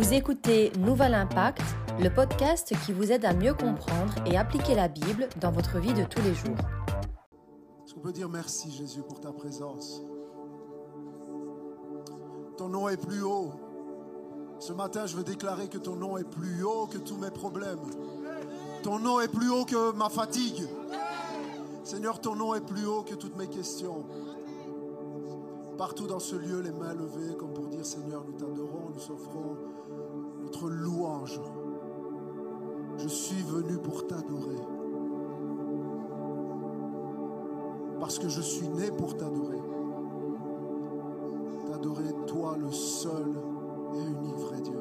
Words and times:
Vous 0.00 0.14
écoutez 0.14 0.72
Nouvel 0.78 1.12
Impact, 1.12 1.60
le 2.00 2.08
podcast 2.08 2.72
qui 2.86 2.92
vous 2.94 3.12
aide 3.12 3.26
à 3.26 3.34
mieux 3.34 3.52
comprendre 3.52 4.14
et 4.24 4.38
appliquer 4.38 4.74
la 4.74 4.88
Bible 4.88 5.28
dans 5.42 5.52
votre 5.52 5.78
vie 5.78 5.92
de 5.92 6.04
tous 6.04 6.22
les 6.22 6.32
jours. 6.32 6.56
Est-ce 7.84 7.92
qu'on 7.92 8.00
peut 8.00 8.10
dire 8.10 8.30
merci 8.30 8.70
Jésus 8.70 9.02
pour 9.02 9.20
ta 9.20 9.30
présence? 9.30 10.00
Ton 12.56 12.70
nom 12.70 12.88
est 12.88 12.96
plus 12.96 13.22
haut. 13.22 13.52
Ce 14.58 14.72
matin, 14.72 15.04
je 15.04 15.18
veux 15.18 15.22
déclarer 15.22 15.68
que 15.68 15.76
ton 15.76 15.96
nom 15.96 16.16
est 16.16 16.24
plus 16.24 16.64
haut 16.64 16.86
que 16.86 16.96
tous 16.96 17.18
mes 17.18 17.30
problèmes. 17.30 17.90
Ton 18.82 19.00
nom 19.00 19.20
est 19.20 19.28
plus 19.28 19.50
haut 19.50 19.66
que 19.66 19.92
ma 19.92 20.08
fatigue. 20.08 20.66
Seigneur, 21.84 22.22
ton 22.22 22.36
nom 22.36 22.54
est 22.54 22.64
plus 22.64 22.86
haut 22.86 23.02
que 23.02 23.16
toutes 23.16 23.36
mes 23.36 23.48
questions. 23.48 24.06
Partout 25.76 26.06
dans 26.06 26.20
ce 26.20 26.36
lieu, 26.36 26.60
les 26.60 26.72
mains 26.72 26.94
levées, 26.94 27.36
comme 27.36 27.52
pour 27.52 27.66
dire 27.66 27.84
Seigneur, 27.84 28.24
nous 28.24 28.32
t'adorons, 28.32 28.92
nous 28.94 29.14
offrons 29.14 29.56
notre 30.50 30.68
louange. 30.68 31.40
Je 32.98 33.08
suis 33.08 33.42
venu 33.42 33.78
pour 33.78 34.06
t'adorer. 34.06 34.60
Parce 38.00 38.18
que 38.18 38.28
je 38.28 38.40
suis 38.40 38.68
né 38.68 38.90
pour 38.90 39.16
t'adorer. 39.16 39.60
T'adorer 41.66 42.12
toi, 42.26 42.56
le 42.58 42.70
seul 42.72 43.32
et 43.94 44.02
unique 44.10 44.38
vrai 44.38 44.60
Dieu. 44.60 44.80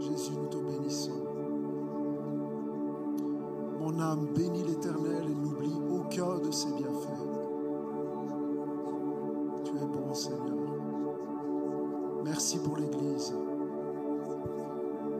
Jésus, 0.00 0.32
nous 0.36 0.48
te 0.48 0.56
bénissons. 0.56 1.10
Mon 3.80 4.00
âme 4.00 4.26
bénit 4.34 4.64
l'Éternel 4.64 5.24
et 5.30 5.34
n'oublie 5.34 5.78
aucun 5.88 6.38
de 6.38 6.50
ses 6.50 6.72
bienfaits. 6.72 7.26
Tu 9.64 9.76
es 9.76 9.86
bon, 9.86 10.12
Seigneur. 10.14 10.57
Merci 12.28 12.58
pour 12.58 12.76
l'Église. 12.76 13.32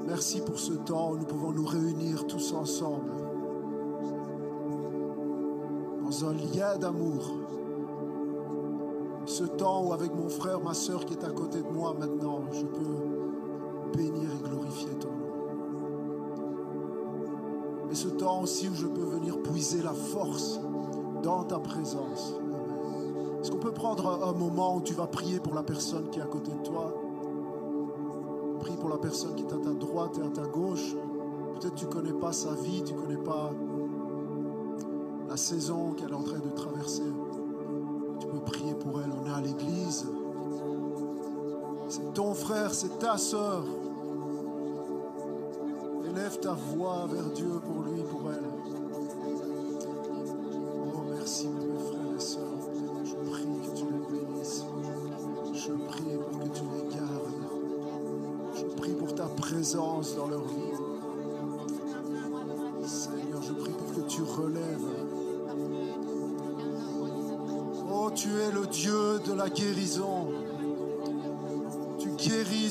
Merci 0.06 0.42
pour 0.42 0.58
ce 0.58 0.74
temps 0.74 1.12
où 1.12 1.16
nous 1.16 1.24
pouvons 1.24 1.52
nous 1.52 1.64
réunir 1.64 2.26
tous 2.26 2.52
ensemble 2.52 3.12
dans 6.02 6.24
un 6.26 6.34
lien 6.34 6.76
d'amour. 6.76 7.32
Ce 9.24 9.44
temps 9.44 9.86
où 9.86 9.94
avec 9.94 10.14
mon 10.14 10.28
frère, 10.28 10.60
ma 10.60 10.74
soeur 10.74 11.06
qui 11.06 11.14
est 11.14 11.24
à 11.24 11.30
côté 11.30 11.62
de 11.62 11.68
moi 11.68 11.94
maintenant, 11.98 12.42
je 12.52 12.66
peux 12.66 13.96
bénir 13.96 14.28
et 14.30 14.48
glorifier 14.48 14.90
ton 15.00 15.08
nom. 15.08 15.32
Mais 17.88 17.94
ce 17.94 18.08
temps 18.08 18.42
aussi 18.42 18.68
où 18.68 18.74
je 18.74 18.86
peux 18.86 19.04
venir 19.04 19.40
puiser 19.42 19.82
la 19.82 19.94
force 19.94 20.60
dans 21.22 21.44
ta 21.44 21.58
présence. 21.58 22.34
Qu'on 23.58 23.64
peut 23.64 23.72
prendre 23.72 24.22
un 24.24 24.32
moment 24.34 24.76
où 24.76 24.80
tu 24.82 24.94
vas 24.94 25.08
prier 25.08 25.40
pour 25.40 25.52
la 25.52 25.64
personne 25.64 26.10
qui 26.10 26.20
est 26.20 26.22
à 26.22 26.26
côté 26.26 26.52
de 26.52 26.62
toi 26.62 26.94
Prie 28.60 28.76
pour 28.76 28.88
la 28.88 28.98
personne 28.98 29.34
qui 29.34 29.42
est 29.42 29.52
à 29.52 29.56
ta 29.56 29.70
droite 29.70 30.16
et 30.16 30.24
à 30.24 30.30
ta 30.30 30.46
gauche. 30.46 30.94
Peut-être 31.54 31.74
tu 31.74 31.86
ne 31.86 31.90
connais 31.90 32.12
pas 32.12 32.30
sa 32.30 32.52
vie, 32.54 32.84
tu 32.84 32.94
ne 32.94 33.00
connais 33.00 33.16
pas 33.16 33.50
la 35.28 35.36
saison 35.36 35.90
qu'elle 35.94 36.10
est 36.10 36.14
en 36.14 36.22
train 36.22 36.38
de 36.38 36.50
traverser. 36.54 37.02
Tu 38.20 38.28
peux 38.28 38.38
prier 38.38 38.74
pour 38.74 39.00
elle. 39.00 39.10
On 39.20 39.26
est 39.26 39.34
à 39.34 39.40
l'église. 39.40 40.06
C'est 41.88 42.14
ton 42.14 42.34
frère, 42.34 42.72
c'est 42.72 42.96
ta 43.00 43.18
soeur. 43.18 43.64
Élève 46.08 46.38
ta 46.38 46.52
voix 46.52 47.08
vers 47.10 47.28
Dieu 47.34 47.50
pour 47.66 47.82
lui, 47.82 48.02
pour 48.04 48.20
elle. 48.30 48.77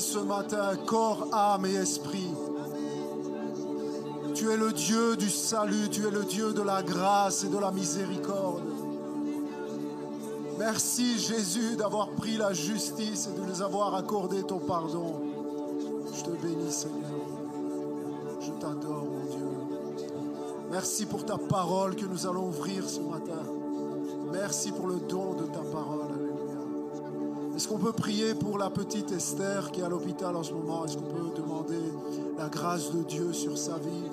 Ce 0.08 0.18
matin 0.18 0.74
corps, 0.86 1.28
âme 1.32 1.66
et 1.66 1.74
esprit. 1.74 2.32
Tu 4.34 4.50
es 4.50 4.56
le 4.56 4.72
Dieu 4.72 5.16
du 5.16 5.28
salut, 5.28 5.90
tu 5.90 6.06
es 6.06 6.10
le 6.10 6.24
Dieu 6.24 6.54
de 6.54 6.62
la 6.62 6.82
grâce 6.82 7.44
et 7.44 7.48
de 7.48 7.58
la 7.58 7.70
miséricorde. 7.70 8.62
Merci 10.58 11.18
Jésus 11.18 11.76
d'avoir 11.76 12.08
pris 12.10 12.38
la 12.38 12.54
justice 12.54 13.28
et 13.28 13.38
de 13.38 13.44
nous 13.44 13.60
avoir 13.60 13.94
accordé 13.94 14.42
ton 14.44 14.58
pardon. 14.58 15.20
Je 16.14 16.24
te 16.24 16.30
bénis 16.30 16.72
Seigneur. 16.72 17.10
Je 18.40 18.50
t'adore 18.52 19.04
mon 19.04 19.24
Dieu. 19.30 20.06
Merci 20.70 21.04
pour 21.04 21.26
ta 21.26 21.36
parole 21.36 21.96
que 21.96 22.06
nous 22.06 22.26
allons 22.26 22.48
ouvrir 22.48 22.88
ce 22.88 23.00
matin. 23.00 23.42
Merci 24.32 24.72
pour 24.72 24.86
le 24.86 25.00
don 25.00 25.34
de 25.34 25.44
ta 25.44 25.60
parole. 25.60 26.07
Est-ce 27.58 27.66
qu'on 27.66 27.78
peut 27.78 27.90
prier 27.90 28.36
pour 28.36 28.56
la 28.56 28.70
petite 28.70 29.10
Esther 29.10 29.72
qui 29.72 29.80
est 29.80 29.82
à 29.82 29.88
l'hôpital 29.88 30.36
en 30.36 30.44
ce 30.44 30.52
moment? 30.52 30.84
Est-ce 30.84 30.96
qu'on 30.96 31.12
peut 31.12 31.32
demander 31.34 31.82
la 32.38 32.48
grâce 32.48 32.92
de 32.92 33.02
Dieu 33.02 33.32
sur 33.32 33.58
sa 33.58 33.78
vie? 33.78 34.04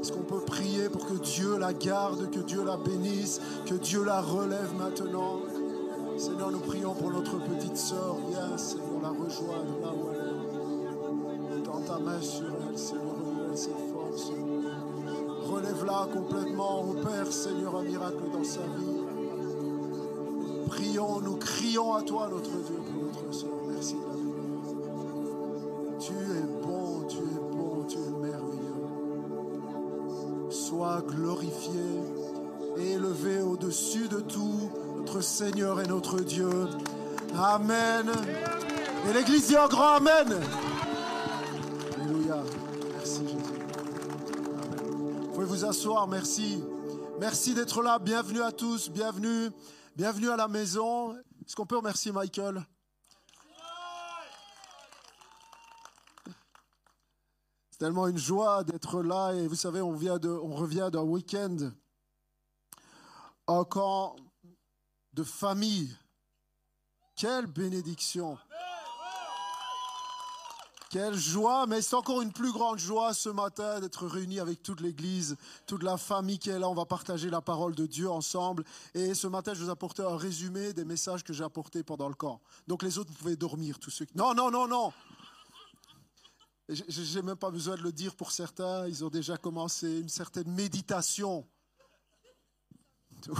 Est-ce 0.00 0.10
qu'on 0.10 0.22
peut 0.22 0.40
prier 0.40 0.88
pour 0.88 1.04
que 1.04 1.12
Dieu 1.12 1.58
la 1.58 1.74
garde, 1.74 2.30
que 2.30 2.40
Dieu 2.40 2.64
la 2.64 2.78
bénisse, 2.78 3.42
que 3.66 3.74
Dieu 3.74 4.04
la 4.04 4.22
relève 4.22 4.72
maintenant? 4.78 5.40
Seigneur, 6.16 6.50
nous 6.50 6.60
prions 6.60 6.94
pour 6.94 7.10
notre 7.10 7.36
petite 7.44 7.76
sœur. 7.76 8.16
Viens, 8.30 8.56
Seigneur, 8.56 9.02
la 9.02 9.10
rejoindre 9.10 9.80
là 9.82 9.88
où 9.92 10.08
elle 10.10 11.58
est. 11.58 11.62
Tends 11.62 11.82
ta 11.82 11.98
main 11.98 12.22
sur 12.22 12.46
elle, 12.70 12.78
Seigneur, 12.78 13.16
renouvelle 13.18 13.58
ses 13.58 13.68
forces. 13.92 14.32
Relève-la 15.52 16.08
complètement, 16.10 16.80
au 16.80 16.94
Père, 16.94 17.30
Seigneur, 17.30 17.76
un 17.76 17.82
miracle 17.82 18.30
dans 18.32 18.44
sa 18.44 18.60
vie. 18.60 19.03
Prions, 20.74 21.20
nous 21.20 21.36
crions 21.36 21.94
à 21.94 22.02
toi, 22.02 22.28
notre 22.28 22.50
Dieu, 22.50 22.74
pour 22.74 23.04
notre 23.04 23.32
sœur. 23.32 23.50
Merci 23.68 23.94
de 23.94 24.00
la 24.00 24.14
bénir. 24.14 24.34
Tu 26.00 26.12
es 26.12 26.66
bon, 26.66 27.06
tu 27.08 27.18
es 27.18 27.56
bon, 27.56 27.84
tu 27.88 27.98
es 27.98 28.10
merveilleux. 28.20 28.90
Sois 30.50 31.00
glorifié 31.06 31.80
élevé 32.76 33.40
au-dessus 33.40 34.08
de 34.08 34.18
tout, 34.18 34.68
notre 34.96 35.20
Seigneur 35.20 35.80
et 35.80 35.86
notre 35.86 36.18
Dieu. 36.18 36.66
Amen. 37.38 38.10
Et 39.08 39.12
l'Église 39.12 39.46
dit 39.46 39.56
un 39.56 39.68
grand 39.68 39.98
Amen. 39.98 40.40
Alléluia. 42.00 42.42
Merci 42.96 43.20
Jésus. 43.28 43.36
Vous 45.20 45.28
pouvez 45.34 45.46
vous 45.46 45.64
asseoir, 45.64 46.08
merci. 46.08 46.64
Merci 47.20 47.54
d'être 47.54 47.80
là. 47.80 48.00
Bienvenue 48.00 48.42
à 48.42 48.50
tous, 48.50 48.90
bienvenue. 48.90 49.50
Bienvenue 49.96 50.28
à 50.30 50.36
la 50.36 50.48
maison. 50.48 51.16
Est-ce 51.16 51.54
qu'on 51.54 51.66
peut 51.66 51.76
remercier 51.76 52.10
Michael? 52.10 52.66
C'est 57.70 57.78
tellement 57.78 58.08
une 58.08 58.18
joie 58.18 58.64
d'être 58.64 59.02
là 59.02 59.34
et 59.34 59.46
vous 59.46 59.54
savez, 59.54 59.80
on, 59.80 59.90
on 59.92 60.54
revient 60.56 60.88
d'un 60.92 61.02
week-end, 61.02 61.70
un 63.46 63.64
camp 63.64 64.16
de 65.12 65.22
famille. 65.22 65.96
Quelle 67.14 67.46
bénédiction! 67.46 68.36
Quelle 70.94 71.16
joie, 71.16 71.66
mais 71.66 71.82
c'est 71.82 71.96
encore 71.96 72.22
une 72.22 72.32
plus 72.32 72.52
grande 72.52 72.78
joie 72.78 73.14
ce 73.14 73.28
matin 73.28 73.80
d'être 73.80 74.06
réunis 74.06 74.38
avec 74.38 74.62
toute 74.62 74.80
l'Église, 74.80 75.36
toute 75.66 75.82
la 75.82 75.96
famille 75.96 76.38
qui 76.38 76.50
est 76.50 76.58
là. 76.60 76.68
On 76.68 76.74
va 76.74 76.84
partager 76.84 77.30
la 77.30 77.40
parole 77.40 77.74
de 77.74 77.84
Dieu 77.84 78.08
ensemble. 78.08 78.62
Et 78.94 79.12
ce 79.12 79.26
matin, 79.26 79.54
je 79.54 79.64
vous 79.64 79.70
apporte 79.70 79.98
un 79.98 80.16
résumé 80.16 80.72
des 80.72 80.84
messages 80.84 81.24
que 81.24 81.32
j'ai 81.32 81.42
apportés 81.42 81.82
pendant 81.82 82.06
le 82.06 82.14
camp. 82.14 82.40
Donc 82.68 82.84
les 82.84 82.96
autres, 82.96 83.10
vous 83.10 83.18
pouvez 83.18 83.34
dormir, 83.34 83.80
tous 83.80 83.90
ceux 83.90 84.04
qui... 84.04 84.16
Non, 84.16 84.34
non, 84.34 84.52
non, 84.52 84.68
non 84.68 84.92
Je 86.68 87.16
n'ai 87.16 87.22
même 87.22 87.34
pas 87.34 87.50
besoin 87.50 87.74
de 87.74 87.82
le 87.82 87.90
dire 87.90 88.14
pour 88.14 88.30
certains. 88.30 88.86
Ils 88.86 89.04
ont 89.04 89.10
déjà 89.10 89.36
commencé 89.36 89.98
une 89.98 90.08
certaine 90.08 90.48
méditation 90.52 91.44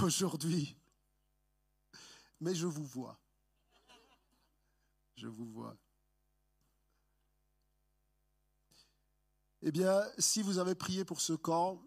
aujourd'hui. 0.02 0.74
Mais 2.40 2.56
je 2.56 2.66
vous 2.66 2.84
vois. 2.84 3.16
Je 5.14 5.28
vous 5.28 5.46
vois. 5.46 5.76
Eh 9.66 9.72
bien, 9.72 10.02
si 10.18 10.42
vous 10.42 10.58
avez 10.58 10.74
prié 10.74 11.06
pour 11.06 11.22
ce 11.22 11.32
camp, 11.32 11.80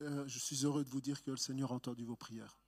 euh, 0.00 0.22
je 0.28 0.38
suis 0.38 0.64
heureux 0.64 0.84
de 0.84 0.88
vous 0.88 1.00
dire 1.00 1.24
que 1.24 1.32
le 1.32 1.36
Seigneur 1.36 1.72
a 1.72 1.74
entendu 1.74 2.04
vos 2.04 2.14
prières. 2.14 2.60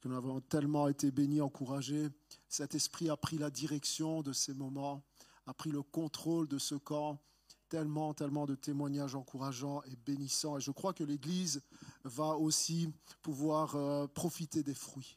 Que 0.00 0.08
nous 0.08 0.16
avons 0.16 0.40
tellement 0.40 0.88
été 0.88 1.12
bénis, 1.12 1.40
encouragés. 1.40 2.08
Cet 2.48 2.74
esprit 2.74 3.08
a 3.08 3.16
pris 3.16 3.38
la 3.38 3.48
direction 3.48 4.22
de 4.22 4.32
ces 4.32 4.54
moments, 4.54 5.04
a 5.46 5.54
pris 5.54 5.70
le 5.70 5.84
contrôle 5.84 6.48
de 6.48 6.58
ce 6.58 6.74
camp. 6.74 7.22
Tellement, 7.68 8.12
tellement 8.12 8.44
de 8.46 8.56
témoignages 8.56 9.14
encourageants 9.14 9.82
et 9.84 9.94
bénissants. 9.94 10.58
Et 10.58 10.60
je 10.60 10.72
crois 10.72 10.92
que 10.92 11.04
l'Église 11.04 11.62
va 12.02 12.36
aussi 12.36 12.92
pouvoir 13.22 13.76
euh, 13.76 14.08
profiter 14.08 14.64
des 14.64 14.74
fruits 14.74 15.16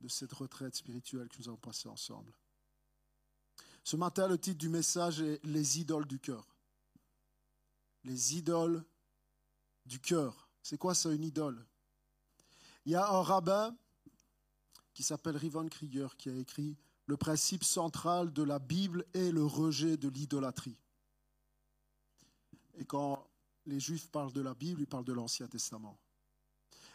de 0.00 0.08
cette 0.08 0.32
retraite 0.32 0.74
spirituelle 0.74 1.28
que 1.28 1.36
nous 1.40 1.48
avons 1.48 1.58
passée 1.58 1.90
ensemble. 1.90 2.32
Ce 3.84 3.96
matin, 3.96 4.28
le 4.28 4.38
titre 4.38 4.58
du 4.58 4.70
message 4.70 5.20
est 5.20 5.44
Les 5.44 5.80
idoles 5.80 6.06
du 6.06 6.18
cœur. 6.18 6.57
Les 8.08 8.38
idoles 8.38 8.82
du 9.84 10.00
cœur. 10.00 10.48
C'est 10.62 10.78
quoi 10.78 10.94
ça, 10.94 11.12
une 11.12 11.24
idole? 11.24 11.62
Il 12.86 12.92
y 12.92 12.94
a 12.94 13.06
un 13.06 13.22
rabbin 13.22 13.76
qui 14.94 15.02
s'appelle 15.02 15.36
Rivon 15.36 15.68
Krieger 15.68 16.16
qui 16.16 16.30
a 16.30 16.34
écrit 16.34 16.78
Le 17.04 17.18
principe 17.18 17.64
central 17.64 18.32
de 18.32 18.42
la 18.42 18.58
Bible 18.58 19.04
est 19.12 19.30
le 19.30 19.44
rejet 19.44 19.98
de 19.98 20.08
l'idolâtrie. 20.08 20.78
Et 22.78 22.86
quand 22.86 23.28
les 23.66 23.78
Juifs 23.78 24.10
parlent 24.10 24.32
de 24.32 24.40
la 24.40 24.54
Bible, 24.54 24.80
ils 24.80 24.86
parlent 24.86 25.04
de 25.04 25.12
l'Ancien 25.12 25.46
Testament. 25.46 25.98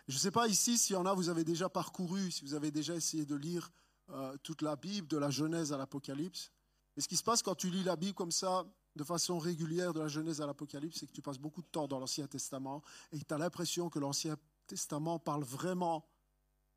Je 0.08 0.16
ne 0.16 0.20
sais 0.20 0.32
pas 0.32 0.48
ici 0.48 0.80
s'il 0.80 0.96
y 0.96 0.98
en 0.98 1.06
a, 1.06 1.14
vous 1.14 1.30
avez 1.30 1.44
déjà 1.44 1.70
parcouru, 1.70 2.32
si 2.32 2.44
vous 2.44 2.56
avez 2.56 2.72
déjà 2.72 2.96
essayé 2.96 3.26
de 3.26 3.36
lire 3.36 3.70
euh, 4.10 4.36
toute 4.42 4.64
la 4.64 4.76
Bible, 4.76 5.08
de 5.08 5.18
la 5.18 5.30
Genèse 5.30 5.72
à 5.74 5.78
l'Apocalypse. 5.78 6.52
Et 6.98 7.02
ce 7.02 7.08
qui 7.08 7.18
se 7.18 7.24
passe 7.24 7.44
quand 7.44 7.54
tu 7.54 7.70
lis 7.70 7.84
la 7.84 7.98
Bible 7.98 8.16
comme 8.16 8.32
ça, 8.32 8.66
de 8.96 9.04
façon 9.04 9.40
régulière, 9.40 9.94
de 9.94 10.00
la 10.00 10.08
Genèse 10.08 10.42
à 10.42 10.46
l'Apocalypse, 10.46 11.00
c'est 11.00 11.08
que 11.08 11.12
tu 11.12 11.22
passes 11.22 11.40
beaucoup 11.40 11.62
de 11.62 11.68
temps 11.68 11.88
dans 11.88 12.00
l'Ancien 12.00 12.28
Testament 12.28 12.84
et 13.12 13.20
que 13.20 13.26
tu 13.26 13.34
as 13.34 13.38
l'impression 13.38 13.90
que 13.90 14.00
l'Ancien 14.00 14.38
Testament 14.68 15.20
parle 15.20 15.44
vraiment 15.44 16.08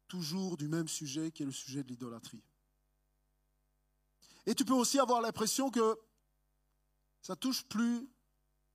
toujours 0.09 0.57
du 0.57 0.69
même 0.69 0.89
sujet 0.89 1.31
qui 1.31 1.43
est 1.43 1.47
le 1.47 1.53
sujet 1.53 1.83
de 1.83 1.89
l'idolâtrie. 1.89 2.43
Et 4.47 4.55
tu 4.55 4.65
peux 4.65 4.75
aussi 4.75 4.99
avoir 4.99 5.21
l'impression 5.21 5.71
que 5.71 5.99
ça 7.21 7.37
touche 7.37 7.65
plus 7.65 8.09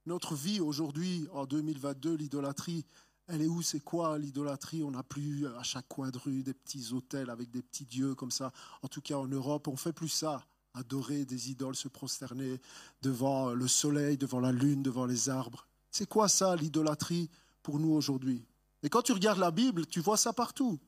notre 0.06 0.36
vie 0.36 0.60
aujourd'hui, 0.60 1.28
en 1.32 1.46
2022, 1.46 2.16
l'idolâtrie. 2.16 2.86
Elle 3.28 3.42
est 3.42 3.48
où 3.48 3.62
C'est 3.62 3.80
quoi 3.80 4.18
l'idolâtrie? 4.18 4.84
On 4.84 4.92
n'a 4.92 5.04
plus 5.04 5.48
à 5.48 5.64
chaque 5.64 5.88
coin 5.88 6.10
de 6.10 6.18
rue 6.18 6.44
des 6.44 6.54
petits 6.54 6.92
hôtels 6.92 7.30
avec 7.30 7.50
des 7.50 7.62
petits 7.62 7.86
dieux 7.86 8.14
comme 8.16 8.32
ça. 8.32 8.52
En 8.82 8.88
tout 8.88 9.02
cas, 9.02 9.16
en 9.16 9.28
Europe, 9.28 9.68
on 9.68 9.78
fait 9.78 9.94
plus 9.94 10.10
ça 10.10 10.46
adorer 10.74 11.26
des 11.26 11.52
idoles, 11.52 11.76
se 11.76 11.88
prosterner 11.88 12.60
devant 13.02 13.52
le 13.52 13.68
soleil, 13.68 14.18
devant 14.18 14.40
la 14.40 14.52
lune, 14.52 14.84
devant 14.84 15.06
les 15.06 15.30
arbres. 15.30 15.68
C'est 15.92 16.08
quoi 16.08 16.28
ça, 16.28 16.56
l'idolâtrie, 16.56 17.30
pour 17.64 17.80
nous 17.80 17.92
aujourd'hui? 17.92 18.46
Et 18.84 18.90
quand 18.90 19.02
tu 19.02 19.12
regardes 19.12 19.40
la 19.40 19.52
Bible, 19.52 19.86
tu 19.86 20.00
vois 20.00 20.18
ça 20.18 20.34
partout. 20.34 20.80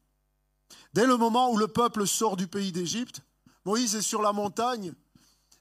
Dès 0.94 1.06
le 1.06 1.18
moment 1.18 1.52
où 1.52 1.58
le 1.58 1.68
peuple 1.68 2.08
sort 2.08 2.38
du 2.38 2.48
pays 2.48 2.72
d'Égypte, 2.72 3.22
Moïse 3.66 3.96
est 3.96 4.02
sur 4.02 4.22
la 4.22 4.34
montagne, 4.34 4.94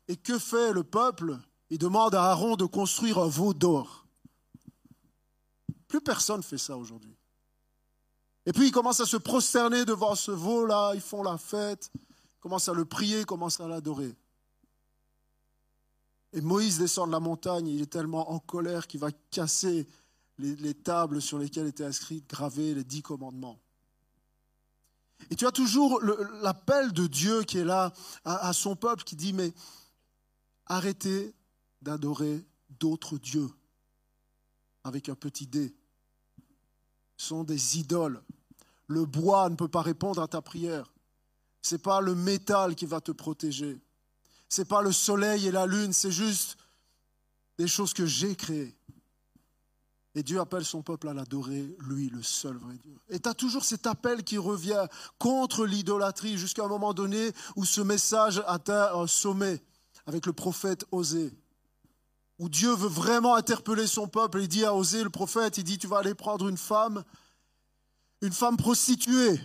et 0.09 0.17
que 0.17 0.39
fait 0.39 0.73
le 0.73 0.85
peuple? 0.85 1.39
Il 1.71 1.79
demande 1.79 2.15
à 2.15 2.31
Aaron 2.31 2.57
de 2.57 2.67
construire 2.67 3.19
un 3.19 3.29
veau 3.29 3.55
d'or. 3.55 4.07
Plus 5.89 6.01
personne 6.01 6.39
ne 6.39 6.43
fait 6.43 6.59
ça 6.59 6.77
aujourd'hui. 6.77 7.17
Et 8.45 8.53
puis 8.53 8.67
ils 8.67 8.73
commencent 8.73 9.01
à 9.01 9.07
se 9.07 9.17
prosterner 9.17 9.85
devant 9.85 10.15
ce 10.15 10.33
veau-là, 10.33 10.93
ils 10.95 11.01
font 11.01 11.23
la 11.23 11.39
fête 11.39 11.91
commence 12.43 12.69
à 12.69 12.75
le 12.75 12.85
prier, 12.85 13.25
commence 13.25 13.61
à 13.61 13.69
l'adorer. 13.69 14.15
Et 16.35 16.41
Moïse 16.41 16.79
descend 16.79 17.07
de 17.07 17.13
la 17.13 17.21
montagne, 17.21 17.69
il 17.69 17.81
est 17.81 17.87
tellement 17.87 18.33
en 18.33 18.41
colère 18.41 18.87
qu'il 18.87 19.01
va 19.01 19.13
casser 19.31 19.87
les, 20.39 20.75
tables 20.75 21.23
sur 21.23 21.39
lesquelles 21.39 21.69
étaient 21.69 21.85
inscrites, 21.85 22.29
gravées 22.29 22.75
les 22.75 22.83
dix 22.83 23.01
commandements. 23.01 23.61
Et 25.31 25.37
tu 25.37 25.47
as 25.47 25.53
toujours 25.53 26.03
l'appel 26.03 26.93
de 26.93 27.07
Dieu 27.07 27.45
qui 27.45 27.59
est 27.59 27.65
là 27.65 27.93
à, 28.25 28.49
à 28.49 28.53
son 28.53 28.75
peuple 28.75 29.05
qui 29.05 29.15
dit, 29.15 29.33
mais 29.33 29.53
arrêtez 30.67 31.33
d'adorer 31.81 32.45
d'autres 32.81 33.19
dieux 33.19 33.51
avec 34.83 35.09
un 35.09 35.15
petit 35.15 35.47
dé. 35.47 35.73
Ce 37.17 37.29
sont 37.29 37.45
des 37.45 37.79
idoles. 37.79 38.21
Le 38.89 39.05
bois 39.05 39.49
ne 39.49 39.55
peut 39.55 39.69
pas 39.69 39.83
répondre 39.83 40.21
à 40.21 40.27
ta 40.27 40.43
prière. 40.43 40.93
Ce 41.63 41.75
n'est 41.75 41.81
pas 41.81 42.01
le 42.01 42.15
métal 42.15 42.75
qui 42.75 42.87
va 42.87 43.01
te 43.01 43.13
protéger. 43.13 43.81
Ce 44.49 44.61
n'est 44.61 44.67
pas 44.67 44.83
le 44.83 44.93
soleil 44.93 45.47
et 45.47 45.53
la 45.53 45.67
lune, 45.67 45.93
c'est 45.93 46.11
juste 46.11 46.59
des 47.57 47.69
choses 47.69 47.95
que 47.95 48.05
j'ai 48.05 48.35
créées. 48.35 48.77
Et 50.15 50.23
Dieu 50.23 50.41
appelle 50.41 50.65
son 50.65 50.83
peuple 50.83 51.09
à 51.09 51.15
l'adorer, 51.15 51.75
lui, 51.79 52.11
le 52.11 52.23
seul 52.23 52.57
vrai 52.57 52.75
Dieu. 52.83 52.95
Et 53.09 53.19
tu 53.19 53.29
as 53.29 53.35
toujours 53.35 53.65
cet 53.65 53.87
appel 53.87 54.25
qui 54.25 54.37
revient 54.37 54.87
contre 55.19 55.65
l'idolâtrie 55.65 56.37
jusqu'à 56.37 56.65
un 56.65 56.69
moment 56.69 56.93
donné 56.93 57.31
où 57.57 57.65
ce 57.65 57.81
message 57.81 58.43
atteint 58.47 58.95
un 58.95 59.07
sommet 59.07 59.63
avec 60.05 60.27
le 60.27 60.35
prophète 60.35 60.85
Osée. 60.91 61.33
Où 62.39 62.51
Dieu 62.51 62.75
veut 62.75 62.89
vraiment 62.89 63.37
interpeller 63.37 63.87
son 63.87 64.07
peuple. 64.07 64.43
Il 64.43 64.49
dit 64.49 64.65
à 64.65 64.75
Osée, 64.75 65.03
le 65.03 65.11
prophète, 65.11 65.57
il 65.57 65.65
dit, 65.65 65.79
tu 65.79 65.87
vas 65.87 65.99
aller 65.99 66.15
prendre 66.15 66.49
une 66.49 66.59
femme, 66.59 67.05
une 68.21 68.33
femme 68.33 68.59
prostituée, 68.59 69.41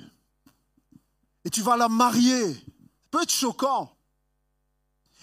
et 1.47 1.49
tu 1.49 1.61
vas 1.61 1.77
la 1.77 1.87
marier. 1.87 2.55
Ça 2.55 2.61
peut 3.09 3.21
être 3.21 3.31
choquant. 3.31 3.95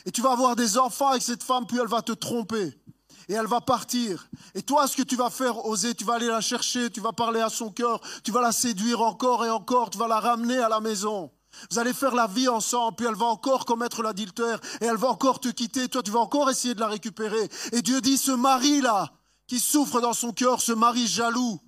Et 0.06 0.11
tu 0.11 0.23
vas 0.23 0.32
avoir 0.32 0.56
des 0.56 0.79
enfants 0.79 1.09
avec 1.09 1.21
cette 1.21 1.43
femme, 1.43 1.67
puis 1.67 1.76
elle 1.79 1.87
va 1.87 2.00
te 2.00 2.12
tromper. 2.12 2.81
Et 3.29 3.35
elle 3.35 3.47
va 3.47 3.61
partir. 3.61 4.26
Et 4.55 4.62
toi, 4.62 4.88
ce 4.88 4.97
que 4.97 5.03
tu 5.03 5.17
vas 5.17 5.29
faire, 5.29 5.67
oser, 5.67 5.94
tu 5.94 6.03
vas 6.05 6.15
aller 6.15 6.29
la 6.29 6.41
chercher, 6.41 6.91
tu 6.91 7.03
vas 7.03 7.12
parler 7.12 7.41
à 7.41 7.50
son 7.50 7.71
cœur, 7.71 8.00
tu 8.23 8.32
vas 8.32 8.41
la 8.41 8.53
séduire 8.53 9.03
encore 9.03 9.44
et 9.44 9.50
encore, 9.50 9.91
tu 9.91 9.99
vas 9.99 10.09
la 10.09 10.19
ramener 10.19 10.56
à 10.61 10.71
la 10.71 10.81
maison. 10.81 11.31
Vous 11.71 11.79
allez 11.79 11.93
faire 11.93 12.15
la 12.15 12.27
vie 12.27 12.49
ensemble, 12.49 12.97
puis 12.97 13.06
elle 13.06 13.17
va 13.17 13.27
encore 13.27 13.67
commettre 13.67 14.03
l'adultère, 14.03 14.59
et 14.81 14.87
elle 14.87 14.97
va 14.97 15.09
encore 15.09 15.41
te 15.41 15.49
quitter, 15.49 15.91
toi 15.91 16.03
tu 16.03 16.11
vas 16.11 16.20
encore 16.20 16.50
essayer 16.50 16.75
de 16.75 16.81
la 16.81 16.88
récupérer. 16.88 17.50
Et 17.73 17.82
Dieu 17.82 18.00
dit, 18.00 18.17
ce 18.17 18.32
mari-là, 18.32 19.12
qui 19.47 19.61
souffre 19.61 20.00
dans 20.00 20.15
son 20.15 20.32
cœur, 20.32 20.62
ce 20.62 20.73
mari 20.73 21.06
jaloux, 21.06 21.61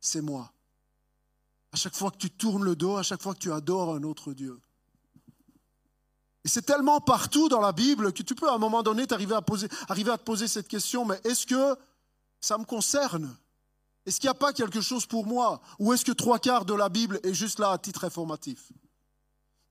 c'est 0.00 0.22
moi 0.22 0.53
à 1.74 1.76
chaque 1.76 1.96
fois 1.96 2.12
que 2.12 2.18
tu 2.18 2.30
tournes 2.30 2.62
le 2.62 2.76
dos, 2.76 2.98
à 2.98 3.02
chaque 3.02 3.20
fois 3.20 3.34
que 3.34 3.40
tu 3.40 3.52
adores 3.52 3.96
un 3.96 4.04
autre 4.04 4.32
Dieu. 4.32 4.60
Et 6.44 6.48
c'est 6.48 6.62
tellement 6.62 7.00
partout 7.00 7.48
dans 7.48 7.60
la 7.60 7.72
Bible 7.72 8.12
que 8.12 8.22
tu 8.22 8.36
peux 8.36 8.48
à 8.48 8.54
un 8.54 8.58
moment 8.58 8.84
donné 8.84 9.06
arriver 9.10 9.34
à, 9.34 9.42
poser, 9.42 9.66
te 9.68 10.16
poser 10.18 10.46
cette 10.46 10.68
question, 10.68 11.04
mais 11.04 11.20
est-ce 11.24 11.46
que 11.46 11.76
ça 12.40 12.58
me 12.58 12.64
concerne? 12.64 13.36
Est-ce 14.06 14.20
qu'il 14.20 14.28
n'y 14.28 14.36
a 14.36 14.38
pas 14.38 14.52
quelque 14.52 14.80
chose 14.80 15.04
pour 15.04 15.26
moi? 15.26 15.60
Ou 15.80 15.92
est-ce 15.92 16.04
que 16.04 16.12
trois 16.12 16.38
quarts 16.38 16.64
de 16.64 16.74
la 16.74 16.88
Bible 16.88 17.18
est 17.24 17.34
juste 17.34 17.58
là 17.58 17.72
à 17.72 17.78
titre 17.78 18.04
informatif? 18.04 18.70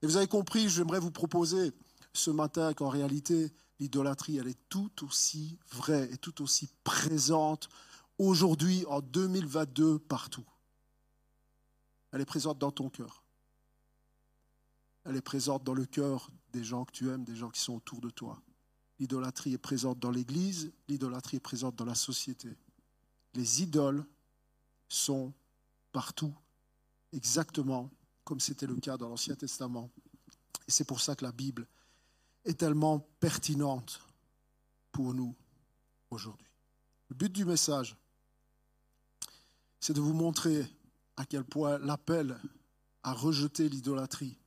Et 0.01 0.05
vous 0.05 0.17
avez 0.17 0.27
compris, 0.27 0.67
j'aimerais 0.67 0.99
vous 0.99 1.11
proposer 1.11 1.71
ce 2.11 2.31
matin 2.31 2.73
qu'en 2.73 2.89
réalité, 2.89 3.53
l'idolâtrie, 3.79 4.39
elle 4.39 4.49
est 4.49 4.59
tout 4.67 5.05
aussi 5.05 5.57
vraie 5.71 6.09
et 6.11 6.17
tout 6.17 6.43
aussi 6.43 6.67
présente 6.83 7.69
aujourd'hui, 8.17 8.83
en 8.89 8.99
2022, 8.99 9.99
partout. 9.99 10.43
Elle 12.13 12.21
est 12.21 12.25
présente 12.25 12.59
dans 12.59 12.71
ton 12.71 12.89
cœur. 12.89 13.23
Elle 15.03 15.17
est 15.17 15.21
présente 15.21 15.63
dans 15.63 15.73
le 15.73 15.85
cœur 15.85 16.29
des 16.53 16.63
gens 16.63 16.85
que 16.85 16.91
tu 16.91 17.09
aimes, 17.09 17.23
des 17.23 17.35
gens 17.35 17.49
qui 17.49 17.59
sont 17.59 17.73
autour 17.73 18.01
de 18.01 18.11
toi. 18.11 18.39
L'idolâtrie 18.99 19.53
est 19.53 19.57
présente 19.57 19.99
dans 19.99 20.11
l'Église, 20.11 20.71
l'idolâtrie 20.87 21.37
est 21.37 21.41
présente 21.41 21.75
dans 21.75 21.85
la 21.85 21.95
société. 21.95 22.55
Les 23.33 23.63
idoles 23.63 24.05
sont 24.87 25.33
partout, 25.91 26.33
exactement 27.11 27.89
comme 28.23 28.39
c'était 28.39 28.67
le 28.67 28.75
cas 28.75 28.95
dans 28.95 29.09
l'Ancien 29.09 29.35
Testament. 29.35 29.89
Et 30.67 30.71
c'est 30.71 30.85
pour 30.85 31.01
ça 31.01 31.15
que 31.15 31.25
la 31.25 31.31
Bible 31.31 31.67
est 32.45 32.59
tellement 32.59 32.99
pertinente 33.19 33.99
pour 34.91 35.15
nous 35.15 35.35
aujourd'hui. 36.11 36.47
Le 37.09 37.15
but 37.15 37.31
du 37.31 37.43
message, 37.43 37.97
c'est 39.79 39.93
de 39.93 39.99
vous 39.99 40.13
montrer 40.13 40.69
à 41.17 41.25
quel 41.25 41.43
point 41.43 41.77
l'appel 41.79 42.39
à 43.03 43.13
rejeter 43.13 43.69
l'idolâtrie 43.69 44.37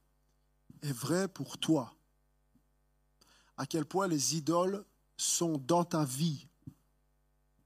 est 0.82 0.92
vrai 0.92 1.28
pour 1.28 1.58
toi, 1.58 1.94
à 3.56 3.66
quel 3.66 3.84
point 3.84 4.08
les 4.08 4.36
idoles 4.36 4.84
sont 5.16 5.58
dans 5.58 5.84
ta 5.84 6.04
vie 6.04 6.46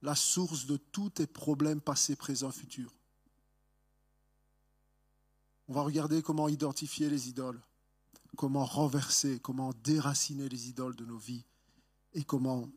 la 0.03 0.15
source 0.15 0.67
de 0.67 0.77
tous 0.77 1.11
tes 1.11 1.27
problèmes 1.27 1.81
passés, 1.81 2.17
présents, 2.17 2.51
futurs. 2.51 2.95
On 5.69 5.75
va 5.75 5.83
regarder 5.83 6.23
comment 6.23 6.49
identifier 6.49 7.11
les 7.11 7.29
idoles, 7.29 7.61
comment 8.37 8.65
renverser, 8.65 9.39
comment 9.41 9.73
déraciner 9.85 10.49
les 10.49 10.69
idoles 10.69 10.97
de 10.97 11.05
nos 11.05 11.19
vies 11.19 11.45
et 12.15 12.25
comment 12.25 12.69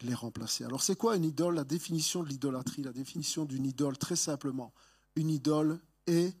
les 0.00 0.14
remplacer. 0.14 0.64
Alors 0.64 0.82
c'est 0.82 0.96
quoi 0.96 1.16
une 1.16 1.24
idole? 1.24 1.54
La 1.54 1.64
définition 1.64 2.22
de 2.22 2.28
l'idolâtrie, 2.28 2.82
la 2.82 2.92
définition 2.92 3.44
d'une 3.44 3.64
idole, 3.64 3.96
très 3.96 4.16
simplement, 4.16 4.72
une 5.16 5.30
idole 5.30 5.80
est 6.06 6.36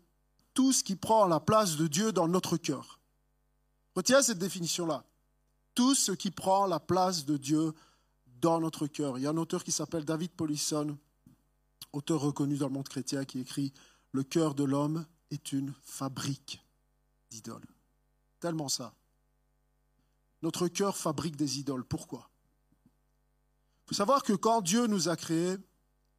tout 0.54 0.72
ce 0.72 0.82
qui 0.82 0.96
prend 0.96 1.26
la 1.26 1.40
place 1.40 1.76
de 1.76 1.86
Dieu 1.86 2.12
dans 2.12 2.28
notre 2.28 2.56
cœur. 2.56 3.00
Retiens 3.94 4.22
cette 4.22 4.38
définition-là. 4.38 5.04
Tout 5.74 5.94
ce 5.94 6.12
qui 6.12 6.30
prend 6.30 6.66
la 6.66 6.80
place 6.80 7.24
de 7.24 7.36
Dieu 7.36 7.72
dans 8.40 8.60
notre 8.60 8.86
cœur. 8.86 9.18
Il 9.18 9.22
y 9.22 9.26
a 9.26 9.30
un 9.30 9.36
auteur 9.36 9.64
qui 9.64 9.72
s'appelle 9.72 10.04
David 10.04 10.32
Polisson, 10.32 10.98
auteur 11.92 12.20
reconnu 12.20 12.56
dans 12.56 12.66
le 12.66 12.74
monde 12.74 12.88
chrétien, 12.88 13.24
qui 13.24 13.40
écrit 13.40 13.72
Le 14.10 14.22
cœur 14.22 14.54
de 14.54 14.64
l'homme 14.64 15.06
est 15.30 15.52
une 15.52 15.72
fabrique 15.82 16.60
d'idoles. 17.30 17.66
Tellement 18.40 18.68
ça. 18.68 18.94
Notre 20.42 20.68
cœur 20.68 20.96
fabrique 20.96 21.36
des 21.36 21.60
idoles. 21.60 21.84
Pourquoi? 21.84 22.28
Il 23.84 23.88
faut 23.88 23.94
savoir 23.94 24.22
que 24.22 24.32
quand 24.32 24.60
Dieu 24.60 24.86
nous 24.86 25.08
a 25.08 25.16
créés, 25.16 25.56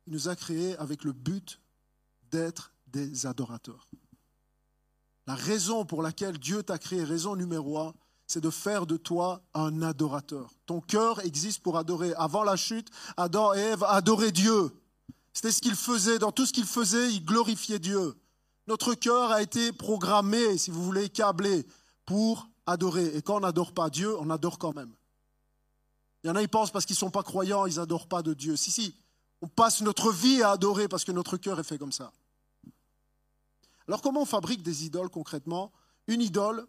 il 0.08 0.14
nous 0.14 0.30
a 0.30 0.36
créés 0.36 0.76
avec 0.78 1.04
le 1.04 1.12
but 1.12 1.60
d'être 2.34 2.74
des 2.88 3.28
adorateurs. 3.28 3.88
La 5.28 5.36
raison 5.36 5.86
pour 5.86 6.02
laquelle 6.02 6.40
Dieu 6.40 6.64
t'a 6.64 6.80
créé, 6.80 7.04
raison 7.04 7.36
numéro 7.36 7.78
un, 7.78 7.94
c'est 8.26 8.42
de 8.42 8.50
faire 8.50 8.88
de 8.88 8.98
toi 8.98 9.44
un 9.54 9.84
adorateur. 9.84 10.52
Ton 10.66 10.82
cœur 10.82 11.24
existe 11.24 11.62
pour 11.62 11.78
adorer. 11.78 12.14
Avant 12.16 12.44
la 12.44 12.56
chute, 12.56 12.90
Adam 13.18 13.54
et 13.54 13.60
Ève 13.60 13.84
adoraient 13.84 14.32
Dieu. 14.32 14.72
C'était 15.34 15.52
ce 15.52 15.62
qu'ils 15.62 15.76
faisaient. 15.76 16.18
Dans 16.18 16.32
tout 16.32 16.46
ce 16.46 16.54
qu'ils 16.54 16.66
faisaient, 16.66 17.14
ils 17.14 17.24
glorifiaient 17.24 17.80
Dieu. 17.80 18.16
Notre 18.66 18.96
cœur 18.96 19.32
a 19.32 19.42
été 19.42 19.72
programmé, 19.72 20.58
si 20.58 20.72
vous 20.72 20.84
voulez, 20.84 21.10
câblé 21.10 21.68
pour 22.06 22.50
adorer. 22.66 23.16
Et 23.16 23.22
quand 23.22 23.38
on 23.38 23.42
n'adore 23.42 23.74
pas 23.74 23.90
Dieu, 23.90 24.18
on 24.20 24.30
adore 24.32 24.58
quand 24.58 24.74
même. 24.74 24.94
Il 26.24 26.28
y 26.28 26.30
en 26.32 26.36
a, 26.36 26.42
ils 26.42 26.50
pensent 26.50 26.72
parce 26.72 26.86
qu'ils 26.86 26.96
ne 26.96 27.06
sont 27.06 27.12
pas 27.12 27.24
croyants, 27.24 27.68
ils 27.68 27.76
n'adorent 27.76 28.08
pas 28.08 28.24
de 28.24 28.34
Dieu. 28.34 28.56
Si, 28.56 28.72
si, 28.72 28.96
on 29.42 29.48
passe 29.48 29.82
notre 29.82 30.12
vie 30.12 30.42
à 30.42 30.52
adorer 30.52 30.88
parce 30.88 31.04
que 31.04 31.12
notre 31.12 31.38
cœur 31.38 31.60
est 31.60 31.66
fait 31.66 31.78
comme 31.78 31.92
ça. 31.92 32.12
Alors 33.88 34.02
comment 34.02 34.22
on 34.22 34.26
fabrique 34.26 34.64
des 34.64 34.86
idoles 34.86 35.10
concrètement? 35.10 35.72
Une 36.08 36.22
idole 36.22 36.66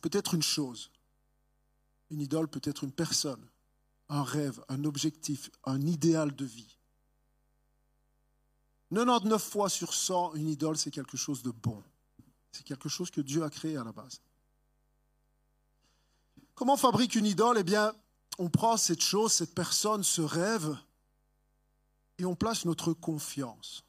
peut 0.00 0.10
être 0.12 0.34
une 0.34 0.42
chose. 0.42 0.90
Une 2.10 2.20
idole 2.20 2.48
peut 2.48 2.60
être 2.62 2.84
une 2.84 2.92
personne, 2.92 3.44
un 4.08 4.22
rêve, 4.22 4.64
un 4.68 4.84
objectif, 4.84 5.50
un 5.64 5.80
idéal 5.82 6.34
de 6.34 6.44
vie. 6.44 6.78
99 8.90 9.42
fois 9.42 9.68
sur 9.68 9.92
100, 9.92 10.34
une 10.34 10.48
idole, 10.48 10.76
c'est 10.76 10.92
quelque 10.92 11.16
chose 11.16 11.42
de 11.42 11.50
bon. 11.50 11.82
C'est 12.52 12.64
quelque 12.64 12.88
chose 12.88 13.10
que 13.10 13.20
Dieu 13.20 13.42
a 13.42 13.50
créé 13.50 13.76
à 13.76 13.84
la 13.84 13.92
base. 13.92 14.20
Comment 16.54 16.74
on 16.74 16.78
fabrique 16.78 17.16
une 17.16 17.26
idole? 17.26 17.58
Eh 17.58 17.64
bien, 17.64 17.92
on 18.38 18.48
prend 18.48 18.76
cette 18.76 19.02
chose, 19.02 19.32
cette 19.32 19.54
personne, 19.54 20.04
ce 20.04 20.22
rêve, 20.22 20.76
et 22.18 22.24
on 22.24 22.34
place 22.34 22.64
notre 22.64 22.92
confiance, 22.92 23.84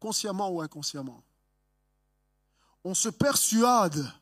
consciemment 0.00 0.50
ou 0.50 0.60
inconsciemment. 0.60 1.22
On 2.82 2.94
se 2.94 3.08
persuade 3.08 4.12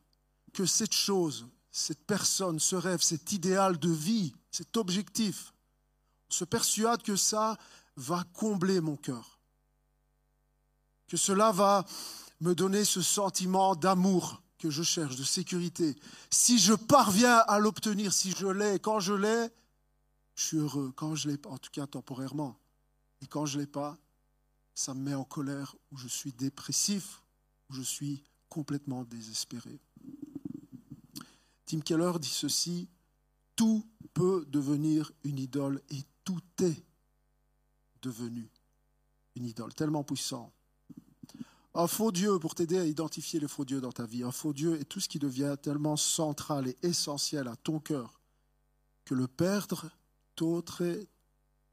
que 0.53 0.67
cette 0.67 0.93
chose, 0.93 1.47
cette 1.71 2.05
personne, 2.05 2.59
ce 2.59 2.77
rêve, 2.77 3.01
cet 3.01 3.33
idéal 3.33 3.79
de 3.79 3.91
vie, 3.91 4.35
cet 4.51 4.77
objectif, 4.77 5.55
on 6.29 6.35
se 6.35 6.45
persuade 6.45 7.03
que 7.03 7.17
ça 7.17 7.57
va 7.97 8.25
combler 8.35 8.81
mon 8.81 8.97
cœur, 8.97 9.39
que 11.07 11.17
cela 11.17 11.53
va 11.53 11.87
me 12.41 12.55
donner 12.55 12.85
ce 12.85 13.01
sentiment 13.01 13.75
d'amour 13.75 14.43
que 14.59 14.71
je 14.71 14.83
cherche, 14.83 15.17
de 15.17 15.25
sécurité. 15.25 15.97
Si 16.31 16.59
je 16.59 16.75
parviens 16.75 17.39
à 17.47 17.59
l'obtenir, 17.59 18.13
si 18.13 18.33
je 18.33 18.49
l'ai, 18.49 18.79
quand 18.79 19.01
je 19.01 19.15
l'ai, 19.15 19.49
je 20.35 20.45
suis 20.45 20.57
heureux. 20.57 20.93
Quand 20.95 21.15
je 21.15 21.29
l'ai 21.29 21.37
pas, 21.37 21.51
en 21.51 21.59
tout 21.59 21.71
cas 21.71 21.87
temporairement. 21.87 22.59
Et 23.21 23.27
quand 23.27 23.47
je 23.47 23.57
ne 23.57 23.63
l'ai 23.63 23.67
pas, 23.67 23.97
ça 24.79 24.95
me 24.95 25.01
met 25.01 25.15
en 25.15 25.25
colère, 25.25 25.75
ou 25.91 25.97
je 25.97 26.07
suis 26.07 26.33
dépressif, 26.33 27.21
ou 27.69 27.75
je 27.75 27.83
suis 27.83 28.23
complètement 28.49 29.03
désespéré. 29.03 29.81
Tim 31.67 31.81
Keller 31.81 32.13
dit 32.21 32.29
ceci, 32.29 32.89
tout 33.57 33.85
peut 34.15 34.47
devenir 34.47 35.11
une 35.25 35.41
idole 35.41 35.83
et 35.91 36.05
tout 36.23 36.41
est 36.63 36.81
devenu 38.03 38.49
une 39.35 39.47
idole, 39.47 39.75
tellement 39.75 40.05
puissant. 40.05 40.53
Un 41.75 41.89
faux 41.89 42.13
Dieu 42.13 42.39
pour 42.39 42.55
t'aider 42.55 42.79
à 42.79 42.87
identifier 42.87 43.41
le 43.41 43.49
faux 43.49 43.65
Dieu 43.65 43.81
dans 43.81 43.91
ta 43.91 44.07
vie. 44.07 44.23
Un 44.23 44.31
faux 44.31 44.53
Dieu 44.53 44.81
est 44.81 44.85
tout 44.85 45.01
ce 45.01 45.09
qui 45.09 45.19
devient 45.19 45.57
tellement 45.61 45.97
central 45.97 46.69
et 46.69 46.79
essentiel 46.83 47.49
à 47.49 47.57
ton 47.57 47.81
cœur 47.81 48.21
que 49.05 49.17
le 49.17 49.27
perdre 49.27 49.91
t'ôterait 50.37 51.09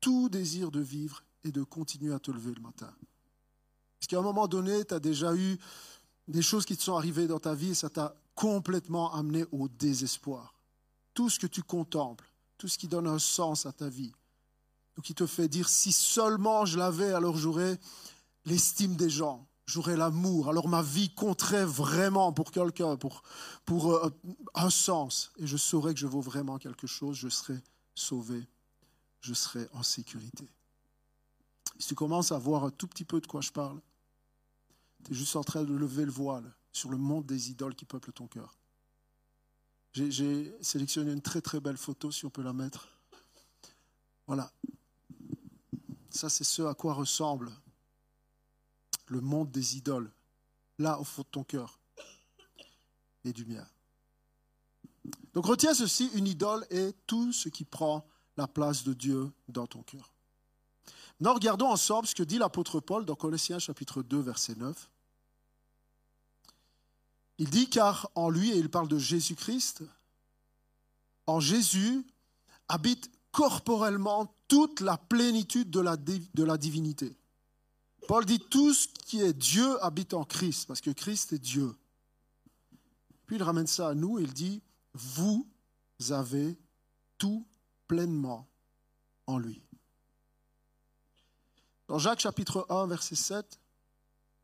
tout 0.01 0.27
désir 0.27 0.71
de 0.71 0.79
vivre 0.79 1.23
et 1.45 1.51
de 1.51 1.63
continuer 1.63 2.13
à 2.13 2.19
te 2.19 2.31
lever 2.31 2.53
le 2.53 2.61
matin. 2.61 2.91
Parce 3.99 4.07
qu'à 4.07 4.19
un 4.19 4.23
moment 4.23 4.47
donné, 4.47 4.83
tu 4.83 4.93
as 4.93 4.99
déjà 4.99 5.33
eu 5.35 5.57
des 6.27 6.41
choses 6.41 6.65
qui 6.65 6.75
te 6.75 6.83
sont 6.83 6.97
arrivées 6.97 7.27
dans 7.27 7.39
ta 7.39 7.53
vie 7.53 7.69
et 7.69 7.75
ça 7.75 7.89
t'a 7.89 8.15
complètement 8.33 9.13
amené 9.13 9.45
au 9.51 9.69
désespoir. 9.69 10.53
Tout 11.13 11.29
ce 11.29 11.39
que 11.39 11.47
tu 11.47 11.63
contemples, 11.63 12.29
tout 12.57 12.67
ce 12.67 12.77
qui 12.77 12.87
donne 12.87 13.07
un 13.07 13.19
sens 13.19 13.65
à 13.65 13.71
ta 13.71 13.87
vie, 13.87 14.11
ou 14.97 15.01
qui 15.01 15.13
te 15.13 15.25
fait 15.25 15.47
dire 15.47 15.69
si 15.69 15.91
seulement 15.91 16.65
je 16.65 16.77
l'avais, 16.77 17.13
alors 17.13 17.37
j'aurais 17.37 17.79
l'estime 18.45 18.95
des 18.95 19.09
gens, 19.09 19.47
j'aurais 19.65 19.97
l'amour, 19.97 20.49
alors 20.49 20.67
ma 20.67 20.81
vie 20.81 21.13
compterait 21.13 21.65
vraiment 21.65 22.31
pour 22.31 22.51
quelqu'un, 22.51 22.97
pour, 22.97 23.93
euh, 23.93 24.09
un 24.53 24.69
sens, 24.69 25.31
et 25.37 25.47
je 25.47 25.57
saurais 25.57 25.93
que 25.93 25.99
je 25.99 26.07
vaux 26.07 26.21
vraiment 26.21 26.57
quelque 26.57 26.87
chose, 26.87 27.17
je 27.17 27.29
serais 27.29 27.61
sauvé, 27.93 28.47
je 29.21 29.33
serais 29.33 29.67
en 29.73 29.83
sécurité. 29.83 30.49
Si 31.77 31.89
tu 31.89 31.95
commences 31.95 32.31
à 32.31 32.37
voir 32.37 32.63
un 32.63 32.71
tout 32.71 32.87
petit 32.87 33.05
peu 33.05 33.19
de 33.19 33.27
quoi 33.27 33.41
je 33.41 33.51
parle, 33.51 33.81
tu 35.03 35.11
es 35.11 35.15
juste 35.15 35.35
en 35.35 35.43
train 35.43 35.63
de 35.63 35.73
lever 35.73 36.05
le 36.05 36.11
voile 36.11 36.53
sur 36.71 36.89
le 36.89 36.97
monde 36.97 37.25
des 37.25 37.51
idoles 37.51 37.75
qui 37.75 37.85
peuplent 37.85 38.13
ton 38.13 38.27
cœur. 38.27 38.57
J'ai 39.93 40.53
sélectionné 40.61 41.11
une 41.11 41.21
très 41.21 41.41
très 41.41 41.59
belle 41.59 41.77
photo, 41.77 42.11
si 42.11 42.25
on 42.25 42.29
peut 42.29 42.43
la 42.43 42.53
mettre. 42.53 42.89
Voilà. 44.27 44.51
Ça, 46.09 46.29
c'est 46.29 46.43
ce 46.43 46.63
à 46.63 46.73
quoi 46.73 46.93
ressemble 46.93 47.51
le 49.07 49.21
monde 49.21 49.51
des 49.51 49.77
idoles, 49.77 50.11
là 50.79 50.99
au 50.99 51.03
fond 51.03 51.21
de 51.21 51.27
ton 51.27 51.43
cœur 51.43 51.79
et 53.23 53.33
du 53.33 53.45
mien. 53.45 53.65
Donc 55.33 55.45
retiens 55.45 55.73
ceci, 55.73 56.09
une 56.15 56.27
idole 56.27 56.65
est 56.69 56.95
tout 57.05 57.31
ce 57.31 57.49
qui 57.49 57.65
prend 57.65 58.07
la 58.37 58.47
place 58.47 58.83
de 58.83 58.93
Dieu 58.93 59.31
dans 59.47 59.67
ton 59.67 59.83
cœur. 59.83 60.14
Maintenant, 61.19 61.35
regardons 61.35 61.69
ensemble 61.69 62.07
ce 62.07 62.15
que 62.15 62.23
dit 62.23 62.37
l'apôtre 62.37 62.79
Paul 62.79 63.05
dans 63.05 63.15
Colossiens 63.15 63.59
chapitre 63.59 64.03
2, 64.03 64.19
verset 64.19 64.55
9. 64.55 64.89
Il 67.37 67.49
dit, 67.49 67.69
car 67.69 68.09
en 68.15 68.29
lui, 68.29 68.51
et 68.51 68.57
il 68.57 68.69
parle 68.69 68.87
de 68.87 68.97
Jésus-Christ, 68.97 69.83
en 71.27 71.39
Jésus 71.39 72.05
habite 72.67 73.09
corporellement 73.31 74.33
toute 74.47 74.79
la 74.81 74.97
plénitude 74.97 75.69
de 75.69 75.79
la, 75.79 75.97
de 75.97 76.43
la 76.43 76.57
divinité. 76.57 77.17
Paul 78.07 78.25
dit 78.25 78.39
tout 78.39 78.73
ce 78.73 78.87
qui 78.87 79.21
est 79.21 79.33
Dieu 79.33 79.83
habite 79.83 80.13
en 80.13 80.23
Christ, 80.23 80.67
parce 80.67 80.81
que 80.81 80.91
Christ 80.91 81.33
est 81.33 81.39
Dieu. 81.39 81.75
Puis 83.25 83.37
il 83.37 83.43
ramène 83.43 83.67
ça 83.67 83.89
à 83.89 83.95
nous 83.95 84.19
et 84.19 84.23
il 84.23 84.33
dit, 84.33 84.61
vous 84.93 85.47
avez 86.09 86.57
tout 87.17 87.45
pleinement 87.87 88.47
en 89.27 89.37
lui. 89.37 89.64
Dans 91.87 91.99
Jacques 91.99 92.21
chapitre 92.21 92.65
1, 92.69 92.87
verset 92.87 93.15
7, 93.15 93.59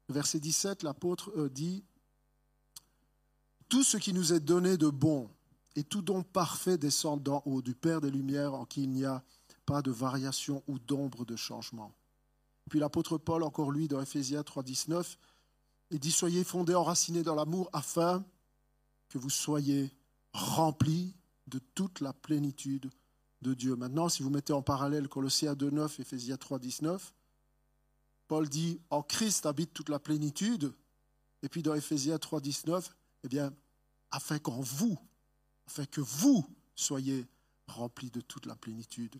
verset 0.09 0.39
17, 0.39 0.83
l'apôtre 0.83 1.31
euh, 1.35 1.49
dit, 1.49 1.83
tout 3.67 3.83
ce 3.83 3.97
qui 3.97 4.13
nous 4.13 4.31
est 4.33 4.39
donné 4.39 4.77
de 4.77 4.89
bon 4.89 5.27
et 5.75 5.83
tout 5.83 6.03
don 6.03 6.21
parfait 6.21 6.77
descend 6.77 7.23
d'en 7.23 7.41
haut, 7.45 7.63
du 7.63 7.73
Père 7.73 7.99
des 7.99 8.11
Lumières, 8.11 8.53
en 8.53 8.65
qui 8.65 8.83
il 8.83 8.91
n'y 8.91 9.05
a 9.05 9.23
pas 9.65 9.81
de 9.81 9.89
variation 9.89 10.61
ou 10.67 10.77
d'ombre 10.77 11.25
de 11.25 11.35
changement. 11.35 11.95
Puis 12.69 12.79
l'apôtre 12.79 13.17
Paul, 13.17 13.41
encore 13.41 13.71
lui, 13.71 13.87
dans 13.87 14.01
Ephésiens 14.01 14.43
3, 14.43 14.61
19, 14.61 15.17
il 15.89 15.99
dit 15.99 16.11
Soyez 16.11 16.43
fondés, 16.43 16.75
enracinés 16.75 17.23
dans 17.23 17.35
l'amour, 17.35 17.69
afin 17.73 18.23
que 19.09 19.17
vous 19.17 19.29
soyez 19.29 19.91
remplis 20.33 21.15
de 21.47 21.59
toute 21.73 22.01
la 22.01 22.13
plénitude 22.13 22.91
de 23.41 23.53
Dieu. 23.55 23.75
Maintenant, 23.75 24.09
si 24.09 24.21
vous 24.21 24.29
mettez 24.29 24.53
en 24.53 24.61
parallèle 24.61 25.07
Colossiens 25.07 25.55
2, 25.55 25.71
9, 25.71 25.99
Ephésiens 25.99 26.37
3, 26.37 26.59
19, 26.59 27.13
Paul 28.31 28.47
dit 28.47 28.79
En 28.89 29.01
Christ 29.03 29.45
habite 29.45 29.73
toute 29.73 29.89
la 29.89 29.99
plénitude. 29.99 30.73
Et 31.43 31.49
puis 31.49 31.61
dans 31.61 31.73
Ephésiens 31.73 32.17
3, 32.17 32.39
19, 32.39 32.95
eh 33.25 33.27
bien, 33.27 33.53
afin 34.09 34.39
qu'en 34.39 34.61
vous, 34.61 34.97
afin 35.67 35.83
que 35.83 35.99
vous 35.99 36.47
soyez 36.73 37.27
remplis 37.67 38.09
de 38.09 38.21
toute 38.21 38.45
la 38.45 38.55
plénitude 38.55 39.19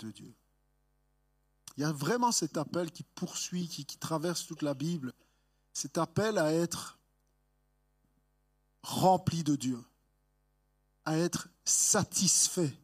de 0.00 0.10
Dieu. 0.10 0.34
Il 1.76 1.82
y 1.82 1.84
a 1.84 1.92
vraiment 1.92 2.32
cet 2.32 2.56
appel 2.56 2.90
qui 2.90 3.04
poursuit, 3.04 3.68
qui 3.68 3.84
traverse 3.84 4.44
toute 4.44 4.62
la 4.62 4.74
Bible, 4.74 5.12
cet 5.72 5.96
appel 5.96 6.36
à 6.38 6.52
être 6.52 6.98
rempli 8.82 9.44
de 9.44 9.54
Dieu, 9.54 9.78
à 11.04 11.16
être 11.16 11.48
satisfait, 11.64 12.76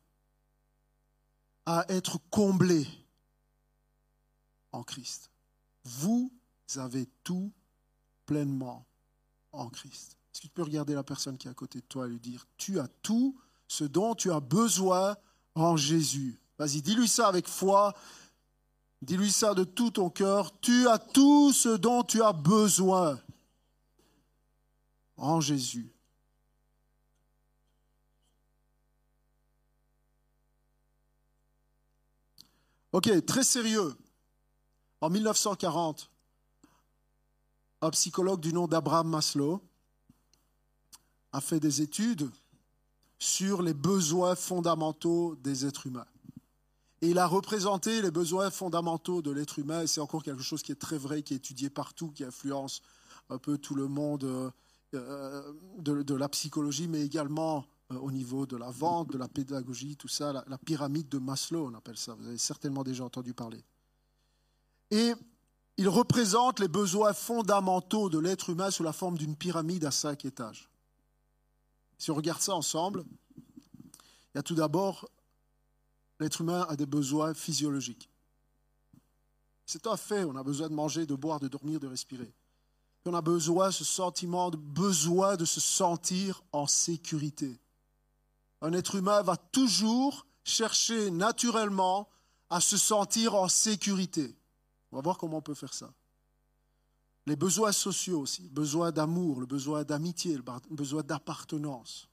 à 1.67 1.85
être 1.89 2.21
comblé 2.31 2.87
en 4.71 4.85
Christ. 4.85 5.32
Vous 5.85 6.33
avez 6.77 7.07
tout 7.25 7.53
pleinement 8.27 8.87
en 9.53 9.69
Christ. 9.69 10.17
Est-ce 10.33 10.41
que 10.41 10.47
tu 10.47 10.53
peux 10.53 10.63
regarder 10.63 10.95
la 10.95 11.03
personne 11.03 11.37
qui 11.37 11.49
est 11.49 11.51
à 11.51 11.55
côté 11.55 11.81
de 11.81 11.85
toi 11.85 12.07
et 12.07 12.11
lui 12.11 12.21
dire, 12.21 12.47
tu 12.57 12.79
as 12.81 12.89
tout 13.03 13.39
ce 13.69 13.85
dont 13.85 14.15
tu 14.15 14.31
as 14.31 14.41
besoin 14.41 15.17
en 15.55 15.77
Jésus. 15.77 16.39
Vas-y, 16.59 16.83
dis-lui 16.83 17.09
ça 17.09 17.29
avec 17.29 17.49
foi. 17.49 17.95
Dis-lui 19.03 19.33
ça 19.33 19.55
de 19.55 19.65
tout 19.65 19.91
ton 19.91 20.11
cœur. 20.11 20.59
Tu 20.61 20.89
as 20.89 20.99
tout 20.99 21.53
ce 21.53 21.71
dont 21.71 22.03
tu 22.03 22.23
as 22.23 22.33
besoin 22.33 23.21
en 25.17 25.41
Jésus. 25.41 25.93
Ok, 32.93 33.25
très 33.25 33.43
sérieux. 33.43 33.97
En 35.03 35.11
1940, 35.11 36.09
un 37.81 37.91
psychologue 37.91 38.39
du 38.39 38.53
nom 38.53 38.69
d'Abraham 38.69 39.09
Maslow 39.09 39.61
a 41.33 41.41
fait 41.41 41.59
des 41.59 41.83
études 41.83 42.31
sur 43.19 43.63
les 43.63 43.75
besoins 43.75 44.37
fondamentaux 44.37 45.35
des 45.43 45.67
êtres 45.67 45.89
humains. 45.89 46.07
Et 47.01 47.11
il 47.11 47.19
a 47.19 47.27
représenté 47.27 48.01
les 48.01 48.13
besoins 48.13 48.53
fondamentaux 48.53 49.23
de 49.23 49.33
l'être 49.33 49.59
humain, 49.59 49.83
et 49.83 49.89
c'est 49.89 50.01
encore 50.01 50.23
quelque 50.23 50.45
chose 50.45 50.63
qui 50.63 50.71
est 50.71 50.81
très 50.81 50.99
vrai, 50.99 51.25
qui 51.25 51.35
est 51.35 51.39
étudié 51.39 51.69
partout, 51.69 52.13
qui 52.13 52.23
influence 52.23 52.81
un 53.29 53.39
peu 53.39 53.59
tout 53.59 53.75
le 53.75 53.89
monde 53.89 54.23
euh, 54.23 54.51
euh, 54.95 55.53
de, 55.79 56.15
la 56.15 56.29
psychologie, 56.29 56.87
mais 56.87 57.05
également 57.05 57.67
euh, 57.91 57.97
au 57.97 58.13
niveau 58.13 58.47
de 58.47 58.57
la 58.57 58.71
vente, 58.71 59.11
de 59.11 59.19
la 59.19 59.27
pédagogie, 59.27 59.97
tout 59.97 60.07
ça, 60.07 60.33
la, 60.33 60.45
la 60.47 60.59
pyramide 60.59 61.09
de 61.09 61.19
Maslow, 61.19 61.67
on 61.67 61.75
appelle 61.75 61.99
ça. 61.99 62.15
Vous 62.15 62.29
avez 62.29 62.39
certainement 62.39 62.85
déjà 62.85 63.05
entendu 63.05 63.35
parler. 63.35 63.65
Et 64.93 65.15
il 65.79 65.89
représente 65.89 66.61
les 66.61 66.69
besoins 66.69 67.15
fondamentaux 67.15 68.11
de 68.11 68.19
l'être 68.19 68.51
humain 68.51 68.71
sous 68.71 68.83
la 68.83 68.93
forme 68.93 69.17
d'une 69.17 69.37
pyramide 69.37 69.87
à 69.87 69.91
cinq 69.91 70.27
étages. 70.27 70.69
Si 71.97 72.11
on 72.11 72.15
regarde 72.15 72.43
ça 72.43 72.55
ensemble, 72.55 73.03
il 73.37 74.37
y 74.37 74.39
a 74.39 74.43
tout 74.43 74.55
d'abord, 74.55 75.09
l'être 76.21 76.43
humain 76.43 76.67
a 76.69 76.77
des 76.77 76.85
besoins 76.85 77.33
physiologiques. 77.33 78.11
C'est 79.65 79.87
un 79.87 79.97
fait, 79.97 80.25
on 80.25 80.37
a 80.37 80.43
besoin 80.43 80.69
de 80.69 80.75
manger, 80.75 81.07
de 81.07 81.15
boire, 81.15 81.41
de 81.41 81.49
dormir, 81.49 81.81
de 81.81 81.87
respirer. 81.87 82.31
on 83.07 83.15
a 83.15 83.23
besoin, 83.23 83.71
ce 83.71 83.85
sentiment 83.85 84.51
de 84.51 84.59
besoin 84.59 85.37
de 85.37 85.47
se 85.47 85.61
sentir 85.61 86.45
en 86.53 86.67
sécurité. 86.67 87.59
Un 88.61 88.75
être 88.75 88.97
humain 88.97 89.23
va 89.23 89.39
toujours 89.39 90.27
chercher 90.45 91.11
naturellement 91.11 92.11
à 92.51 92.61
se 92.61 92.77
sentir 92.77 93.35
en 93.35 93.49
sécurité. 93.49 94.37
On 94.93 94.97
va 94.97 95.03
voir 95.03 95.19
comment 95.19 95.39
on 95.39 95.43
peut 95.43 95.55
faire 95.55 95.75
ça. 95.75 95.93
Les 97.27 97.37
besoins 97.37 97.73
sociaux 97.73 98.21
aussi, 98.21 98.43
le 98.43 98.51
besoin 98.51 98.93
d'amour, 98.93 99.41
le 99.41 99.47
besoin 99.47 99.85
d'amitié, 99.85 100.37
le 100.37 100.43
besoin 100.77 101.03
d'appartenance. 101.03 102.09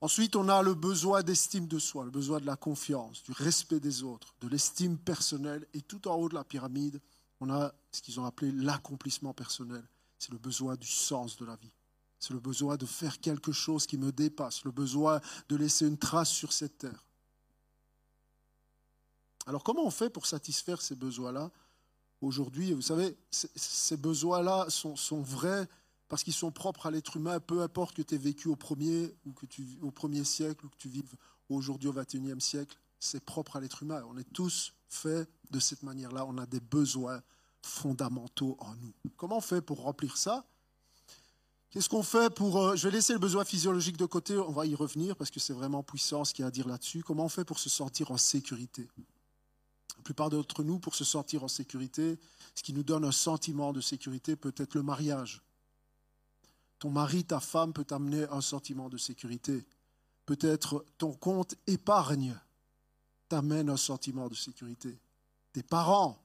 Ensuite, 0.00 0.36
on 0.36 0.48
a 0.48 0.60
le 0.62 0.74
besoin 0.74 1.22
d'estime 1.22 1.66
de 1.66 1.78
soi, 1.78 2.04
le 2.04 2.10
besoin 2.10 2.38
de 2.40 2.46
la 2.46 2.56
confiance, 2.56 3.22
du 3.22 3.32
respect 3.32 3.80
des 3.80 4.02
autres, 4.02 4.34
de 4.40 4.48
l'estime 4.48 4.98
personnelle. 4.98 5.66
Et 5.72 5.80
tout 5.80 6.08
en 6.08 6.16
haut 6.16 6.28
de 6.28 6.34
la 6.34 6.44
pyramide, 6.44 7.00
on 7.40 7.48
a 7.48 7.72
ce 7.90 8.02
qu'ils 8.02 8.20
ont 8.20 8.26
appelé 8.26 8.52
l'accomplissement 8.52 9.32
personnel. 9.32 9.82
C'est 10.18 10.32
le 10.32 10.38
besoin 10.38 10.76
du 10.76 10.88
sens 10.88 11.36
de 11.36 11.46
la 11.46 11.56
vie. 11.56 11.72
C'est 12.18 12.34
le 12.34 12.40
besoin 12.40 12.76
de 12.76 12.86
faire 12.86 13.20
quelque 13.20 13.52
chose 13.52 13.86
qui 13.86 13.96
me 13.96 14.12
dépasse, 14.12 14.64
le 14.64 14.72
besoin 14.72 15.20
de 15.48 15.56
laisser 15.56 15.86
une 15.86 15.98
trace 15.98 16.30
sur 16.30 16.52
cette 16.52 16.78
terre. 16.78 17.03
Alors 19.46 19.62
comment 19.62 19.84
on 19.84 19.90
fait 19.90 20.10
pour 20.10 20.26
satisfaire 20.26 20.80
ces 20.80 20.94
besoins-là 20.94 21.50
aujourd'hui 22.20 22.72
Vous 22.72 22.82
savez, 22.82 23.16
ces 23.30 23.96
besoins-là 23.96 24.66
sont, 24.68 25.20
vrais 25.20 25.68
parce 26.08 26.22
qu'ils 26.22 26.34
sont 26.34 26.50
propres 26.50 26.86
à 26.86 26.90
l'être 26.90 27.16
humain, 27.16 27.40
peu 27.40 27.62
importe 27.62 27.96
que 27.96 28.02
tu 28.02 28.14
aies 28.14 28.18
vécu 28.18 28.48
au 28.48 28.56
premier, 28.56 29.14
ou 29.26 30.24
siècle 30.24 30.66
ou 30.66 30.68
que 30.68 30.76
tu 30.76 30.88
vives 30.88 31.14
aujourd'hui 31.48 31.88
au 31.88 31.92
XXIe 31.92 32.40
siècle, 32.40 32.76
c'est 32.98 33.24
propre 33.24 33.56
à 33.56 33.60
l'être 33.60 33.82
humain. 33.82 34.02
On 34.08 34.16
est 34.16 34.32
tous 34.32 34.72
faits 34.88 35.28
de 35.50 35.60
cette 35.60 35.82
manière-là. 35.82 36.24
On 36.26 36.38
a 36.38 36.46
des 36.46 36.60
besoins 36.60 37.22
fondamentaux 37.62 38.56
en 38.60 38.74
nous. 38.76 38.92
Comment 39.16 39.38
on 39.38 39.42
fait 39.42 39.60
pour 39.60 39.82
remplir 39.82 40.16
ça? 40.16 40.44
Qu'est-ce 41.70 41.88
qu'on 41.88 42.02
fait 42.02 42.32
pour... 42.32 42.58
Euh, 42.58 42.76
je 42.76 42.86
vais 42.86 42.94
laisser 42.94 43.12
le 43.12 43.18
besoin 43.18 43.44
physiologique 43.44 43.96
de 43.96 44.06
côté, 44.06 44.36
on 44.38 44.52
va 44.52 44.64
y 44.64 44.76
revenir 44.76 45.16
parce 45.16 45.30
que 45.30 45.40
c'est 45.40 45.52
vraiment 45.52 45.82
puissant 45.82 46.24
ce 46.24 46.32
qu'il 46.32 46.42
y 46.42 46.44
a 46.44 46.48
à 46.48 46.50
dire 46.52 46.68
là-dessus. 46.68 47.02
Comment 47.02 47.24
on 47.24 47.28
fait 47.28 47.44
pour 47.44 47.58
se 47.58 47.68
sentir 47.68 48.12
en 48.12 48.16
sécurité? 48.16 48.88
Plupart 50.04 50.30
d'entre 50.30 50.62
nous, 50.62 50.78
pour 50.78 50.94
se 50.94 51.04
sentir 51.04 51.42
en 51.42 51.48
sécurité, 51.48 52.18
ce 52.54 52.62
qui 52.62 52.72
nous 52.72 52.82
donne 52.82 53.04
un 53.04 53.12
sentiment 53.12 53.72
de 53.72 53.80
sécurité 53.80 54.36
peut 54.36 54.54
être 54.56 54.74
le 54.74 54.82
mariage. 54.82 55.42
Ton 56.78 56.90
mari, 56.90 57.24
ta 57.24 57.40
femme 57.40 57.72
peut 57.72 57.84
t'amener 57.84 58.24
un 58.30 58.40
sentiment 58.40 58.88
de 58.88 58.98
sécurité. 58.98 59.64
Peut-être 60.26 60.84
ton 60.98 61.12
compte 61.12 61.54
épargne 61.66 62.38
t'amène 63.28 63.70
un 63.70 63.76
sentiment 63.76 64.28
de 64.28 64.34
sécurité. 64.34 64.98
Tes 65.52 65.62
parents, 65.62 66.22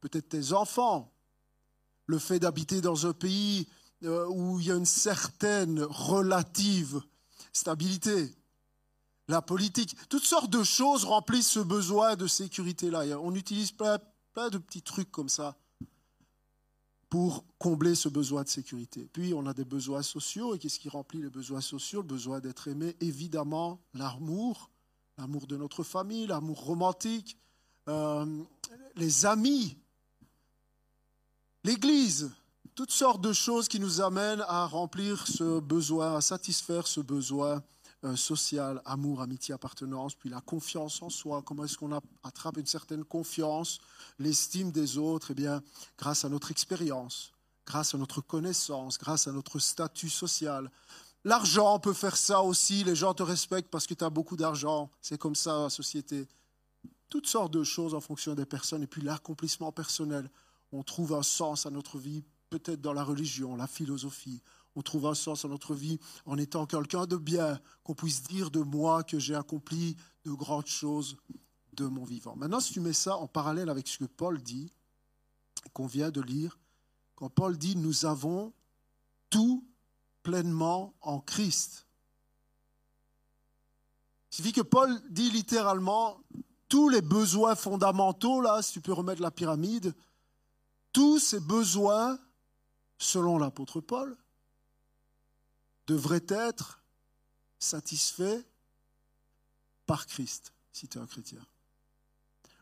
peut-être 0.00 0.28
tes 0.28 0.52
enfants, 0.52 1.12
le 2.06 2.18
fait 2.18 2.38
d'habiter 2.38 2.80
dans 2.80 3.06
un 3.06 3.12
pays 3.12 3.66
euh, 4.04 4.26
où 4.28 4.60
il 4.60 4.66
y 4.66 4.70
a 4.70 4.76
une 4.76 4.86
certaine 4.86 5.82
relative 5.82 7.02
stabilité, 7.52 8.34
la 9.28 9.42
politique, 9.42 9.96
toutes 10.08 10.24
sortes 10.24 10.50
de 10.50 10.62
choses 10.62 11.04
remplissent 11.04 11.50
ce 11.50 11.60
besoin 11.60 12.16
de 12.16 12.26
sécurité-là. 12.26 13.18
On 13.20 13.34
utilise 13.34 13.72
plein, 13.72 13.98
de 14.50 14.58
petits 14.58 14.82
trucs 14.82 15.10
comme 15.10 15.28
ça 15.28 15.56
pour 17.08 17.44
combler 17.58 17.94
ce 17.94 18.08
besoin 18.08 18.42
de 18.42 18.48
sécurité. 18.48 19.08
Puis 19.12 19.34
on 19.34 19.46
a 19.46 19.52
des 19.52 19.66
besoins 19.66 20.02
sociaux, 20.02 20.54
et 20.54 20.58
qu'est-ce 20.58 20.80
qui 20.80 20.88
remplit 20.88 21.20
les 21.20 21.28
besoins 21.28 21.60
sociaux? 21.60 22.00
Le 22.00 22.08
besoin 22.08 22.40
d'être 22.40 22.68
aimé, 22.68 22.96
évidemment, 23.00 23.80
l'amour, 23.92 24.70
l'amour 25.18 25.46
de 25.46 25.56
notre 25.56 25.82
famille, 25.82 26.26
l'amour 26.26 26.64
romantique, 26.64 27.36
euh, 27.88 28.42
les 28.96 29.26
amis, 29.26 29.76
l'Église, 31.64 32.30
toutes 32.74 32.90
sortes 32.90 33.20
de 33.20 33.34
choses 33.34 33.68
qui 33.68 33.78
nous 33.78 34.00
amènent 34.00 34.44
à 34.48 34.66
remplir 34.66 35.26
ce 35.26 35.60
besoin, 35.60 36.16
à 36.16 36.20
satisfaire 36.22 36.86
ce 36.86 37.00
besoin 37.00 37.62
euh, 38.04 38.16
social, 38.16 38.82
amour, 38.84 39.22
amitié, 39.22 39.54
appartenance, 39.54 40.16
puis 40.16 40.28
la 40.28 40.40
confiance 40.40 41.02
en 41.02 41.08
soi. 41.08 41.42
Comment 41.42 41.64
est-ce 41.64 41.78
qu'on 41.78 41.92
attrape 42.24 42.56
une 42.56 42.66
certaine 42.66 43.04
confiance, 43.04 43.80
l'estime 44.18 44.72
des 44.72 44.98
autres? 44.98 45.30
Eh 45.30 45.34
bien, 45.34 45.62
grâce 45.96 46.24
à 46.24 46.28
notre 46.28 46.50
expérience, 46.50 47.32
grâce 47.64 47.94
à 47.94 47.98
notre 47.98 48.20
connaissance, 48.20 48.98
grâce 48.98 49.28
à 49.28 49.32
notre 49.32 49.58
statut 49.60 50.10
social. 50.10 50.68
L'argent 51.24 51.78
peut 51.78 51.92
faire 51.92 52.16
ça 52.16 52.42
aussi. 52.42 52.82
Les 52.82 52.96
gens 52.96 53.14
te 53.14 53.22
respectent 53.22 53.70
parce 53.70 53.86
que 53.86 53.94
tu 53.94 54.02
as 54.02 54.10
beaucoup 54.10 54.36
d'argent. 54.36 54.90
C'est 55.00 55.18
comme 55.18 55.36
ça 55.36 55.62
la 55.62 55.70
société. 55.70 56.26
Toutes 57.08 57.28
sortes 57.28 57.52
de 57.52 57.62
choses 57.62 57.94
en 57.94 58.00
fonction 58.00 58.34
des 58.34 58.46
personnes. 58.46 58.82
Et 58.82 58.88
puis 58.88 59.02
l'accomplissement 59.02 59.70
personnel. 59.70 60.28
On 60.72 60.82
trouve 60.82 61.12
un 61.12 61.22
sens 61.22 61.66
à 61.66 61.70
notre 61.70 61.98
vie, 61.98 62.24
peut-être 62.50 62.80
dans 62.80 62.94
la 62.94 63.04
religion, 63.04 63.54
la 63.54 63.66
philosophie 63.66 64.42
on 64.74 64.82
trouve 64.82 65.06
un 65.06 65.14
sens 65.14 65.44
à 65.44 65.48
notre 65.48 65.74
vie 65.74 65.98
en 66.26 66.38
étant 66.38 66.66
quelqu'un 66.66 67.06
de 67.06 67.16
bien, 67.16 67.60
qu'on 67.84 67.94
puisse 67.94 68.22
dire 68.22 68.50
de 68.50 68.60
moi 68.60 69.02
que 69.02 69.18
j'ai 69.18 69.34
accompli 69.34 69.96
de 70.24 70.32
grandes 70.32 70.66
choses 70.66 71.16
de 71.74 71.86
mon 71.86 72.04
vivant. 72.04 72.36
Maintenant, 72.36 72.60
si 72.60 72.72
tu 72.72 72.80
mets 72.80 72.92
ça 72.92 73.16
en 73.16 73.26
parallèle 73.26 73.68
avec 73.68 73.88
ce 73.88 73.98
que 73.98 74.04
Paul 74.04 74.42
dit, 74.42 74.72
qu'on 75.72 75.86
vient 75.86 76.10
de 76.10 76.20
lire, 76.20 76.58
quand 77.14 77.28
Paul 77.28 77.56
dit 77.56 77.76
nous 77.76 78.04
avons 78.04 78.52
tout 79.30 79.64
pleinement 80.22 80.94
en 81.00 81.20
Christ. 81.20 81.86
Il 84.30 84.36
suffit 84.36 84.52
que 84.52 84.60
Paul 84.60 85.00
dit 85.10 85.30
littéralement 85.30 86.20
tous 86.68 86.88
les 86.88 87.02
besoins 87.02 87.54
fondamentaux, 87.54 88.40
là, 88.40 88.62
si 88.62 88.72
tu 88.72 88.80
peux 88.80 88.92
remettre 88.92 89.20
la 89.20 89.30
pyramide, 89.30 89.94
tous 90.92 91.18
ces 91.18 91.40
besoins, 91.40 92.18
selon 92.98 93.38
l'apôtre 93.38 93.80
Paul, 93.80 94.16
devrait 95.86 96.26
être 96.28 96.82
satisfait 97.58 98.44
par 99.86 100.06
Christ, 100.06 100.52
si 100.72 100.88
tu 100.88 100.98
es 100.98 101.00
un 101.00 101.06
chrétien. 101.06 101.44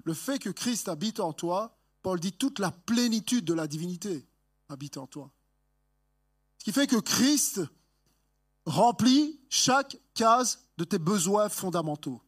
Le 0.04 0.14
fait 0.14 0.38
que 0.38 0.50
Christ 0.50 0.88
habite 0.88 1.20
en 1.20 1.32
toi, 1.32 1.78
Paul 2.02 2.18
dit 2.18 2.32
toute 2.32 2.58
la 2.58 2.70
plénitude 2.70 3.44
de 3.44 3.54
la 3.54 3.66
divinité 3.66 4.26
habite 4.68 4.96
en 4.96 5.06
toi. 5.06 5.30
Ce 6.58 6.64
qui 6.64 6.72
fait 6.72 6.86
que 6.86 7.00
Christ 7.00 7.60
remplit 8.66 9.40
chaque 9.48 9.98
case 10.14 10.64
de 10.76 10.84
tes 10.84 10.98
besoins 10.98 11.48
fondamentaux. 11.48 12.22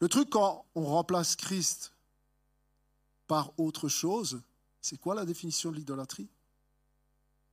Le 0.00 0.08
truc 0.08 0.30
quand 0.30 0.66
on 0.74 0.84
remplace 0.84 1.36
Christ 1.36 1.92
par 3.26 3.58
autre 3.58 3.88
chose, 3.88 4.42
c'est 4.80 4.98
quoi 4.98 5.14
la 5.14 5.24
définition 5.24 5.70
de 5.70 5.76
l'idolâtrie? 5.76 6.28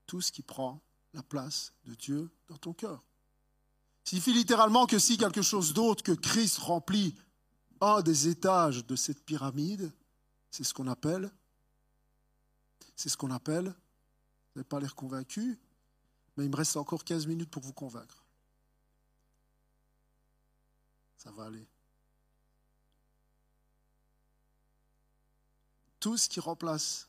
Tout 0.10 0.22
ce 0.22 0.32
qui 0.32 0.42
prend 0.42 0.82
la 1.14 1.22
place 1.22 1.72
de 1.86 1.94
Dieu 1.94 2.32
dans 2.48 2.58
ton 2.58 2.74
cœur. 2.74 3.06
Signifie 4.04 4.34
littéralement 4.34 4.88
que 4.88 4.98
si 4.98 5.20
quelque 5.20 5.44
chose 5.44 5.72
d'autre 5.72 6.04
que 6.04 6.14
Christ 6.14 6.58
remplit 6.58 7.16
un 7.80 8.02
des 8.02 8.28
étages 8.28 8.84
de 8.88 8.96
cette 8.96 9.24
pyramide, 9.24 9.92
c'est 10.50 10.64
ce 10.64 10.74
qu'on 10.74 10.88
appelle, 10.88 11.32
c'est 12.96 13.10
ce 13.10 13.18
qu'on 13.18 13.30
appelle, 13.30 13.66
vous 13.66 14.56
n'avez 14.56 14.68
pas 14.68 14.80
l'air 14.80 14.96
convaincu, 14.96 15.60
mais 16.36 16.46
il 16.46 16.50
me 16.50 16.56
reste 16.56 16.76
encore 16.76 17.04
15 17.04 17.28
minutes 17.28 17.52
pour 17.52 17.62
vous 17.62 17.74
convaincre. 17.74 18.26
Ça 21.18 21.30
va 21.30 21.46
aller. 21.46 21.68
Tout 26.00 26.18
ce 26.18 26.28
qui 26.28 26.40
remplace 26.40 27.08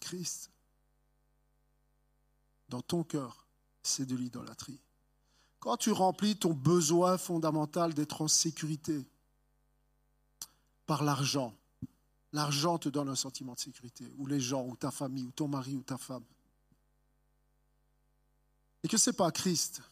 Christ 0.00 0.50
dans 2.70 2.80
ton 2.80 3.02
cœur, 3.02 3.44
c'est 3.82 4.06
de 4.06 4.16
l'idolâtrie. 4.16 4.80
Quand 5.58 5.76
tu 5.76 5.90
remplis 5.90 6.36
ton 6.36 6.54
besoin 6.54 7.18
fondamental 7.18 7.92
d'être 7.92 8.22
en 8.22 8.28
sécurité 8.28 9.06
par 10.86 11.02
l'argent, 11.04 11.54
l'argent 12.32 12.78
te 12.78 12.88
donne 12.88 13.08
un 13.08 13.16
sentiment 13.16 13.54
de 13.54 13.58
sécurité, 13.58 14.10
ou 14.16 14.26
les 14.26 14.40
gens, 14.40 14.64
ou 14.64 14.76
ta 14.76 14.90
famille, 14.90 15.24
ou 15.24 15.32
ton 15.32 15.48
mari, 15.48 15.76
ou 15.76 15.82
ta 15.82 15.98
femme. 15.98 16.24
et 18.82 18.88
que 18.88 18.96
ce 18.96 19.10
n'est 19.10 19.16
pas 19.16 19.30
Christ, 19.30 19.82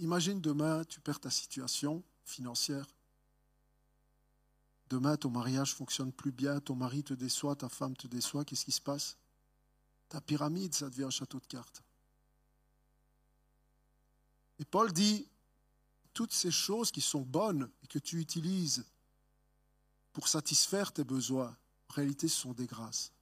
imagine 0.00 0.40
demain, 0.40 0.82
tu 0.84 1.00
perds 1.00 1.20
ta 1.20 1.30
situation 1.30 2.02
financière. 2.24 2.86
Demain, 4.90 5.16
ton 5.16 5.30
mariage 5.30 5.74
fonctionne 5.74 6.10
plus 6.10 6.32
bien, 6.32 6.58
ton 6.58 6.74
mari 6.74 7.04
te 7.04 7.14
déçoit, 7.14 7.54
ta 7.54 7.68
femme 7.68 7.96
te 7.96 8.08
déçoit, 8.08 8.44
qu'est-ce 8.44 8.64
qui 8.64 8.72
se 8.72 8.80
passe? 8.80 9.16
Ta 10.08 10.20
pyramide, 10.20 10.74
ça 10.74 10.88
devient 10.88 11.04
un 11.04 11.10
château 11.10 11.38
de 11.38 11.46
cartes. 11.46 11.82
Et 14.58 14.64
Paul 14.64 14.92
dit, 14.92 15.26
toutes 16.14 16.32
ces 16.32 16.50
choses 16.50 16.90
qui 16.90 17.00
sont 17.00 17.20
bonnes 17.20 17.70
et 17.82 17.86
que 17.86 17.98
tu 17.98 18.18
utilises 18.18 18.84
pour 20.12 20.26
satisfaire 20.28 20.92
tes 20.92 21.04
besoins, 21.04 21.56
en 21.90 21.94
réalité, 21.94 22.28
ce 22.28 22.40
sont 22.40 22.52
des 22.52 22.66
grâces. 22.66 23.12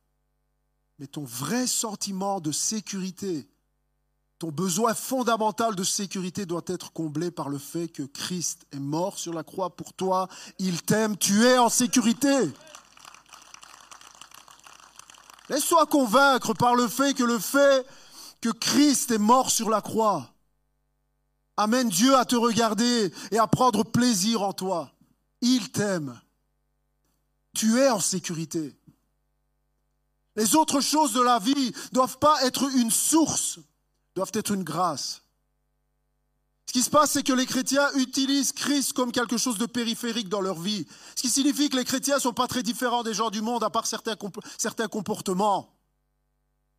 Mais 0.99 1.07
ton 1.07 1.25
vrai 1.25 1.67
sentiment 1.67 2.41
de 2.41 2.53
sécurité, 2.53 3.47
ton 4.39 4.51
besoin 4.51 4.95
fondamental 4.95 5.75
de 5.75 5.85
sécurité 5.85 6.47
doit 6.47 6.65
être 6.67 6.93
comblé 6.93 7.31
par 7.31 7.49
le 7.49 7.59
fait 7.59 7.89
que 7.89 8.03
Christ 8.03 8.67
est 8.71 8.79
mort 8.79 9.19
sur 9.19 9.33
la 9.33 9.43
croix 9.43 9.77
pour 9.77 9.93
toi. 9.93 10.29
Il 10.59 10.83
t'aime, 10.83 11.17
tu 11.17 11.45
es 11.45 11.59
en 11.59 11.69
sécurité. 11.69 12.51
Laisse-toi 15.49 15.87
convaincre 15.87 16.55
par 16.55 16.75
le 16.75 16.89
fait 16.89 17.15
que 17.15 17.23
le 17.23 17.39
fait 17.39 17.87
que 18.41 18.51
Christ 18.51 19.11
est 19.11 19.19
mort 19.19 19.51
sur 19.51 19.71
la 19.71 19.81
croix 19.81 20.33
amène 21.57 21.89
Dieu 21.89 22.15
à 22.17 22.25
te 22.25 22.37
regarder 22.37 23.13
et 23.31 23.39
à 23.39 23.47
prendre 23.47 23.85
plaisir 23.85 24.43
en 24.43 24.53
toi. 24.53 24.93
Il 25.41 25.71
t'aime. 25.71 26.21
Tu 27.55 27.79
es 27.79 27.89
en 27.89 28.01
sécurité. 28.01 28.77
Les 30.37 30.55
autres 30.55 30.81
choses 30.81 31.15
de 31.15 31.23
la 31.23 31.39
vie 31.39 31.73
doivent 31.93 32.19
pas 32.19 32.45
être 32.45 32.71
une 32.77 32.91
source, 32.91 33.59
doivent 34.15 34.33
être 34.35 34.53
une 34.53 34.65
grâce. 34.65 35.23
Ce 36.69 36.73
qui 36.73 36.83
se 36.83 36.91
passe, 36.91 37.13
c'est 37.13 37.23
que 37.23 37.33
les 37.33 37.47
chrétiens 37.47 37.89
utilisent 37.95 38.53
Christ 38.53 38.93
comme 38.93 39.13
quelque 39.13 39.37
chose 39.37 39.57
de 39.57 39.67
périphérique 39.67 40.29
dans 40.29 40.41
leur 40.41 40.59
vie. 40.59 40.87
Ce 41.15 41.23
qui 41.23 41.31
signifie 41.31 41.69
que 41.69 41.77
les 41.77 41.85
chrétiens 41.85 42.17
ne 42.17 42.21
sont 42.21 42.33
pas 42.33 42.49
très 42.49 42.63
différents 42.63 43.05
des 43.05 43.15
gens 43.15 43.31
du 43.31 43.41
monde, 43.41 43.63
à 43.63 43.71
part 43.71 43.87
certains, 43.87 44.17
comportements. 44.89 45.73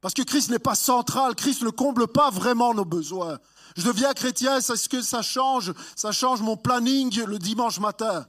Parce 0.01 0.13
que 0.13 0.23
Christ 0.23 0.49
n'est 0.49 0.59
pas 0.59 0.75
central, 0.75 1.35
Christ 1.35 1.63
ne 1.63 1.69
comble 1.69 2.07
pas 2.07 2.29
vraiment 2.29 2.73
nos 2.73 2.85
besoins. 2.85 3.39
Je 3.77 3.85
deviens 3.85 4.13
chrétien, 4.13 4.59
c'est 4.61 4.75
ce 4.75 4.89
que 4.89 5.01
ça 5.01 5.21
change 5.21 5.73
Ça 5.95 6.11
change 6.11 6.41
mon 6.41 6.57
planning 6.57 7.23
le 7.23 7.39
dimanche 7.39 7.79
matin. 7.79 8.27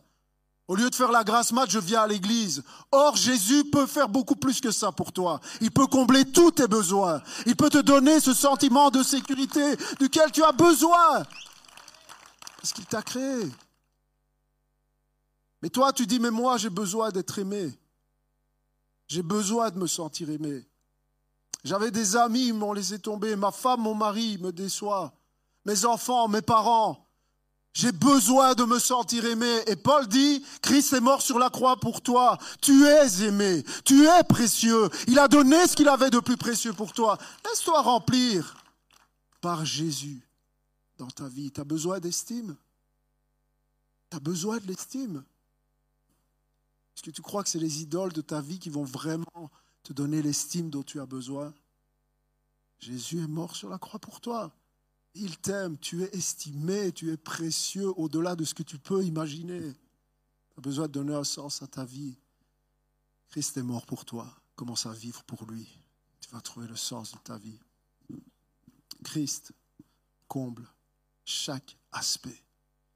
Au 0.68 0.76
lieu 0.76 0.90
de 0.90 0.94
faire 0.94 1.11
la 1.11 1.24
grâce 1.24 1.50
mat, 1.50 1.68
je 1.70 1.78
viens 1.78 2.02
à 2.02 2.07
l'église. 2.07 2.62
Or, 2.92 3.16
Jésus 3.16 3.64
peut 3.70 3.87
faire 3.87 4.07
beaucoup 4.07 4.37
plus 4.37 4.61
que 4.61 4.70
ça 4.70 4.92
pour 4.92 5.12
toi. 5.12 5.40
Il 5.62 5.70
peut 5.70 5.87
combler 5.87 6.26
tous 6.26 6.50
tes 6.50 6.68
besoins. 6.68 7.22
Il 7.46 7.57
peut 7.57 7.70
te 7.70 7.78
donner 7.78 8.20
ce 8.20 8.35
sentiment 8.35 8.90
de 8.90 9.02
sécurité 9.02 9.76
duquel 9.98 10.31
tu 10.31 10.44
as 10.44 10.52
besoin. 10.52 11.24
Parce 12.59 12.74
qu'il 12.74 12.85
t'a 12.85 13.00
créé. 13.00 13.50
Mais 15.62 15.70
toi, 15.70 15.90
tu 15.90 16.07
dis, 16.07 16.20
mais 16.20 16.31
moi, 16.31 16.59
j'ai 16.59 16.70
besoin 16.70 17.11
d'être 17.11 17.38
aimé. 17.38 17.72
J'ai 19.07 19.22
besoin 19.22 19.70
de 19.70 19.78
me 19.78 19.87
sentir 19.87 20.28
aimé. 20.28 20.68
J'avais 21.64 21.90
des 21.90 22.14
amis, 22.14 22.48
ils 22.48 22.54
m'ont 22.54 22.74
laissé 22.74 22.98
tomber. 22.98 23.37
Ma 23.37 23.52
femme, 23.52 23.81
mon 23.81 23.94
mari 23.94 24.37
me 24.37 24.52
déçoit. 24.52 25.14
Mes 25.64 25.87
enfants, 25.87 26.28
mes 26.28 26.42
parents, 26.42 27.08
j'ai 27.78 27.92
besoin 27.92 28.56
de 28.56 28.64
me 28.64 28.80
sentir 28.80 29.24
aimé. 29.24 29.62
Et 29.68 29.76
Paul 29.76 30.08
dit, 30.08 30.44
Christ 30.62 30.94
est 30.94 31.00
mort 31.00 31.22
sur 31.22 31.38
la 31.38 31.48
croix 31.48 31.76
pour 31.76 32.02
toi. 32.02 32.36
Tu 32.60 32.84
es 32.84 33.22
aimé. 33.22 33.62
Tu 33.84 34.04
es 34.04 34.24
précieux. 34.24 34.88
Il 35.06 35.16
a 35.20 35.28
donné 35.28 35.64
ce 35.68 35.76
qu'il 35.76 35.86
avait 35.86 36.10
de 36.10 36.18
plus 36.18 36.36
précieux 36.36 36.72
pour 36.72 36.92
toi. 36.92 37.16
Laisse-toi 37.44 37.80
remplir 37.80 38.56
par 39.40 39.64
Jésus 39.64 40.20
dans 40.96 41.06
ta 41.06 41.28
vie. 41.28 41.52
Tu 41.52 41.60
as 41.60 41.64
besoin 41.64 42.00
d'estime? 42.00 42.56
Tu 44.10 44.16
as 44.16 44.20
besoin 44.20 44.56
de 44.58 44.66
l'estime? 44.66 45.22
Est-ce 46.96 47.04
que 47.04 47.12
tu 47.12 47.22
crois 47.22 47.44
que 47.44 47.48
c'est 47.48 47.60
les 47.60 47.82
idoles 47.82 48.12
de 48.12 48.22
ta 48.22 48.40
vie 48.40 48.58
qui 48.58 48.70
vont 48.70 48.82
vraiment 48.82 49.52
te 49.84 49.92
donner 49.92 50.20
l'estime 50.20 50.68
dont 50.68 50.82
tu 50.82 50.98
as 51.00 51.06
besoin? 51.06 51.54
Jésus 52.80 53.22
est 53.22 53.28
mort 53.28 53.54
sur 53.54 53.68
la 53.68 53.78
croix 53.78 54.00
pour 54.00 54.20
toi. 54.20 54.50
Il 55.14 55.38
t'aime, 55.38 55.79
tu 55.79 56.03
es 56.03 56.16
estimé, 56.16 56.92
tu 56.92 57.11
es 57.11 57.16
précieux 57.16 57.88
au-delà 57.99 58.37
de 58.37 58.44
ce 58.44 58.55
que 58.55 58.62
tu 58.62 58.79
peux 58.79 59.05
imaginer. 59.05 59.61
Tu 60.51 60.59
as 60.59 60.61
besoin 60.61 60.87
de 60.87 60.92
donner 60.92 61.14
un 61.14 61.25
sens 61.25 61.62
à 61.62 61.66
ta 61.66 61.85
vie. 61.85 62.16
Christ 63.31 63.57
est 63.57 63.62
mort 63.62 63.87
pour 63.87 64.05
toi. 64.05 64.29
Commence 64.55 64.87
à 64.87 64.92
vivre 64.92 65.23
pour 65.25 65.44
lui. 65.44 65.66
Tu 66.21 66.31
vas 66.31 66.40
trouver 66.40 66.66
le 66.66 66.77
sens 66.77 67.12
de 67.12 67.18
ta 67.18 67.37
vie. 67.37 67.59
Christ 69.05 69.53
comble 70.29 70.68
chaque 71.25 71.77
aspect, 71.92 72.42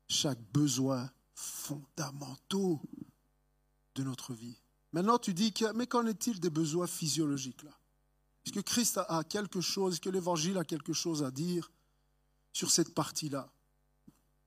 chaque 0.09 0.41
besoin 0.53 1.11
fondamentaux 1.35 2.81
de 3.95 4.03
notre 4.03 4.35
vie. 4.35 4.57
Maintenant, 4.93 5.19
tu 5.19 5.35
dis 5.35 5.53
que, 5.53 5.73
mais 5.73 5.87
qu'en 5.87 6.07
est-il 6.07 6.41
des 6.41 6.51
besoins 6.51 6.87
physiologiques 6.87 7.63
là? 7.63 7.71
Est-ce 8.45 8.53
que 8.53 8.61
Christ 8.61 8.99
a 9.09 9.23
quelque 9.25 9.61
chose, 9.61 9.95
est-ce 9.95 10.01
que 10.01 10.11
l'Évangile 10.11 10.59
a 10.59 10.65
quelque 10.65 10.93
chose 10.93 11.23
à 11.23 11.31
dire? 11.31 11.71
Sur 12.53 12.71
cette 12.71 12.95
partie-là. 12.95 13.49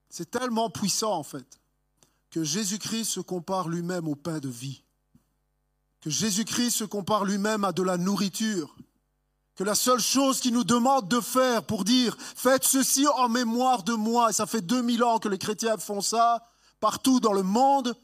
C'est 0.09 0.31
tellement 0.31 0.69
puissant 0.69 1.13
en 1.13 1.23
fait 1.23 1.59
que 2.29 2.43
Jésus-Christ 2.43 3.05
se 3.05 3.19
compare 3.19 3.69
lui-même 3.69 4.07
au 4.07 4.15
pain 4.15 4.39
de 4.39 4.49
vie, 4.49 4.83
que 6.01 6.09
Jésus-Christ 6.09 6.71
se 6.71 6.83
compare 6.83 7.25
lui-même 7.25 7.63
à 7.63 7.71
de 7.71 7.81
la 7.81 7.97
nourriture, 7.97 8.75
que 9.55 9.63
la 9.63 9.75
seule 9.75 9.99
chose 9.99 10.39
qu'il 10.41 10.53
nous 10.53 10.63
demande 10.63 11.07
de 11.07 11.21
faire 11.21 11.65
pour 11.65 11.85
dire 11.85 12.17
faites 12.19 12.65
ceci 12.65 13.07
en 13.07 13.29
mémoire 13.29 13.83
de 13.83 13.93
moi, 13.93 14.29
et 14.29 14.33
ça 14.33 14.45
fait 14.45 14.61
2000 14.61 15.03
ans 15.03 15.19
que 15.19 15.29
les 15.29 15.37
chrétiens 15.37 15.77
font 15.77 16.01
ça 16.01 16.45
partout 16.79 17.19
dans 17.19 17.33
le 17.33 17.43
monde, 17.43 17.95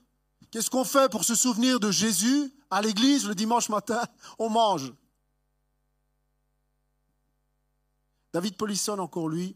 qu'est-ce 0.49 0.69
qu'on 0.69 0.85
fait 0.85 1.11
pour 1.11 1.23
se 1.23 1.35
souvenir 1.35 1.79
de 1.79 1.91
Jésus 1.91 2.51
à 2.69 2.81
l'église 2.81 3.27
le 3.27 3.35
dimanche 3.35 3.69
matin? 3.69 4.01
On 4.39 4.49
mange. 4.49 4.93
David 8.33 8.55
Polisson, 8.55 8.97
encore 8.99 9.27
lui, 9.27 9.55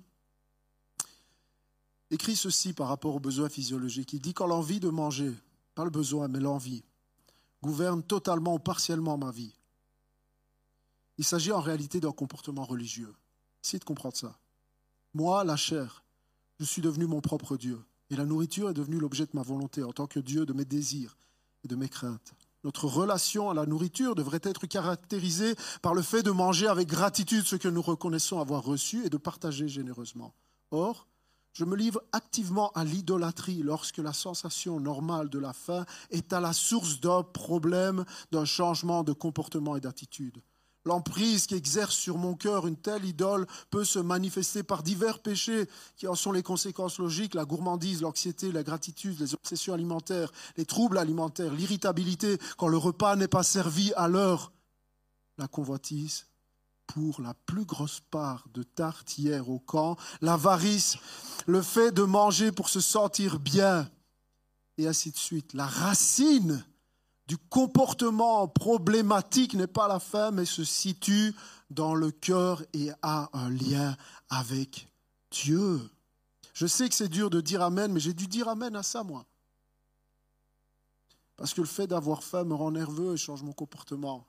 écrit 2.11 2.35
ceci 2.35 2.73
par 2.73 2.87
rapport 2.87 3.15
aux 3.15 3.19
besoins 3.19 3.49
physiologiques. 3.49 4.13
Il 4.13 4.21
dit 4.21 4.33
quand 4.33 4.47
l'envie 4.47 4.79
de 4.79 4.89
manger, 4.89 5.33
pas 5.73 5.83
le 5.83 5.89
besoin, 5.89 6.27
mais 6.27 6.39
l'envie, 6.39 6.83
gouverne 7.61 8.03
totalement 8.03 8.55
ou 8.55 8.59
partiellement 8.59 9.17
ma 9.17 9.31
vie. 9.31 9.53
Il 11.17 11.25
s'agit 11.25 11.51
en 11.51 11.61
réalité 11.61 11.99
d'un 11.99 12.11
comportement 12.11 12.63
religieux. 12.63 13.13
Essayez 13.63 13.79
de 13.79 13.85
comprendre 13.85 14.17
ça. 14.17 14.37
Moi, 15.13 15.43
la 15.43 15.55
chair, 15.55 16.03
je 16.59 16.65
suis 16.65 16.81
devenu 16.81 17.07
mon 17.07 17.21
propre 17.21 17.57
Dieu. 17.57 17.81
Et 18.09 18.15
la 18.15 18.25
nourriture 18.25 18.69
est 18.69 18.73
devenue 18.73 18.99
l'objet 18.99 19.25
de 19.25 19.31
ma 19.33 19.41
volonté 19.41 19.81
en 19.83 19.91
tant 19.91 20.07
que 20.07 20.19
Dieu 20.19 20.45
de 20.45 20.53
mes 20.53 20.65
désirs 20.65 21.17
et 21.63 21.67
de 21.67 21.75
mes 21.75 21.89
craintes. 21.89 22.33
Notre 22.63 22.85
relation 22.85 23.49
à 23.49 23.53
la 23.53 23.65
nourriture 23.65 24.15
devrait 24.15 24.41
être 24.43 24.67
caractérisée 24.67 25.55
par 25.81 25.93
le 25.93 26.01
fait 26.01 26.23
de 26.23 26.31
manger 26.31 26.67
avec 26.67 26.87
gratitude 26.87 27.45
ce 27.45 27.55
que 27.55 27.67
nous 27.67 27.81
reconnaissons 27.81 28.39
avoir 28.39 28.63
reçu 28.63 29.05
et 29.05 29.09
de 29.09 29.17
partager 29.17 29.67
généreusement. 29.67 30.33
Or, 30.71 31.07
je 31.55 31.63
me 31.63 31.75
livre 31.75 32.03
activement 32.11 32.71
à 32.75 32.83
l'idolâtrie 32.83 33.63
lorsque 33.63 33.97
la 33.97 34.11
sensation 34.11 34.79
normale 34.79 35.29
de 35.29 35.39
la 35.39 35.53
faim 35.53 35.85
est 36.11 36.33
à 36.33 36.41
la 36.41 36.51
source 36.51 36.99
d'un 36.99 37.23
problème, 37.23 38.03
d'un 38.31 38.43
changement 38.43 39.03
de 39.03 39.13
comportement 39.13 39.77
et 39.77 39.81
d'attitude. 39.81 40.41
L'emprise 40.83 41.47
qui 41.47 41.55
exerce 41.55 41.95
sur 41.95 42.17
mon 42.17 42.35
cœur 42.35 42.67
une 42.67 42.75
telle 42.75 43.05
idole 43.05 43.47
peut 43.71 43.85
se 43.85 43.99
manifester 43.99 44.63
par 44.63 44.83
divers 44.83 45.19
péchés 45.19 45.67
qui 45.95 46.07
en 46.07 46.13
sont 46.13 46.33
les 46.33 46.43
conséquences 46.43 46.99
logiques, 46.99 47.33
la 47.33 47.45
gourmandise, 47.45 48.01
l'anxiété, 48.01 48.51
la 48.51 48.61
gratitude, 48.61 49.19
les 49.19 49.33
obsessions 49.33 49.73
alimentaires, 49.73 50.31
les 50.57 50.65
troubles 50.65 50.97
alimentaires, 50.97 51.53
l'irritabilité 51.53 52.37
quand 52.57 52.67
le 52.67 52.77
repas 52.77 53.15
n'est 53.15 53.29
pas 53.29 53.43
servi 53.43 53.93
à 53.95 54.07
l'heure, 54.07 54.51
la 55.37 55.47
convoitise, 55.47 56.27
pour 56.87 57.21
la 57.21 57.33
plus 57.33 57.65
grosse 57.65 57.99
part 57.99 58.47
de 58.53 58.63
tarte 58.63 59.17
hier 59.17 59.49
au 59.49 59.59
camp, 59.59 59.97
l'avarice, 60.21 60.97
le 61.45 61.61
fait 61.61 61.91
de 61.91 62.03
manger 62.03 62.51
pour 62.51 62.69
se 62.69 62.79
sentir 62.79 63.39
bien, 63.39 63.89
et 64.77 64.87
ainsi 64.87 65.11
de 65.11 65.17
suite. 65.17 65.53
La 65.53 65.65
racine 65.65 66.65
du 67.27 67.37
comportement 67.37 68.47
problématique 68.47 69.53
n'est 69.53 69.67
pas 69.67 69.87
la 69.87 69.99
faim, 69.99 70.31
mais 70.31 70.45
se 70.45 70.63
situe 70.63 71.33
dans 71.69 71.95
le 71.95 72.11
cœur 72.11 72.63
et 72.73 72.91
a 73.01 73.29
un 73.33 73.49
lien 73.49 73.95
avec 74.29 74.87
Dieu. 75.31 75.81
Je 76.53 76.67
sais 76.67 76.87
que 76.87 76.95
c'est 76.95 77.09
dur 77.09 77.29
de 77.29 77.41
dire 77.41 77.61
Amen, 77.61 77.91
mais 77.91 77.99
j'ai 77.99 78.13
dû 78.13 78.27
dire 78.27 78.47
Amen 78.47 78.75
à 78.75 78.83
ça, 78.83 79.03
moi. 79.03 79.25
Parce 81.35 81.53
que 81.53 81.61
le 81.61 81.67
fait 81.67 81.87
d'avoir 81.87 82.23
faim 82.23 82.45
me 82.45 82.53
rend 82.53 82.71
nerveux 82.71 83.13
et 83.13 83.17
change 83.17 83.43
mon 83.43 83.51
comportement. 83.51 84.25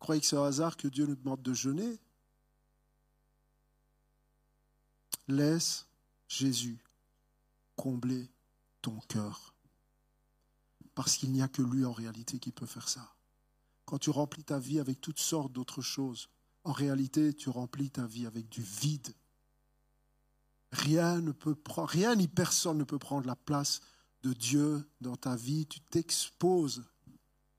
Croyez 0.00 0.20
que 0.20 0.26
c'est 0.26 0.36
un 0.36 0.44
hasard 0.44 0.76
que 0.76 0.88
Dieu 0.88 1.06
nous 1.06 1.14
demande 1.14 1.42
de 1.42 1.54
jeûner? 1.54 1.98
Laisse 5.28 5.86
Jésus 6.26 6.82
combler 7.76 8.28
ton 8.82 8.98
cœur. 9.08 9.54
Parce 10.94 11.16
qu'il 11.16 11.30
n'y 11.30 11.42
a 11.42 11.48
que 11.48 11.62
lui 11.62 11.84
en 11.84 11.92
réalité 11.92 12.38
qui 12.38 12.50
peut 12.50 12.66
faire 12.66 12.88
ça. 12.88 13.14
Quand 13.84 13.98
tu 13.98 14.10
remplis 14.10 14.44
ta 14.44 14.58
vie 14.58 14.80
avec 14.80 15.00
toutes 15.00 15.20
sortes 15.20 15.52
d'autres 15.52 15.82
choses, 15.82 16.28
en 16.64 16.72
réalité, 16.72 17.32
tu 17.32 17.48
remplis 17.48 17.90
ta 17.90 18.06
vie 18.06 18.26
avec 18.26 18.48
du 18.48 18.62
vide. 18.62 19.14
Rien 20.72 21.20
ne 21.20 21.32
peut 21.32 21.54
prendre, 21.54 21.88
rien 21.88 22.14
ni 22.14 22.28
personne 22.28 22.78
ne 22.78 22.84
peut 22.84 22.98
prendre 22.98 23.26
la 23.26 23.36
place 23.36 23.80
de 24.22 24.32
Dieu 24.32 24.88
dans 25.00 25.16
ta 25.16 25.36
vie. 25.36 25.66
Tu 25.66 25.80
t'exposes 25.80 26.84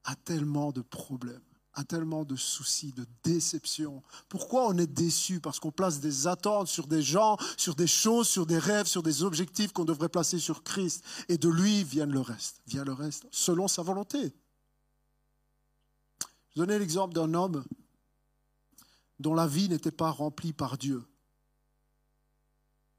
à 0.04 0.16
tellement 0.16 0.72
de 0.72 0.82
problèmes, 0.82 1.42
à 1.74 1.84
tellement 1.84 2.26
de 2.26 2.36
soucis, 2.36 2.92
de 2.92 3.06
déceptions. 3.24 4.04
Pourquoi 4.28 4.68
on 4.68 4.78
est 4.78 4.88
déçu? 4.92 5.40
Parce 5.40 5.60
qu'on 5.60 5.72
place 5.72 6.00
des 6.00 6.28
attentes 6.28 6.68
sur 6.68 6.88
des 6.88 7.02
gens, 7.02 7.38
sur 7.58 7.76
des 7.76 7.88
choses, 7.88 8.28
sur 8.28 8.46
des 8.46 8.58
rêves, 8.58 8.88
sur 8.88 9.04
des 9.04 9.24
objectifs 9.24 9.72
qu'on 9.72 9.86
devrait 9.86 10.10
placer 10.10 10.40
sur 10.40 10.64
Christ. 10.64 11.04
Et 11.30 11.38
de 11.38 11.50
lui 11.50 11.84
vient 11.84 12.06
le 12.06 12.20
reste, 12.20 12.62
vient 12.68 12.84
le 12.84 12.94
reste, 12.94 13.26
selon 13.32 13.68
sa 13.68 13.84
volonté. 13.84 14.34
Je 16.54 16.60
donnais 16.60 16.80
l'exemple 16.80 17.14
d'un 17.14 17.34
homme 17.34 17.64
dont 19.20 19.34
la 19.34 19.48
vie 19.48 19.70
n'était 19.70 19.92
pas 19.92 20.10
remplie 20.10 20.54
par 20.54 20.78
Dieu. 20.78 21.04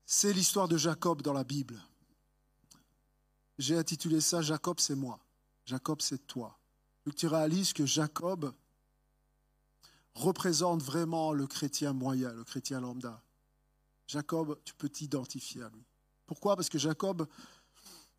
C'est 0.07 0.33
l'histoire 0.33 0.69
de 0.69 0.77
Jacob 0.77 1.21
dans 1.21 1.33
la 1.33 1.45
Bible. 1.45 1.83
J'ai 3.59 3.77
intitulé 3.77 4.21
ça 4.21 4.41
Jacob, 4.41 4.81
c'est 4.81 4.95
moi. 4.95 5.19
Jacob, 5.67 6.01
c'est 6.01 6.27
toi. 6.27 6.59
tu 7.17 7.27
réalises 7.27 7.73
que 7.73 7.87
Jacob 7.87 8.53
représente 10.15 10.83
vraiment 10.83 11.33
le 11.33 11.47
chrétien 11.47 11.93
moyen, 11.93 12.33
le 12.33 12.45
chrétien 12.45 12.81
lambda. 12.81 13.23
Jacob, 14.07 14.59
tu 14.65 14.75
peux 14.75 14.89
t'identifier 14.89 15.63
à 15.63 15.69
lui. 15.71 15.85
Pourquoi? 16.27 16.57
Parce 16.57 16.69
que 16.69 16.79
Jacob 16.79 17.27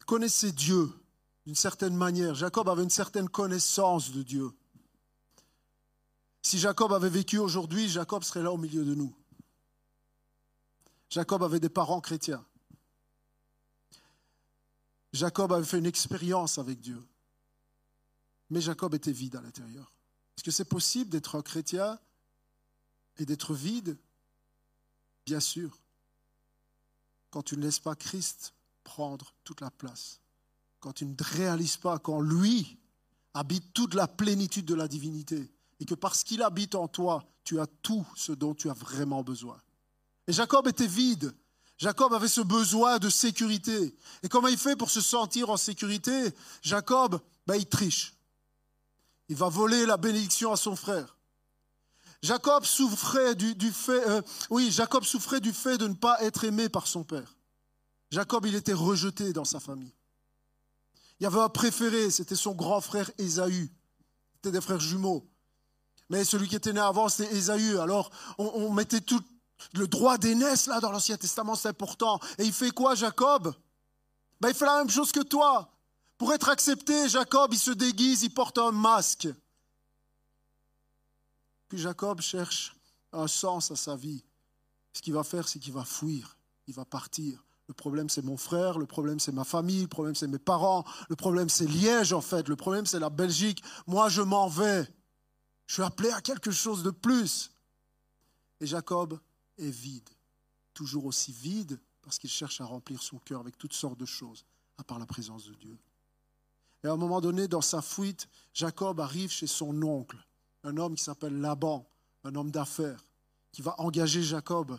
connaissait 0.05 0.51
Dieu 0.51 0.91
d'une 1.45 1.55
certaine 1.55 1.95
manière. 1.95 2.35
Jacob 2.35 2.67
avait 2.69 2.83
une 2.83 2.89
certaine 2.89 3.29
connaissance 3.29 4.11
de 4.11 4.23
Dieu. 4.23 4.51
Si 6.41 6.59
Jacob 6.59 6.91
avait 6.91 7.09
vécu 7.09 7.37
aujourd'hui, 7.37 7.87
Jacob 7.87 8.23
serait 8.23 8.43
là 8.43 8.51
au 8.51 8.57
milieu 8.57 8.83
de 8.83 8.95
nous. 8.95 9.15
Jacob 11.09 11.43
avait 11.43 11.59
des 11.59 11.69
parents 11.69 12.01
chrétiens. 12.01 12.43
Jacob 15.13 15.53
avait 15.53 15.65
fait 15.65 15.77
une 15.77 15.85
expérience 15.85 16.57
avec 16.57 16.81
Dieu. 16.81 17.01
Mais 18.49 18.61
Jacob 18.61 18.95
était 18.95 19.11
vide 19.11 19.35
à 19.35 19.41
l'intérieur. 19.41 19.92
Est-ce 20.35 20.43
que 20.43 20.51
c'est 20.51 20.65
possible 20.65 21.09
d'être 21.09 21.41
chrétien 21.41 21.99
et 23.17 23.25
d'être 23.25 23.53
vide? 23.53 23.97
Bien 25.25 25.39
sûr. 25.39 25.77
Quand 27.31 27.43
tu 27.43 27.57
ne 27.57 27.61
laisses 27.61 27.79
pas 27.79 27.95
Christ 27.95 28.53
prendre 28.83 29.33
toute 29.43 29.61
la 29.61 29.71
place. 29.71 30.19
Quand 30.79 30.93
tu 30.93 31.05
ne 31.05 31.15
réalises 31.19 31.77
pas 31.77 31.99
qu'en 31.99 32.21
lui 32.21 32.77
habite 33.33 33.73
toute 33.73 33.93
la 33.93 34.07
plénitude 34.07 34.65
de 34.65 34.75
la 34.75 34.87
divinité. 34.87 35.51
Et 35.79 35.85
que 35.85 35.95
parce 35.95 36.23
qu'il 36.23 36.41
habite 36.41 36.75
en 36.75 36.87
toi, 36.87 37.25
tu 37.43 37.59
as 37.59 37.67
tout 37.81 38.05
ce 38.15 38.31
dont 38.31 38.53
tu 38.53 38.69
as 38.69 38.73
vraiment 38.73 39.23
besoin. 39.23 39.59
Et 40.27 40.33
Jacob 40.33 40.67
était 40.67 40.87
vide. 40.87 41.33
Jacob 41.77 42.13
avait 42.13 42.27
ce 42.27 42.41
besoin 42.41 42.99
de 42.99 43.09
sécurité. 43.09 43.95
Et 44.21 44.29
comment 44.29 44.47
il 44.47 44.57
fait 44.57 44.75
pour 44.75 44.91
se 44.91 45.01
sentir 45.01 45.49
en 45.49 45.57
sécurité? 45.57 46.33
Jacob, 46.61 47.19
ben, 47.47 47.55
il 47.55 47.65
triche. 47.65 48.13
Il 49.29 49.35
va 49.35 49.49
voler 49.49 49.85
la 49.85 49.97
bénédiction 49.97 50.51
à 50.51 50.57
son 50.57 50.75
frère. 50.75 51.17
Jacob 52.21 52.63
souffrait 52.63 53.35
du, 53.35 53.71
fait, 53.71 54.07
euh, 54.07 54.21
souffrait 55.01 55.41
du 55.41 55.51
fait 55.51 55.77
de 55.77 55.87
ne 55.87 55.93
pas 55.93 56.21
être 56.23 56.45
aimé 56.45 56.69
par 56.69 56.87
son 56.87 57.03
père. 57.03 57.35
Jacob, 58.11 58.45
il 58.45 58.55
était 58.55 58.73
rejeté 58.73 59.33
dans 59.33 59.45
sa 59.45 59.59
famille. 59.59 59.93
Il 61.19 61.23
y 61.23 61.25
avait 61.25 61.41
un 61.41 61.49
préféré, 61.49 62.11
c'était 62.11 62.35
son 62.35 62.53
grand 62.53 62.79
frère 62.79 63.11
Ésaü. 63.17 63.71
C'était 64.35 64.51
des 64.51 64.61
frères 64.61 64.79
jumeaux. 64.79 65.27
Mais 66.09 66.23
celui 66.23 66.47
qui 66.47 66.55
était 66.55 66.73
né 66.73 66.79
avant, 66.79 67.09
c'était 67.09 67.35
Ésaü. 67.35 67.77
Alors, 67.79 68.09
on 68.37 68.71
mettait 68.71 69.01
tout, 69.01 69.21
le 69.73 69.87
droit 69.87 70.17
d'aînesse, 70.17 70.67
là, 70.67 70.79
dans 70.79 70.91
l'Ancien 70.91 71.17
Testament, 71.17 71.55
c'est 71.55 71.69
important. 71.69 72.19
Et 72.37 72.43
il 72.43 72.53
fait 72.53 72.71
quoi, 72.71 72.95
Jacob? 72.95 73.53
Ben, 74.41 74.49
Il 74.49 74.55
fait 74.55 74.65
la 74.65 74.77
même 74.79 74.89
chose 74.89 75.11
que 75.11 75.21
toi. 75.21 75.69
Pour 76.17 76.33
être 76.33 76.49
accepté, 76.49 77.09
Jacob, 77.09 77.53
il 77.53 77.59
se 77.59 77.71
déguise, 77.71 78.23
il 78.23 78.33
porte 78.33 78.57
un 78.57 78.71
masque. 78.71 79.27
Puis 81.67 81.79
Jacob 81.79 82.21
cherche 82.21 82.75
un 83.11 83.27
sens 83.27 83.71
à 83.71 83.75
sa 83.75 83.95
vie. 83.95 84.23
Ce 84.93 85.01
qu'il 85.01 85.13
va 85.13 85.23
faire, 85.23 85.47
c'est 85.47 85.59
qu'il 85.59 85.73
va 85.73 85.85
fuir, 85.85 86.37
il 86.67 86.73
va 86.73 86.85
partir. 86.85 87.43
Le 87.67 87.73
problème, 87.73 88.09
c'est 88.09 88.21
mon 88.21 88.37
frère, 88.37 88.77
le 88.77 88.85
problème, 88.85 89.19
c'est 89.19 89.31
ma 89.31 89.43
famille, 89.43 89.81
le 89.81 89.87
problème, 89.87 90.15
c'est 90.15 90.27
mes 90.27 90.37
parents, 90.37 90.85
le 91.09 91.15
problème, 91.15 91.49
c'est 91.49 91.65
Liège, 91.65 92.13
en 92.13 92.21
fait, 92.21 92.47
le 92.49 92.55
problème, 92.55 92.85
c'est 92.85 92.99
la 92.99 93.09
Belgique. 93.09 93.63
Moi, 93.87 94.09
je 94.09 94.21
m'en 94.21 94.47
vais. 94.47 94.87
Je 95.65 95.75
suis 95.75 95.83
appelé 95.83 96.11
à 96.11 96.21
quelque 96.21 96.51
chose 96.51 96.83
de 96.83 96.91
plus. 96.91 97.51
Et 98.59 98.67
Jacob 98.67 99.19
est 99.57 99.69
vide, 99.69 100.09
toujours 100.73 101.05
aussi 101.05 101.31
vide, 101.31 101.79
parce 102.01 102.19
qu'il 102.19 102.29
cherche 102.29 102.59
à 102.61 102.65
remplir 102.65 103.01
son 103.01 103.17
cœur 103.19 103.39
avec 103.39 103.57
toutes 103.57 103.73
sortes 103.73 103.97
de 103.97 104.05
choses, 104.05 104.45
à 104.77 104.83
part 104.83 104.99
la 104.99 105.05
présence 105.05 105.45
de 105.45 105.53
Dieu. 105.53 105.77
Et 106.83 106.87
à 106.87 106.91
un 106.91 106.97
moment 106.97 107.21
donné, 107.21 107.47
dans 107.47 107.61
sa 107.61 107.81
fuite, 107.81 108.27
Jacob 108.53 108.99
arrive 108.99 109.31
chez 109.31 109.47
son 109.47 109.81
oncle, 109.83 110.17
un 110.63 110.77
homme 110.77 110.95
qui 110.95 111.03
s'appelle 111.03 111.39
Laban, 111.39 111.87
un 112.23 112.35
homme 112.35 112.51
d'affaires, 112.51 113.05
qui 113.51 113.61
va 113.61 113.75
engager 113.77 114.21
Jacob. 114.21 114.77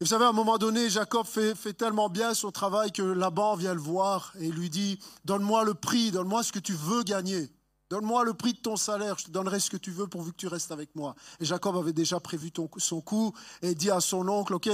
Et 0.00 0.04
vous 0.04 0.06
savez, 0.06 0.26
à 0.26 0.28
un 0.28 0.32
moment 0.32 0.58
donné, 0.58 0.90
Jacob 0.90 1.26
fait, 1.26 1.54
tellement 1.72 2.08
bien 2.08 2.34
son 2.34 2.52
travail 2.52 2.92
que 2.92 3.02
Laban 3.02 3.56
vient 3.56 3.74
le 3.74 3.80
voir 3.80 4.32
et 4.38 4.50
lui 4.50 4.70
dit, 4.70 5.00
donne-moi 5.24 5.64
le 5.64 5.74
prix, 5.74 6.10
donne-moi 6.10 6.42
ce 6.42 6.52
que 6.52 6.60
tu 6.60 6.74
veux 6.74 7.02
gagner. 7.02 7.50
Donne-moi 7.90 8.22
le 8.24 8.34
prix 8.34 8.52
de 8.52 8.58
ton 8.58 8.76
salaire, 8.76 9.18
je 9.18 9.24
te 9.24 9.30
donnerai 9.30 9.60
ce 9.60 9.70
que 9.70 9.78
tu 9.78 9.90
veux 9.90 10.06
pourvu 10.06 10.32
que 10.32 10.36
tu 10.36 10.46
restes 10.46 10.70
avec 10.70 10.94
moi. 10.94 11.14
Et 11.40 11.46
Jacob 11.46 11.74
avait 11.74 11.94
déjà 11.94 12.20
prévu 12.20 12.52
son 12.76 13.00
coup 13.00 13.32
et 13.62 13.74
dit 13.74 13.90
à 13.90 14.00
son 14.00 14.28
oncle, 14.28 14.54
OK, 14.54 14.68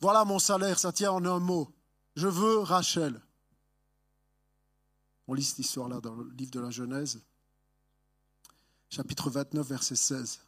voilà 0.00 0.24
mon 0.24 0.38
salaire, 0.38 0.78
ça 0.78 0.90
tient 0.90 1.12
en 1.12 1.24
un 1.26 1.40
mot. 1.40 1.68
Je 2.16 2.26
veux 2.26 2.60
Rachel. 2.60 3.20
On 5.26 5.34
lit 5.34 5.44
cette 5.44 5.60
histoire-là 5.60 6.00
dans 6.00 6.14
le 6.14 6.30
livre 6.30 6.50
de 6.50 6.60
la 6.60 6.70
Genèse, 6.70 7.22
chapitre 8.90 9.30
29, 9.30 9.66
verset 9.66 9.96
16. 9.96 10.40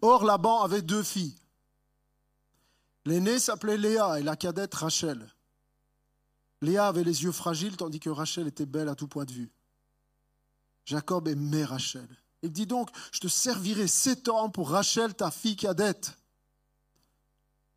Or, 0.00 0.24
Laban 0.24 0.62
avait 0.62 0.82
deux 0.82 1.02
filles. 1.02 1.36
L'aînée 3.04 3.38
s'appelait 3.38 3.78
Léa 3.78 4.20
et 4.20 4.22
la 4.22 4.36
cadette 4.36 4.74
Rachel. 4.74 5.34
Léa 6.60 6.88
avait 6.88 7.04
les 7.04 7.22
yeux 7.24 7.32
fragiles 7.32 7.76
tandis 7.76 8.00
que 8.00 8.10
Rachel 8.10 8.46
était 8.46 8.66
belle 8.66 8.88
à 8.88 8.94
tout 8.94 9.08
point 9.08 9.24
de 9.24 9.32
vue. 9.32 9.50
Jacob 10.84 11.28
aimait 11.28 11.64
Rachel. 11.64 12.08
Il 12.42 12.52
dit 12.52 12.66
donc, 12.66 12.90
je 13.12 13.20
te 13.20 13.28
servirai 13.28 13.88
sept 13.88 14.28
ans 14.28 14.50
pour 14.50 14.70
Rachel, 14.70 15.14
ta 15.14 15.30
fille 15.30 15.56
cadette. 15.56 16.16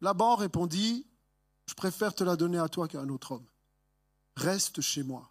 Laban 0.01 0.36
répondit, 0.36 1.06
je 1.67 1.73
préfère 1.73 2.13
te 2.13 2.23
la 2.23 2.36
donner 2.36 2.60
à 2.60 2.69
toi 2.69 2.88
qu'à 2.88 3.01
un 3.01 3.10
autre 3.10 3.34
homme. 3.34 3.47
Reste 4.36 4.82
chez 4.82 5.04
moi. 5.04 5.31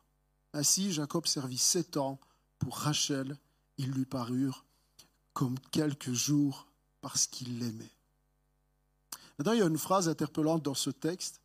Ainsi, 0.53 0.93
Jacob 0.93 1.27
servit 1.27 1.59
sept 1.59 1.97
ans 1.97 2.19
pour 2.59 2.77
Rachel. 2.77 3.37
Ils 3.79 3.91
lui 3.91 4.05
parurent 4.05 4.65
comme 5.33 5.59
quelques 5.71 6.13
jours 6.13 6.67
parce 7.01 7.27
qu'il 7.27 7.59
l'aimait. 7.59 7.93
Maintenant, 9.39 9.53
il 9.53 9.61
y 9.61 9.63
a 9.63 9.67
une 9.67 9.79
phrase 9.79 10.09
interpellante 10.09 10.63
dans 10.63 10.75
ce 10.75 10.91
texte 10.91 11.41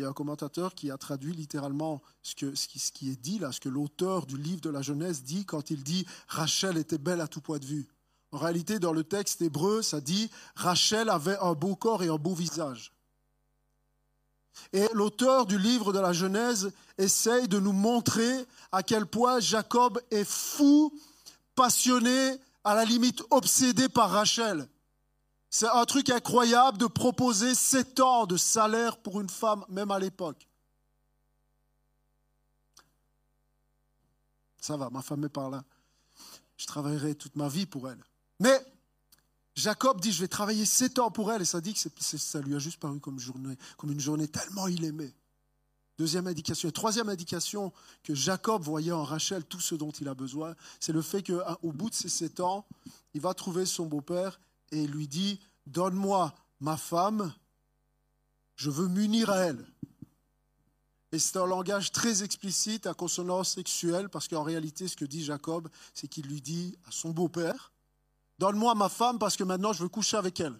il 0.00 0.04
y 0.04 0.06
a 0.06 0.08
un 0.08 0.14
commentateur 0.14 0.74
qui 0.74 0.90
a 0.90 0.96
traduit 0.96 1.34
littéralement 1.34 2.00
ce, 2.22 2.34
que, 2.34 2.54
ce, 2.54 2.66
qui, 2.66 3.10
est 3.10 3.20
dit 3.20 3.38
là, 3.38 3.52
ce 3.52 3.60
que 3.60 3.68
l'auteur 3.68 4.24
du 4.24 4.38
livre 4.38 4.62
de 4.62 4.70
la 4.70 4.80
Genèse 4.80 5.22
dit 5.22 5.44
quand 5.44 5.70
il 5.70 5.82
dit 5.82 6.06
Rachel 6.26 6.78
était 6.78 6.96
belle 6.96 7.20
à 7.20 7.28
tout 7.28 7.42
point 7.42 7.58
de 7.58 7.66
vue. 7.66 7.86
En 8.32 8.38
réalité, 8.38 8.78
dans 8.78 8.94
le 8.94 9.04
texte 9.04 9.42
hébreu, 9.42 9.82
ça 9.82 10.00
dit 10.00 10.30
Rachel 10.54 11.10
avait 11.10 11.36
un 11.38 11.52
beau 11.52 11.76
corps 11.76 12.02
et 12.02 12.08
un 12.08 12.16
beau 12.16 12.34
visage. 12.34 12.92
Et 14.72 14.88
l'auteur 14.92 15.46
du 15.46 15.58
livre 15.58 15.92
de 15.92 15.98
la 15.98 16.12
Genèse 16.12 16.72
essaye 16.98 17.48
de 17.48 17.58
nous 17.58 17.72
montrer 17.72 18.46
à 18.72 18.82
quel 18.82 19.06
point 19.06 19.40
Jacob 19.40 20.00
est 20.10 20.24
fou, 20.24 20.92
passionné, 21.54 22.36
à 22.64 22.74
la 22.74 22.84
limite 22.84 23.22
obsédé 23.30 23.88
par 23.88 24.10
Rachel. 24.10 24.68
C'est 25.48 25.68
un 25.68 25.84
truc 25.84 26.10
incroyable 26.10 26.78
de 26.78 26.86
proposer 26.86 27.54
7 27.54 28.00
ans 28.00 28.26
de 28.26 28.36
salaire 28.36 28.98
pour 28.98 29.20
une 29.20 29.30
femme, 29.30 29.64
même 29.68 29.90
à 29.90 29.98
l'époque. 29.98 30.46
Ça 34.60 34.76
va, 34.76 34.90
ma 34.90 35.02
femme 35.02 35.24
est 35.24 35.30
par 35.30 35.50
là. 35.50 35.64
Je 36.56 36.66
travaillerai 36.66 37.14
toute 37.14 37.34
ma 37.34 37.48
vie 37.48 37.66
pour 37.66 37.90
elle. 37.90 38.02
Mais 38.38 38.60
Jacob 39.54 40.00
dit, 40.00 40.12
je 40.12 40.20
vais 40.20 40.28
travailler 40.28 40.64
7 40.64 40.98
ans 41.00 41.10
pour 41.10 41.32
elle. 41.32 41.42
Et 41.42 41.44
ça 41.44 41.60
dit 41.60 41.74
que 41.74 41.80
ça 42.00 42.40
lui 42.40 42.54
a 42.54 42.58
juste 42.58 42.78
paru 42.78 43.00
comme 43.00 43.18
une 43.90 44.00
journée 44.00 44.28
tellement 44.28 44.66
il 44.68 44.84
aimait. 44.84 45.14
Deuxième 45.98 46.26
indication. 46.28 46.68
Et 46.68 46.72
troisième 46.72 47.10
indication 47.10 47.72
que 48.02 48.14
Jacob 48.14 48.62
voyait 48.62 48.92
en 48.92 49.04
Rachel 49.04 49.44
tout 49.44 49.60
ce 49.60 49.74
dont 49.74 49.90
il 49.90 50.08
a 50.08 50.14
besoin, 50.14 50.54
c'est 50.78 50.92
le 50.92 51.02
fait 51.02 51.22
qu'au 51.22 51.72
bout 51.72 51.90
de 51.90 51.94
ces 51.94 52.08
sept 52.08 52.40
ans, 52.40 52.66
il 53.12 53.20
va 53.20 53.34
trouver 53.34 53.66
son 53.66 53.84
beau-père 53.84 54.40
et 54.72 54.86
lui 54.86 55.08
dit, 55.08 55.40
donne-moi 55.66 56.34
ma 56.60 56.78
femme, 56.78 57.34
je 58.56 58.70
veux 58.70 58.88
m'unir 58.88 59.28
à 59.28 59.38
elle. 59.40 59.66
Et 61.12 61.18
c'est 61.18 61.36
un 61.36 61.46
langage 61.46 61.92
très 61.92 62.22
explicite 62.22 62.86
à 62.86 62.94
consonance 62.94 63.54
sexuelle, 63.54 64.08
parce 64.08 64.28
qu'en 64.28 64.44
réalité, 64.44 64.88
ce 64.88 64.96
que 64.96 65.04
dit 65.04 65.24
Jacob, 65.24 65.68
c'est 65.92 66.08
qu'il 66.08 66.26
lui 66.26 66.40
dit 66.40 66.78
à 66.86 66.92
son 66.92 67.10
beau-père, 67.10 67.72
Donne-moi 68.40 68.74
ma 68.74 68.88
femme 68.88 69.18
parce 69.18 69.36
que 69.36 69.44
maintenant 69.44 69.74
je 69.74 69.82
veux 69.82 69.90
coucher 69.90 70.16
avec 70.16 70.40
elle. 70.40 70.58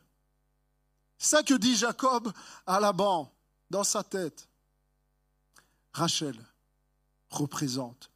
C'est 1.17 1.37
ça 1.37 1.43
que 1.43 1.55
dit 1.55 1.75
Jacob 1.75 2.31
à 2.67 2.79
Laban 2.79 3.33
dans 3.71 3.85
sa 3.85 4.05
tête. 4.05 4.51
Rachel 5.95 6.37
représente 7.31 8.11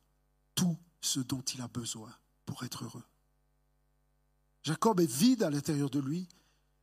tout 0.54 0.76
ce 1.00 1.18
dont 1.18 1.40
il 1.40 1.62
a 1.62 1.68
besoin 1.68 2.14
pour 2.44 2.62
être 2.64 2.84
heureux. 2.84 3.04
Jacob 4.64 5.00
est 5.00 5.10
vide 5.10 5.42
à 5.42 5.48
l'intérieur 5.48 5.88
de 5.88 5.98
lui. 5.98 6.28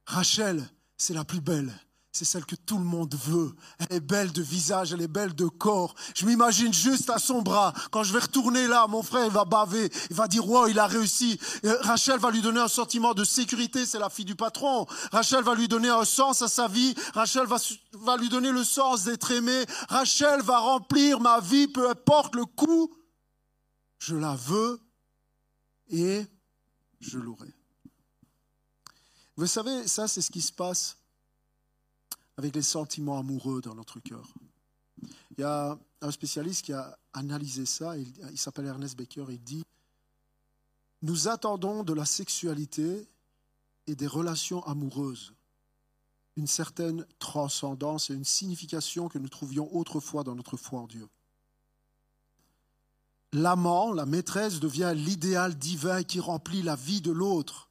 Rachel, 0.08 0.68
c'est 0.98 1.14
la 1.14 1.24
plus 1.24 1.42
belle 1.42 1.72
c'est 2.12 2.26
celle 2.26 2.46
que 2.46 2.56
tout 2.56 2.78
le 2.78 2.84
monde 2.84 3.16
veut. 3.16 3.56
Elle 3.80 3.98
est 3.98 4.00
belle 4.02 4.34
de 4.34 4.42
visage, 4.42 4.92
elle 4.92 5.02
est 5.02 5.08
belle 5.08 5.34
de 5.34 5.46
corps. 5.46 5.96
Je 6.14 6.26
m'imagine 6.26 6.74
juste 6.74 7.10
à 7.10 7.20
son 7.20 7.42
bras. 7.42 7.74
Quand 7.90 8.04
je 8.04 8.12
vais 8.12 8.20
retourner 8.20 8.68
là, 8.68 8.86
mon 8.88 9.02
frère 9.02 9.26
il 9.26 9.32
va 9.32 9.46
baver. 9.46 9.90
Il 10.10 10.16
va 10.18 10.28
dire, 10.28 10.48
wow, 10.48 10.68
il 10.68 10.78
a 10.78 10.88
réussi. 10.88 11.40
Rachel 11.64 12.20
va 12.20 12.30
lui 12.30 12.42
donner 12.42 12.60
un 12.60 12.68
sentiment 12.68 13.14
de 13.14 13.24
sécurité. 13.24 13.86
C'est 13.86 13.98
la 13.98 14.10
fille 14.10 14.26
du 14.26 14.36
patron. 14.36 14.86
Rachel 15.14 15.42
va 15.44 15.56
lui 15.56 15.70
donner 15.70 15.88
un 15.88 16.04
sens 16.04 16.42
à 16.42 16.50
sa 16.50 16.68
vie. 16.68 16.94
Rachel 17.14 17.48
va, 17.48 18.18
lui 18.18 18.28
donner 18.28 18.52
le 18.52 18.66
sens 18.66 19.06
d'être 19.06 19.32
aimé. 19.32 19.64
Rachel 19.88 20.42
va 20.42 20.60
remplir 20.60 21.22
ma 21.22 21.40
vie, 21.40 21.70
peu 21.70 21.90
importe 21.90 22.36
le 22.36 22.44
coup. 22.44 22.94
Je 24.00 24.16
la 24.18 24.36
veux 24.36 24.82
et 25.90 26.26
je 27.00 27.18
l'aurai. 27.20 27.54
Vous 29.38 29.48
savez, 29.48 29.88
ça, 29.88 30.10
c'est 30.10 30.22
ce 30.22 30.30
qui 30.30 30.42
se 30.42 30.52
passe 30.52 30.98
avec 32.38 32.56
les 32.56 32.62
sentiments 32.62 33.20
amoureux 33.20 33.62
dans 33.62 33.76
notre 33.76 34.00
cœur. 34.00 34.34
Il 35.38 35.42
y 35.42 35.44
a 35.44 35.78
un 36.02 36.12
spécialiste 36.12 36.66
qui 36.66 36.74
a 36.74 36.98
analysé 37.14 37.66
ça, 37.66 37.98
il, 37.98 38.38
s'appelle 38.38 38.66
Ernest 38.66 38.98
Becker, 38.98 39.26
il 39.30 39.42
dit, 39.42 39.64
nous 41.02 41.28
attendons 41.28 41.84
de 41.84 41.94
la 41.94 42.06
sexualité 42.06 43.08
et 43.88 43.96
des 43.96 44.08
relations 44.08 44.64
amoureuses 44.66 45.34
une 46.38 46.48
certaine 46.48 47.06
transcendance 47.20 48.10
et 48.10 48.14
une 48.14 48.26
signification 48.26 49.10
que 49.10 49.18
nous 49.18 49.30
trouvions 49.30 49.74
autrefois 49.76 50.24
dans 50.24 50.36
notre 50.36 50.58
foi 50.58 50.80
en 50.80 50.88
Dieu. 50.88 51.08
L'amant, 53.34 53.94
la 53.94 54.06
maîtresse, 54.06 54.60
devient 54.60 54.94
l'idéal 54.96 55.56
divin 55.56 56.04
qui 56.04 56.20
remplit 56.20 56.62
la 56.62 56.76
vie 56.76 57.02
de 57.02 57.12
l'autre. 57.12 57.70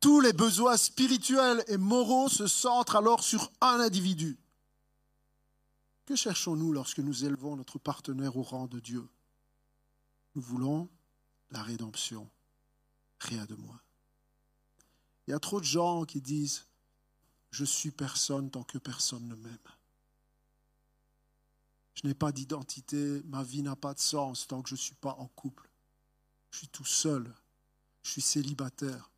Tous 0.00 0.20
les 0.20 0.32
besoins 0.32 0.76
spirituels 0.76 1.64
et 1.68 1.76
moraux 1.76 2.28
se 2.28 2.46
centrent 2.46 2.96
alors 2.96 3.24
sur 3.24 3.50
un 3.60 3.80
individu. 3.80 4.38
Que 6.04 6.14
cherchons-nous 6.14 6.72
lorsque 6.72 7.00
nous 7.00 7.24
élevons 7.24 7.56
notre 7.56 7.78
partenaire 7.78 8.36
au 8.36 8.42
rang 8.42 8.66
de 8.66 8.78
Dieu? 8.78 9.08
Nous 10.34 10.42
voulons 10.42 10.88
la 11.50 11.62
rédemption, 11.62 12.28
rien 13.18 13.44
de 13.46 13.54
moins. 13.56 13.80
Il 15.26 15.32
y 15.32 15.34
a 15.34 15.40
trop 15.40 15.60
de 15.60 15.64
gens 15.64 16.04
qui 16.04 16.20
disent 16.20 16.66
Je 17.50 17.64
suis 17.64 17.90
personne 17.90 18.50
tant 18.50 18.62
que 18.62 18.78
personne 18.78 19.26
ne 19.26 19.34
m'aime. 19.34 19.58
Je 21.94 22.06
n'ai 22.06 22.14
pas 22.14 22.30
d'identité, 22.30 23.22
ma 23.24 23.42
vie 23.42 23.62
n'a 23.62 23.74
pas 23.74 23.94
de 23.94 24.00
sens 24.00 24.46
tant 24.46 24.62
que 24.62 24.68
je 24.68 24.74
ne 24.74 24.80
suis 24.80 24.94
pas 24.94 25.16
en 25.18 25.26
couple. 25.28 25.68
Je 26.50 26.58
suis 26.58 26.68
tout 26.68 26.84
seul, 26.84 27.34
je 28.02 28.10
suis 28.10 28.22
célibataire. 28.22 29.10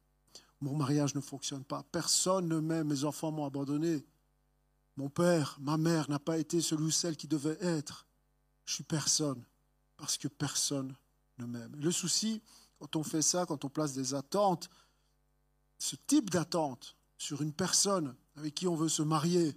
Mon 0.60 0.74
mariage 0.76 1.14
ne 1.14 1.20
fonctionne 1.20 1.64
pas. 1.64 1.84
Personne 1.92 2.48
ne 2.48 2.58
m'aime. 2.58 2.88
Mes 2.88 3.04
enfants 3.04 3.30
m'ont 3.30 3.46
abandonné. 3.46 4.04
Mon 4.96 5.08
père, 5.08 5.56
ma 5.60 5.76
mère 5.76 6.10
n'a 6.10 6.18
pas 6.18 6.38
été 6.38 6.60
celui 6.60 6.86
ou 6.86 6.90
celle 6.90 7.16
qui 7.16 7.28
devait 7.28 7.58
être. 7.60 8.06
Je 8.64 8.74
suis 8.74 8.84
personne 8.84 9.44
parce 9.96 10.18
que 10.18 10.28
personne 10.28 10.94
ne 11.38 11.46
m'aime. 11.46 11.74
Le 11.76 11.92
souci, 11.92 12.42
quand 12.78 12.96
on 12.96 13.04
fait 13.04 13.22
ça, 13.22 13.46
quand 13.46 13.64
on 13.64 13.68
place 13.68 13.92
des 13.92 14.14
attentes, 14.14 14.68
ce 15.78 15.94
type 15.94 16.30
d'attente 16.30 16.96
sur 17.16 17.42
une 17.42 17.52
personne 17.52 18.14
avec 18.36 18.54
qui 18.54 18.66
on 18.66 18.74
veut 18.74 18.88
se 18.88 19.02
marier, 19.02 19.56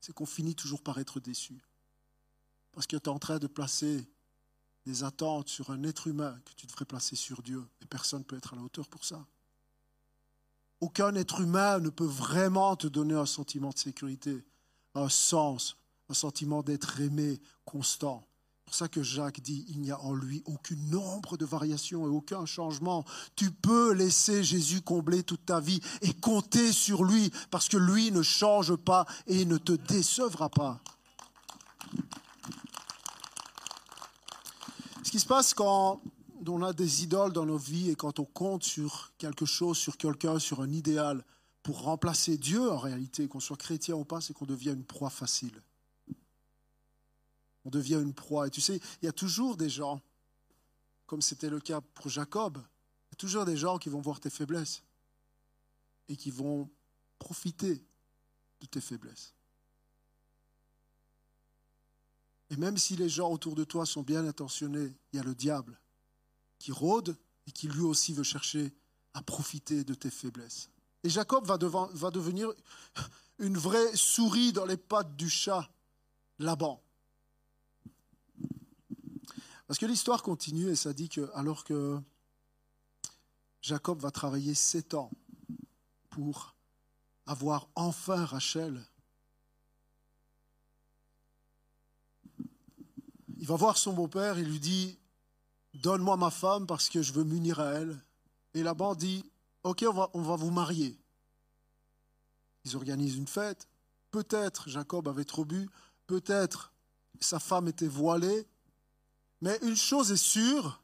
c'est 0.00 0.12
qu'on 0.12 0.26
finit 0.26 0.54
toujours 0.54 0.82
par 0.82 0.98
être 0.98 1.20
déçu. 1.20 1.60
Parce 2.72 2.86
que 2.86 2.96
tu 2.96 3.04
es 3.04 3.08
en 3.08 3.18
train 3.18 3.38
de 3.38 3.46
placer 3.46 4.08
des 4.84 5.02
attentes 5.02 5.48
sur 5.48 5.70
un 5.70 5.82
être 5.82 6.06
humain 6.06 6.38
que 6.44 6.52
tu 6.54 6.66
devrais 6.66 6.84
placer 6.84 7.16
sur 7.16 7.42
Dieu. 7.42 7.66
Et 7.82 7.86
personne 7.86 8.20
ne 8.20 8.24
peut 8.24 8.36
être 8.36 8.52
à 8.52 8.56
la 8.56 8.62
hauteur 8.62 8.88
pour 8.88 9.04
ça. 9.04 9.26
Aucun 10.80 11.14
être 11.14 11.40
humain 11.40 11.78
ne 11.78 11.88
peut 11.88 12.04
vraiment 12.04 12.76
te 12.76 12.86
donner 12.86 13.14
un 13.14 13.26
sentiment 13.26 13.70
de 13.70 13.78
sécurité, 13.78 14.44
un 14.94 15.08
sens, 15.08 15.76
un 16.10 16.14
sentiment 16.14 16.62
d'être 16.62 17.00
aimé 17.00 17.40
constant. 17.64 18.26
C'est 18.58 18.64
pour 18.64 18.74
ça 18.74 18.88
que 18.88 19.02
Jacques 19.02 19.40
dit, 19.40 19.64
il 19.68 19.80
n'y 19.80 19.92
a 19.92 20.00
en 20.00 20.12
lui 20.12 20.42
aucun 20.44 20.74
nombre 20.90 21.36
de 21.36 21.44
variations 21.44 22.04
et 22.04 22.10
aucun 22.10 22.44
changement. 22.46 23.04
Tu 23.36 23.52
peux 23.52 23.92
laisser 23.92 24.42
Jésus 24.42 24.80
combler 24.80 25.22
toute 25.22 25.46
ta 25.46 25.60
vie 25.60 25.80
et 26.02 26.12
compter 26.12 26.72
sur 26.72 27.04
lui 27.04 27.30
parce 27.50 27.68
que 27.68 27.76
lui 27.76 28.10
ne 28.10 28.22
change 28.22 28.74
pas 28.74 29.06
et 29.28 29.44
ne 29.44 29.56
te 29.56 29.72
décevra 29.72 30.50
pas. 30.50 30.80
Ce 35.04 35.12
qui 35.12 35.20
se 35.20 35.26
passe 35.26 35.54
quand 35.54 36.02
on 36.48 36.62
a 36.62 36.72
des 36.72 37.04
idoles 37.04 37.32
dans 37.32 37.46
nos 37.46 37.56
vies 37.56 37.90
et 37.90 37.96
quand 37.96 38.18
on 38.18 38.24
compte 38.24 38.64
sur 38.64 39.12
quelque 39.18 39.46
chose, 39.46 39.78
sur 39.78 39.96
quelqu'un, 39.96 40.38
sur 40.38 40.60
un 40.60 40.70
idéal, 40.70 41.24
pour 41.62 41.82
remplacer 41.82 42.38
Dieu 42.38 42.70
en 42.70 42.78
réalité, 42.78 43.26
qu'on 43.26 43.40
soit 43.40 43.56
chrétien 43.56 43.96
ou 43.96 44.04
pas, 44.04 44.20
c'est 44.20 44.32
qu'on 44.32 44.46
devient 44.46 44.70
une 44.70 44.84
proie 44.84 45.10
facile. 45.10 45.62
On 47.64 47.70
devient 47.70 48.00
une 48.00 48.14
proie. 48.14 48.46
Et 48.46 48.50
tu 48.50 48.60
sais, 48.60 48.80
il 49.02 49.06
y 49.06 49.08
a 49.08 49.12
toujours 49.12 49.56
des 49.56 49.68
gens, 49.68 50.00
comme 51.06 51.22
c'était 51.22 51.50
le 51.50 51.58
cas 51.58 51.80
pour 51.80 52.08
Jacob, 52.08 52.58
il 52.58 53.12
y 53.12 53.14
a 53.14 53.16
toujours 53.16 53.44
des 53.44 53.56
gens 53.56 53.78
qui 53.78 53.88
vont 53.88 54.00
voir 54.00 54.20
tes 54.20 54.30
faiblesses 54.30 54.82
et 56.08 56.16
qui 56.16 56.30
vont 56.30 56.70
profiter 57.18 57.82
de 58.60 58.66
tes 58.66 58.80
faiblesses. 58.80 59.34
Et 62.50 62.56
même 62.56 62.76
si 62.76 62.94
les 62.94 63.08
gens 63.08 63.32
autour 63.32 63.56
de 63.56 63.64
toi 63.64 63.86
sont 63.86 64.02
bien 64.02 64.24
intentionnés, 64.24 64.94
il 65.12 65.16
y 65.16 65.20
a 65.20 65.24
le 65.24 65.34
diable 65.34 65.80
qui 66.58 66.72
rôde 66.72 67.16
et 67.46 67.52
qui 67.52 67.68
lui 67.68 67.82
aussi 67.82 68.12
veut 68.12 68.22
chercher 68.22 68.72
à 69.14 69.22
profiter 69.22 69.84
de 69.84 69.94
tes 69.94 70.10
faiblesses. 70.10 70.68
Et 71.02 71.08
Jacob 71.08 71.46
va, 71.46 71.56
devenir 71.56 72.52
une 73.38 73.56
vraie 73.56 73.94
souris 73.96 74.52
dans 74.52 74.64
les 74.66 74.76
pattes 74.76 75.16
du 75.16 75.30
chat 75.30 75.70
Laban. 76.38 76.82
Parce 79.66 79.78
que 79.78 79.86
l'histoire 79.86 80.22
continue 80.22 80.68
et 80.68 80.76
ça 80.76 80.92
dit 80.92 81.08
que 81.08 81.30
alors 81.34 81.64
que 81.64 81.98
Jacob 83.62 84.00
va 84.00 84.10
travailler 84.10 84.54
sept 84.54 84.94
ans 84.94 85.10
pour 86.10 86.54
avoir 87.26 87.68
enfin 87.74 88.24
Rachel, 88.24 88.84
il 93.38 93.46
va 93.46 93.56
voir 93.56 93.76
son 93.76 93.92
beau-père 93.92 94.38
et 94.38 94.44
lui 94.44 94.60
dit 94.60 94.98
Donne-moi 95.76 96.16
ma 96.16 96.30
femme 96.30 96.66
parce 96.66 96.88
que 96.88 97.02
je 97.02 97.12
veux 97.12 97.24
m'unir 97.24 97.60
à 97.60 97.66
elle. 97.72 97.98
Et 98.54 98.62
Laban 98.62 98.94
dit 98.94 99.24
Ok, 99.62 99.84
on 99.88 99.92
va, 99.92 100.10
on 100.14 100.22
va 100.22 100.36
vous 100.36 100.50
marier. 100.50 100.98
Ils 102.64 102.76
organisent 102.76 103.16
une 103.16 103.28
fête. 103.28 103.68
Peut-être 104.10 104.68
Jacob 104.68 105.08
avait 105.08 105.24
trop 105.24 105.44
bu, 105.44 105.68
peut-être 106.06 106.72
sa 107.20 107.38
femme 107.38 107.68
était 107.68 107.88
voilée. 107.88 108.46
Mais 109.40 109.58
une 109.62 109.76
chose 109.76 110.12
est 110.12 110.16
sûre, 110.16 110.80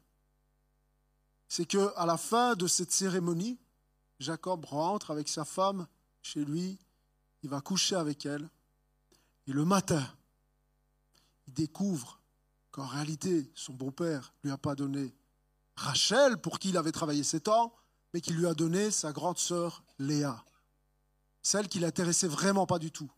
c'est 1.47 1.65
que 1.65 1.91
à 1.95 2.05
la 2.05 2.17
fin 2.17 2.55
de 2.55 2.67
cette 2.67 2.91
cérémonie, 2.91 3.59
Jacob 4.19 4.65
rentre 4.65 5.11
avec 5.11 5.27
sa 5.27 5.43
femme 5.43 5.87
chez 6.21 6.45
lui, 6.45 6.77
il 7.41 7.49
va 7.49 7.61
coucher 7.61 7.95
avec 7.95 8.25
elle, 8.25 8.47
et 9.47 9.51
le 9.53 9.65
matin, 9.65 10.07
il 11.47 11.53
découvre 11.53 12.19
qu'en 12.73 12.87
réalité, 12.87 13.49
son 13.55 13.71
beau-père 13.71 14.33
ne 14.43 14.49
lui 14.49 14.53
a 14.53 14.57
pas 14.57 14.75
donné 14.75 15.13
Rachel, 15.75 16.37
pour 16.37 16.59
qui 16.59 16.69
il 16.69 16.77
avait 16.77 16.91
travaillé 16.91 17.23
sept 17.23 17.47
ans, 17.47 17.71
mais 18.13 18.19
qu'il 18.19 18.35
lui 18.35 18.47
a 18.47 18.53
donné 18.53 18.91
sa 18.91 19.11
grande 19.11 19.37
sœur 19.37 19.83
Léa, 19.99 20.43
celle 21.41 21.69
qui 21.69 21.79
l'intéressait 21.79 22.27
vraiment 22.27 22.65
pas 22.65 22.79
du 22.79 22.91
tout. 22.91 23.09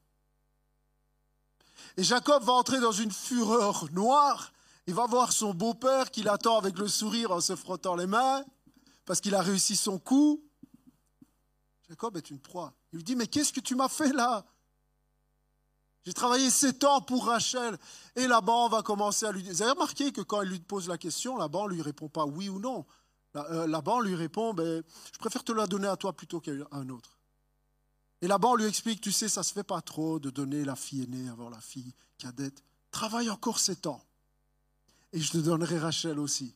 Et 1.97 2.03
Jacob 2.03 2.43
va 2.43 2.53
entrer 2.53 2.81
dans 2.81 2.91
une 2.91 3.11
fureur 3.11 3.89
noire. 3.93 4.51
Il 4.87 4.93
va 4.93 5.07
voir 5.07 5.31
son 5.31 5.53
beau-père 5.53 6.11
qui 6.11 6.21
l'attend 6.21 6.57
avec 6.57 6.77
le 6.77 6.89
sourire 6.89 7.31
en 7.31 7.39
se 7.39 7.55
frottant 7.55 7.95
les 7.95 8.07
mains 8.07 8.43
parce 9.05 9.21
qu'il 9.21 9.35
a 9.35 9.41
réussi 9.41 9.77
son 9.77 9.97
coup. 9.97 10.43
Jacob 11.87 12.17
est 12.17 12.29
une 12.29 12.39
proie. 12.39 12.73
Il 12.91 12.97
lui 12.97 13.03
dit, 13.03 13.15
mais 13.15 13.27
qu'est-ce 13.27 13.53
que 13.53 13.61
tu 13.61 13.75
m'as 13.75 13.87
fait 13.87 14.11
là? 14.11 14.45
J'ai 16.05 16.13
travaillé 16.13 16.51
sept 16.51 16.83
ans 16.83 17.01
pour 17.01 17.25
Rachel. 17.25 17.77
Et 18.15 18.27
Laban 18.27 18.69
va 18.69 18.83
commencer 18.83 19.25
à 19.25 19.31
lui 19.31 19.41
dire. 19.41 19.53
Vous 19.53 19.61
avez 19.63 19.71
remarqué 19.71 20.11
que 20.11 20.21
quand 20.21 20.43
il 20.43 20.49
lui 20.49 20.59
pose 20.59 20.87
la 20.87 20.99
question, 20.99 21.35
Laban 21.35 21.65
lui 21.65 21.81
répond 21.81 22.09
pas 22.09 22.25
oui 22.25 22.47
ou 22.47 22.59
non. 22.59 22.85
Euh, 23.35 23.65
Laban 23.65 23.99
lui 23.99 24.13
répond 24.13 24.53
ben, 24.53 24.83
Je 25.11 25.17
préfère 25.17 25.43
te 25.43 25.51
la 25.51 25.65
donner 25.65 25.87
à 25.87 25.97
toi 25.97 26.13
plutôt 26.13 26.39
qu'à 26.39 26.51
un 26.71 26.89
autre. 26.89 27.17
Et 28.21 28.27
Laban 28.27 28.55
lui 28.55 28.65
explique 28.65 29.01
Tu 29.01 29.11
sais, 29.11 29.27
ça 29.27 29.41
ne 29.41 29.45
se 29.45 29.53
fait 29.53 29.63
pas 29.63 29.81
trop 29.81 30.19
de 30.19 30.29
donner 30.29 30.63
la 30.63 30.75
fille 30.75 31.03
aînée 31.03 31.27
avant 31.27 31.49
la 31.49 31.59
fille 31.59 31.93
cadette. 32.19 32.63
Travaille 32.91 33.31
encore 33.31 33.57
sept 33.57 33.87
ans. 33.87 34.03
Et 35.11 35.19
je 35.19 35.31
te 35.31 35.37
donnerai 35.39 35.79
Rachel 35.79 36.19
aussi. 36.19 36.53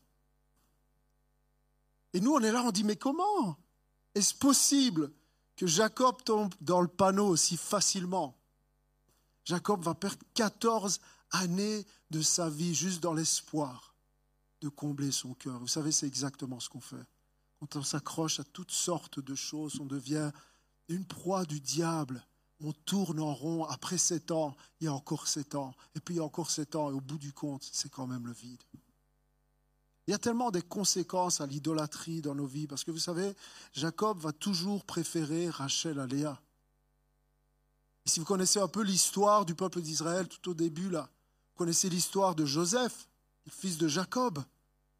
Et 2.13 2.21
nous, 2.21 2.33
on 2.33 2.39
est 2.41 2.51
là, 2.51 2.61
on 2.63 2.71
dit 2.71 2.83
Mais 2.83 2.97
comment 2.97 3.57
Est-ce 4.13 4.35
possible 4.35 5.11
que 5.55 5.65
Jacob 5.65 6.23
tombe 6.23 6.53
dans 6.61 6.81
le 6.81 6.87
panneau 6.87 7.27
aussi 7.27 7.57
facilement 7.57 8.38
Jacob 9.45 9.83
va 9.83 9.95
perdre 9.95 10.23
14 10.33 10.99
années 11.31 11.85
de 12.11 12.21
sa 12.21 12.49
vie 12.49 12.73
juste 12.73 13.01
dans 13.01 13.13
l'espoir 13.13 13.95
de 14.61 14.69
combler 14.69 15.11
son 15.11 15.33
cœur. 15.33 15.59
Vous 15.59 15.67
savez, 15.67 15.91
c'est 15.91 16.07
exactement 16.07 16.59
ce 16.59 16.69
qu'on 16.69 16.81
fait. 16.81 17.05
Quand 17.59 17.75
on 17.75 17.83
s'accroche 17.83 18.39
à 18.39 18.43
toutes 18.43 18.71
sortes 18.71 19.19
de 19.19 19.35
choses, 19.35 19.79
on 19.79 19.85
devient 19.85 20.31
une 20.87 21.05
proie 21.05 21.45
du 21.45 21.59
diable. 21.59 22.25
On 22.61 22.73
tourne 22.73 23.19
en 23.19 23.33
rond. 23.33 23.65
Après 23.65 23.97
sept 23.97 24.31
ans, 24.31 24.55
il 24.79 24.85
y 24.85 24.87
a 24.87 24.93
encore 24.93 25.27
sept 25.27 25.55
ans. 25.55 25.73
Et 25.95 25.99
puis 25.99 26.15
il 26.15 26.17
y 26.17 26.21
a 26.21 26.25
encore 26.25 26.51
sept 26.51 26.75
ans. 26.75 26.89
Et 26.89 26.93
au 26.93 27.01
bout 27.01 27.17
du 27.17 27.31
compte, 27.31 27.67
c'est 27.71 27.89
quand 27.89 28.07
même 28.07 28.27
le 28.27 28.33
vide. 28.33 28.61
Il 30.07 30.11
y 30.11 30.13
a 30.13 30.17
tellement 30.17 30.51
des 30.51 30.61
conséquences 30.61 31.39
à 31.39 31.45
l'idolâtrie 31.45 32.21
dans 32.21 32.35
nos 32.35 32.47
vies. 32.47 32.67
Parce 32.67 32.83
que 32.83 32.91
vous 32.91 32.97
savez, 32.97 33.33
Jacob 33.73 34.19
va 34.19 34.31
toujours 34.31 34.83
préférer 34.83 35.49
Rachel 35.49 35.99
à 35.99 36.07
Léa. 36.07 36.41
Si 38.09 38.19
vous 38.19 38.25
connaissez 38.25 38.59
un 38.59 38.67
peu 38.67 38.81
l'histoire 38.81 39.45
du 39.45 39.53
peuple 39.53 39.81
d'Israël 39.81 40.27
tout 40.27 40.49
au 40.49 40.53
début, 40.55 40.89
là, 40.89 41.11
vous 41.51 41.57
connaissez 41.57 41.89
l'histoire 41.89 42.33
de 42.33 42.43
Joseph, 42.43 43.07
le 43.45 43.51
fils 43.51 43.77
de 43.77 43.87
Jacob, 43.87 44.43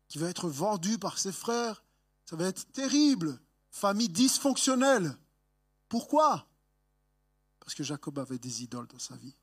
qui 0.08 0.20
va 0.20 0.30
être 0.30 0.48
vendu 0.48 1.00
par 1.00 1.18
ses 1.18 1.32
frères. 1.32 1.84
Ça 2.26 2.36
va 2.36 2.46
être 2.46 2.72
terrible. 2.72 3.40
Famille 3.72 4.10
dysfonctionnelle. 4.10 5.18
Pourquoi? 5.88 6.46
Parce 7.60 7.74
que 7.74 7.84
Jacob 7.84 8.20
avait 8.20 8.38
des 8.38 8.62
idoles 8.62 8.88
dans 8.88 9.00
sa 9.00 9.16
vie. 9.16 9.34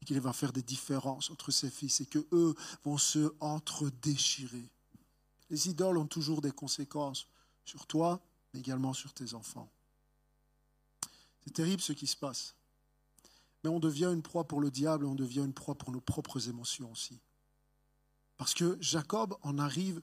Et 0.00 0.04
qu'il 0.04 0.20
va 0.20 0.32
faire 0.32 0.52
des 0.52 0.62
différences 0.62 1.28
entre 1.30 1.50
ses 1.50 1.70
fils 1.70 2.00
et 2.00 2.06
que 2.06 2.24
eux 2.30 2.54
vont 2.84 2.98
se 2.98 3.34
entre-déchirer. 3.40 4.70
Les 5.50 5.68
idoles 5.68 5.98
ont 5.98 6.06
toujours 6.06 6.40
des 6.40 6.52
conséquences 6.52 7.26
sur 7.64 7.84
toi, 7.86 8.20
mais 8.54 8.60
également 8.60 8.92
sur 8.92 9.12
tes 9.12 9.34
enfants. 9.34 9.68
C'est 11.42 11.52
terrible 11.52 11.82
ce 11.82 11.92
qui 11.92 12.06
se 12.06 12.16
passe. 12.16 12.54
Mais 13.62 13.70
on 13.70 13.80
devient 13.80 14.10
une 14.12 14.22
proie 14.22 14.44
pour 14.44 14.60
le 14.60 14.70
diable 14.70 15.06
on 15.06 15.14
devient 15.14 15.40
une 15.40 15.54
proie 15.54 15.74
pour 15.74 15.92
nos 15.92 16.00
propres 16.00 16.48
émotions 16.48 16.90
aussi. 16.90 17.20
Parce 18.36 18.54
que 18.54 18.76
Jacob 18.80 19.36
en 19.42 19.58
arrive. 19.58 20.00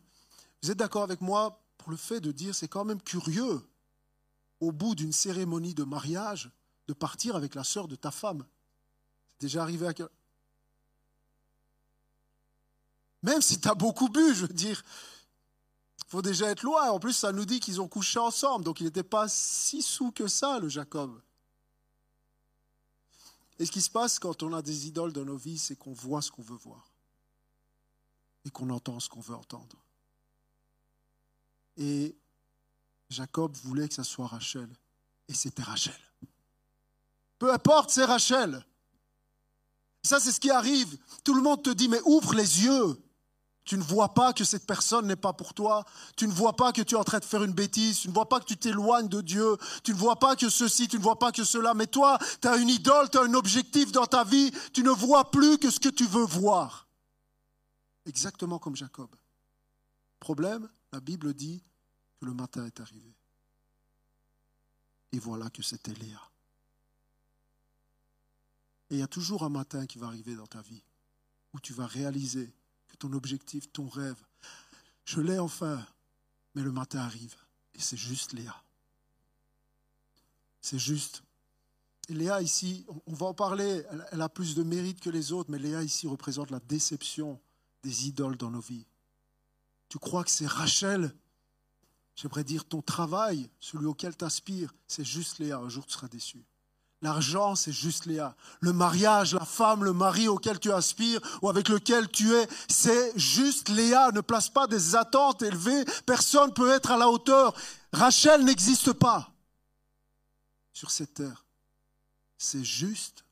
Vous 0.62 0.72
êtes 0.72 0.78
d'accord 0.78 1.04
avec 1.04 1.22
moi 1.22 1.62
pour 1.78 1.92
le 1.92 1.98
fait 1.98 2.22
de 2.22 2.32
dire 2.32 2.56
c'est 2.56 2.68
quand 2.68 2.86
même 2.86 3.02
curieux, 3.02 3.62
au 4.60 4.72
bout 4.72 4.96
d'une 4.96 5.14
cérémonie 5.14 5.74
de 5.74 5.84
mariage, 5.84 6.52
de 6.88 6.94
partir 6.94 7.36
avec 7.36 7.56
la 7.56 7.64
sœur 7.64 7.88
de 7.88 7.96
ta 7.96 8.12
femme. 8.12 8.46
C'est 9.34 9.48
déjà 9.48 9.62
arrivé 9.62 9.88
à 9.88 9.94
quel... 9.94 10.10
Même 13.24 13.42
si 13.42 13.60
tu 13.60 13.68
as 13.68 13.76
beaucoup 13.76 14.10
bu, 14.10 14.34
je 14.34 14.46
veux 14.46 14.54
dire, 14.54 14.84
il 15.98 16.10
faut 16.10 16.22
déjà 16.22 16.50
être 16.50 16.64
loin. 16.64 16.90
En 16.90 17.00
plus, 17.00 17.14
ça 17.14 17.32
nous 17.32 17.46
dit 17.46 17.60
qu'ils 17.60 17.82
ont 17.82 17.88
couché 17.88 18.20
ensemble, 18.20 18.64
donc 18.64 18.80
il 18.80 18.86
n'était 18.86 19.04
pas 19.04 19.28
si 19.28 19.82
sous 19.82 20.12
que 20.12 20.28
ça, 20.28 20.60
le 20.60 20.70
Jacob. 20.70 21.22
Et 23.60 23.66
ce 23.66 23.72
qui 23.72 23.82
se 23.82 23.90
passe 23.90 24.18
quand 24.20 24.42
on 24.42 24.54
a 24.54 24.62
des 24.62 24.88
idoles 24.88 25.12
dans 25.12 25.26
nos 25.26 25.38
vies, 25.38 25.60
c'est 25.60 25.76
qu'on 25.76 25.94
voit 25.94 26.22
ce 26.22 26.32
qu'on 26.32 26.42
veut 26.42 26.56
voir 26.56 26.90
et 28.46 28.50
qu'on 28.50 28.70
entend 28.70 29.00
ce 29.00 29.10
qu'on 29.10 29.20
veut 29.20 29.36
entendre. 29.36 29.78
Et 31.76 32.16
Jacob 33.10 33.56
voulait 33.58 33.88
que 33.88 33.94
ça 33.94 34.04
soit 34.04 34.28
Rachel, 34.28 34.70
et 35.28 35.34
c'était 35.34 35.64
Rachel. 35.64 36.00
Peu 37.38 37.54
importe, 37.54 37.90
c'est 37.90 38.06
Rachel. 38.06 38.66
Ça, 40.04 40.20
c'est 40.20 40.32
ce 40.32 40.40
qui 40.40 40.50
arrive. 40.50 40.98
Tout 41.24 41.34
le 41.34 41.42
monde 41.42 41.64
te 41.64 41.70
dit, 41.70 41.88
mais 41.88 42.02
ouvre 42.06 42.34
les 42.34 42.64
yeux. 42.64 42.98
Tu 43.70 43.78
ne 43.78 43.84
vois 43.84 44.16
pas 44.16 44.34
que 44.34 44.44
cette 44.44 44.66
personne 44.66 45.06
n'est 45.06 45.16
pas 45.16 45.32
pour 45.32 45.54
toi. 45.54 45.86
Tu 46.18 46.28
ne 46.28 46.34
vois 46.34 46.56
pas 46.56 46.74
que 46.74 46.82
tu 46.82 46.96
es 46.96 46.98
en 46.98 47.04
train 47.04 47.20
de 47.20 47.24
faire 47.24 47.44
une 47.44 47.54
bêtise. 47.54 48.00
Tu 48.00 48.08
ne 48.08 48.14
vois 48.14 48.28
pas 48.28 48.40
que 48.40 48.46
tu 48.46 48.58
t'éloignes 48.58 49.08
de 49.08 49.22
Dieu. 49.22 49.58
Tu 49.84 49.94
ne 49.94 49.96
vois 49.96 50.16
pas 50.16 50.36
que 50.36 50.50
ceci, 50.50 50.88
tu 50.88 50.98
ne 50.98 51.04
vois 51.04 51.20
pas 51.20 51.32
que 51.32 51.44
cela. 51.44 51.76
Mais 51.76 51.86
toi, 51.86 52.18
tu 52.42 52.48
as 52.48 52.58
une 52.58 52.70
idole, 52.70 53.12
tu 53.12 53.20
as 53.20 53.22
un 53.22 53.34
objectif 53.36 53.92
dans 53.92 54.08
ta 54.08 54.24
vie. 54.24 54.52
Tu 54.74 54.82
ne 54.82 54.90
vois 54.90 55.30
plus 55.30 55.60
que 55.60 55.70
ce 55.70 55.80
que 55.80 55.90
tu 55.90 56.08
veux 56.08 56.26
voir 56.26 56.88
exactement 58.08 58.58
comme 58.58 58.76
Jacob. 58.76 59.16
Problème, 60.20 60.68
la 60.92 61.00
Bible 61.00 61.36
dit 61.36 61.62
que 62.20 62.26
le 62.26 62.34
matin 62.34 62.66
est 62.66 62.80
arrivé. 62.80 63.14
Et 65.12 65.20
voilà 65.20 65.48
que 65.52 65.62
c'était 65.62 65.94
Léa. 65.94 66.22
Et 68.90 68.96
il 68.96 69.00
y 69.00 69.04
a 69.04 69.08
toujours 69.08 69.44
un 69.44 69.50
matin 69.50 69.86
qui 69.86 70.00
va 70.00 70.08
arriver 70.08 70.34
dans 70.34 70.48
ta 70.48 70.64
vie 70.64 70.82
où 71.54 71.60
tu 71.60 71.74
vas 71.74 71.86
réaliser 71.86 72.52
ton 73.00 73.14
objectif, 73.14 73.72
ton 73.72 73.88
rêve, 73.88 74.22
je 75.06 75.22
l'ai 75.22 75.40
enfin, 75.40 75.84
mais 76.54 76.62
le 76.62 76.72
matin 76.72 77.00
arrive 77.00 77.36
et 77.74 77.82
c'est 77.82 77.98
juste 77.98 78.34
Léa. 78.34 78.62
C'est 80.62 80.80
juste. 80.80 81.24
Léa 82.10 82.42
ici, 82.42 82.86
on 83.06 83.14
va 83.14 83.28
en 83.28 83.34
parler, 83.34 83.84
elle 84.12 84.22
a 84.22 84.30
plus 84.30 84.56
de 84.56 84.64
mérite 84.64 85.00
que 85.00 85.10
les 85.10 85.32
autres, 85.32 85.50
mais 85.52 85.60
Léa 85.60 85.84
ici 85.84 86.08
représente 86.08 86.52
la 86.52 86.60
déception 86.60 87.40
des 87.84 88.08
idoles 88.08 88.36
dans 88.36 88.52
nos 88.52 88.60
vies. 88.60 88.86
Tu 89.90 90.00
crois 90.00 90.24
que 90.24 90.32
c'est 90.32 90.48
Rachel? 90.48 91.14
J'aimerais 92.16 92.44
dire 92.44 92.66
ton 92.66 92.82
travail, 92.82 93.50
celui 93.60 93.86
auquel 93.86 94.18
tu 94.18 94.26
aspires, 94.26 94.74
c'est 94.88 95.06
juste 95.06 95.40
Léa. 95.40 95.60
Un 95.60 95.70
jour 95.70 95.86
tu 95.86 95.94
seras 95.94 96.08
déçu. 96.08 96.44
L'argent, 97.02 97.56
c'est 97.56 97.72
juste 97.72 98.06
Léa. 98.06 98.36
Le 98.60 98.74
mariage, 98.74 99.34
la 99.34 99.46
femme, 99.46 99.86
le 99.86 99.94
mari 99.94 100.28
auquel 100.28 100.60
tu 100.60 100.72
aspires 100.72 101.22
ou 101.42 101.50
avec 101.50 101.70
lequel 101.70 102.10
tu 102.10 102.34
es, 102.34 102.48
c'est 102.68 103.18
juste 103.18 103.70
Léa. 103.70 104.12
Ne 104.12 104.20
place 104.20 104.50
pas 104.50 104.68
des 104.68 104.96
attentes 104.96 105.42
élevées. 105.42 105.86
Personne 106.06 106.50
ne 106.50 106.54
peut 106.54 106.72
être 106.72 106.92
à 106.92 106.98
la 106.98 107.10
hauteur. 107.10 107.56
Rachel 107.94 108.44
n'existe 108.44 108.92
pas 108.92 109.32
sur 110.74 110.92
cette 110.92 111.14
terre. 111.14 111.46
C'est 112.38 112.66
juste 112.66 113.24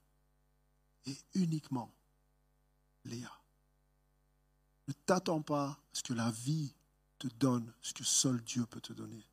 et 1.06 1.18
uniquement 1.36 1.92
Léa. 3.04 3.32
Ne 4.88 4.94
t'attends 5.06 5.42
pas 5.42 5.66
à 5.66 5.78
ce 5.92 6.04
que 6.04 6.14
la 6.14 6.32
vie 6.32 6.74
te 7.20 7.28
donne 7.40 7.74
ce 7.82 7.94
que 7.94 8.06
seul 8.06 8.42
Dieu 8.44 8.66
peut 8.66 8.82
te 8.82 8.94
donner. 8.94 9.26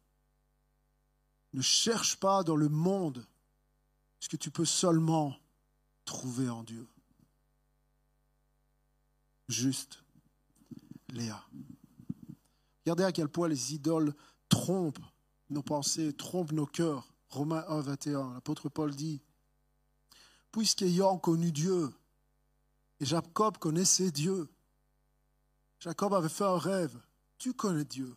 Ne 1.52 1.62
cherche 1.62 2.16
pas 2.16 2.42
dans 2.42 2.56
le 2.56 2.68
monde 2.68 3.24
ce 4.24 4.28
que 4.30 4.36
tu 4.38 4.50
peux 4.50 4.64
seulement 4.64 5.36
trouver 6.06 6.48
en 6.48 6.62
Dieu. 6.62 6.88
Juste 9.48 10.02
Léa. 11.10 11.44
Regardez 12.80 13.04
à 13.04 13.12
quel 13.12 13.28
point 13.28 13.48
les 13.48 13.74
idoles 13.74 14.14
trompent 14.48 15.04
nos 15.50 15.62
pensées, 15.62 16.14
trompent 16.14 16.52
nos 16.52 16.64
cœurs. 16.64 17.12
Romains 17.28 17.66
1, 17.68 17.80
21, 17.82 18.32
l'apôtre 18.32 18.70
Paul 18.70 18.94
dit, 18.94 19.20
Puisqu'ayant 20.52 21.18
connu 21.18 21.52
Dieu, 21.52 21.92
et 23.00 23.04
Jacob 23.04 23.58
connaissait 23.58 24.10
Dieu, 24.10 24.48
Jacob 25.80 26.14
avait 26.14 26.30
fait 26.30 26.44
un 26.44 26.56
rêve. 26.56 26.98
Tu 27.36 27.52
connais 27.52 27.84
Dieu. 27.84 28.16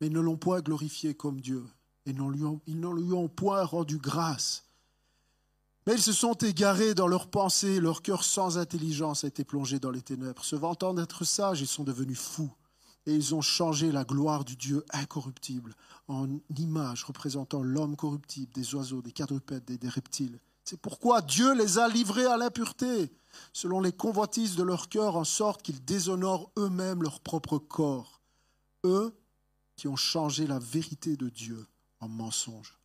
Mais 0.00 0.06
ils 0.06 0.12
ne 0.12 0.20
l'ont 0.20 0.36
point 0.36 0.60
glorifié 0.60 1.16
comme 1.16 1.40
Dieu. 1.40 1.66
Et 2.06 2.10
ils 2.10 2.80
ne 2.80 2.94
lui 2.94 3.12
ont 3.12 3.28
point 3.28 3.64
rendu 3.64 3.98
grâce. 3.98 4.63
Mais 5.86 5.94
ils 5.94 6.02
se 6.02 6.12
sont 6.12 6.34
égarés 6.34 6.94
dans 6.94 7.06
leurs 7.06 7.28
pensées, 7.28 7.78
leur 7.78 8.00
cœur 8.00 8.24
sans 8.24 8.56
intelligence 8.56 9.24
a 9.24 9.28
été 9.28 9.44
plongé 9.44 9.78
dans 9.78 9.90
les 9.90 10.00
ténèbres. 10.00 10.44
Se 10.44 10.56
vantant 10.56 10.94
d'être 10.94 11.24
sages, 11.24 11.60
ils 11.60 11.66
sont 11.66 11.84
devenus 11.84 12.18
fous. 12.18 12.52
Et 13.06 13.14
ils 13.14 13.34
ont 13.34 13.42
changé 13.42 13.92
la 13.92 14.04
gloire 14.04 14.46
du 14.46 14.56
Dieu 14.56 14.82
incorruptible 14.90 15.74
en 16.08 16.26
image 16.56 17.04
représentant 17.04 17.62
l'homme 17.62 17.96
corruptible, 17.96 18.52
des 18.52 18.74
oiseaux, 18.74 19.02
des 19.02 19.12
quadrupèdes 19.12 19.70
et 19.70 19.76
des 19.76 19.88
reptiles. 19.88 20.38
C'est 20.64 20.80
pourquoi 20.80 21.20
Dieu 21.20 21.54
les 21.54 21.78
a 21.78 21.86
livrés 21.88 22.24
à 22.24 22.38
l'impureté 22.38 23.12
selon 23.52 23.80
les 23.80 23.92
convoitises 23.92 24.56
de 24.56 24.62
leur 24.62 24.88
cœur, 24.88 25.16
en 25.16 25.24
sorte 25.24 25.62
qu'ils 25.62 25.84
déshonorent 25.84 26.50
eux-mêmes 26.58 27.02
leur 27.02 27.20
propre 27.20 27.58
corps, 27.58 28.22
eux 28.84 29.14
qui 29.76 29.88
ont 29.88 29.96
changé 29.96 30.46
la 30.46 30.58
vérité 30.58 31.16
de 31.16 31.28
Dieu 31.28 31.66
en 32.00 32.08
mensonge, 32.08 32.78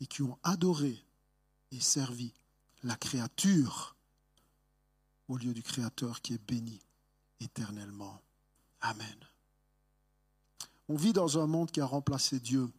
et 0.00 0.06
qui 0.06 0.22
ont 0.22 0.38
adoré 0.42 1.04
et 1.72 1.80
servi 1.80 2.32
la 2.84 2.96
créature 2.96 3.96
au 5.28 5.36
lieu 5.36 5.52
du 5.52 5.62
Créateur 5.62 6.20
qui 6.22 6.34
est 6.34 6.46
béni 6.46 6.80
éternellement. 7.40 8.20
Amen. 8.80 9.16
On 10.88 10.96
vit 10.96 11.12
dans 11.12 11.38
un 11.38 11.46
monde 11.46 11.70
qui 11.70 11.80
a 11.80 11.86
remplacé 11.86 12.38
Dieu 12.38 12.70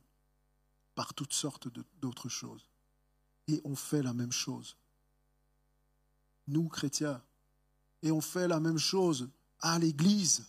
par 0.95 1.13
toutes 1.13 1.33
sortes 1.33 1.67
d'autres 1.99 2.29
choses. 2.29 2.69
Et 3.47 3.61
on 3.65 3.75
fait 3.75 4.03
la 4.03 4.13
même 4.13 4.31
chose 4.31 4.77
nous 6.47 6.67
chrétiens. 6.67 7.21
Et 8.01 8.11
on 8.11 8.21
fait 8.21 8.47
la 8.47 8.59
même 8.59 8.77
chose 8.77 9.29
à 9.61 9.79
l'Église. 9.79 10.45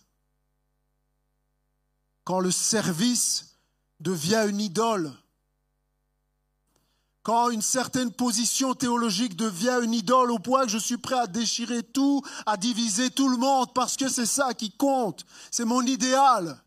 Quand 2.23 2.39
le 2.39 2.51
service 2.51 3.55
devient 3.99 4.45
une 4.49 4.59
idole, 4.59 5.13
quand 7.25 7.49
une 7.49 7.63
certaine 7.63 8.11
position 8.11 8.75
théologique 8.75 9.35
devient 9.35 9.79
une 9.81 9.95
idole 9.95 10.29
au 10.29 10.37
point 10.37 10.65
que 10.65 10.71
je 10.71 10.77
suis 10.77 10.97
prêt 10.97 11.17
à 11.17 11.25
déchirer 11.25 11.81
tout, 11.81 12.21
à 12.45 12.55
diviser 12.55 13.09
tout 13.09 13.29
le 13.29 13.37
monde, 13.37 13.73
parce 13.73 13.97
que 13.97 14.09
c'est 14.09 14.27
ça 14.27 14.53
qui 14.53 14.69
compte, 14.69 15.25
c'est 15.49 15.65
mon 15.65 15.81
idéal. 15.81 16.61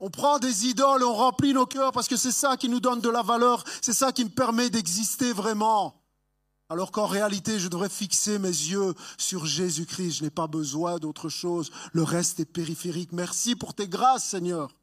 On 0.00 0.10
prend 0.10 0.40
des 0.40 0.66
idoles, 0.66 1.04
on 1.04 1.14
remplit 1.14 1.54
nos 1.54 1.66
cœurs 1.66 1.92
parce 1.92 2.08
que 2.08 2.16
c'est 2.16 2.32
ça 2.32 2.56
qui 2.56 2.68
nous 2.68 2.80
donne 2.80 3.00
de 3.00 3.08
la 3.08 3.22
valeur, 3.22 3.62
c'est 3.80 3.92
ça 3.92 4.10
qui 4.10 4.24
me 4.24 4.30
permet 4.30 4.68
d'exister 4.68 5.32
vraiment. 5.32 6.02
Alors 6.70 6.90
qu'en 6.90 7.06
réalité, 7.06 7.60
je 7.60 7.68
devrais 7.68 7.88
fixer 7.88 8.40
mes 8.40 8.48
yeux 8.48 8.94
sur 9.16 9.46
Jésus-Christ. 9.46 10.16
Je 10.18 10.24
n'ai 10.24 10.30
pas 10.30 10.48
besoin 10.48 10.98
d'autre 10.98 11.28
chose. 11.28 11.70
Le 11.92 12.02
reste 12.02 12.40
est 12.40 12.44
périphérique. 12.44 13.12
Merci 13.12 13.54
pour 13.54 13.74
tes 13.74 13.86
grâces, 13.86 14.24
Seigneur. 14.24 14.74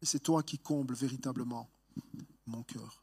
Et 0.00 0.06
c'est 0.06 0.18
toi 0.18 0.42
qui 0.42 0.58
combles 0.58 0.94
véritablement 0.94 1.68
mon 2.46 2.62
cœur. 2.62 3.02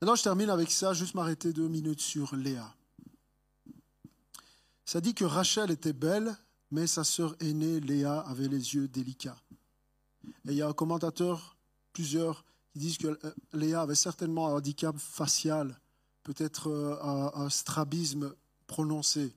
Maintenant, 0.00 0.16
je 0.16 0.22
termine 0.22 0.50
avec 0.50 0.70
ça, 0.70 0.94
juste 0.94 1.14
m'arrêter 1.14 1.52
deux 1.52 1.68
minutes 1.68 2.00
sur 2.00 2.34
Léa. 2.34 2.74
Ça 4.84 5.00
dit 5.00 5.14
que 5.14 5.24
Rachel 5.24 5.70
était 5.70 5.92
belle, 5.92 6.36
mais 6.70 6.86
sa 6.86 7.04
sœur 7.04 7.36
aînée, 7.40 7.80
Léa, 7.80 8.20
avait 8.20 8.48
les 8.48 8.74
yeux 8.74 8.88
délicats. 8.88 9.40
Et 10.24 10.50
il 10.50 10.54
y 10.54 10.62
a 10.62 10.68
un 10.68 10.72
commentateur, 10.72 11.56
plusieurs, 11.92 12.44
qui 12.72 12.78
disent 12.78 12.98
que 12.98 13.18
euh, 13.24 13.34
Léa 13.52 13.82
avait 13.82 13.94
certainement 13.94 14.48
un 14.48 14.54
handicap 14.54 14.96
facial, 14.98 15.78
peut-être 16.24 16.68
euh, 16.68 17.30
un, 17.34 17.50
strabisme 17.50 18.34
prononcé. 18.66 19.34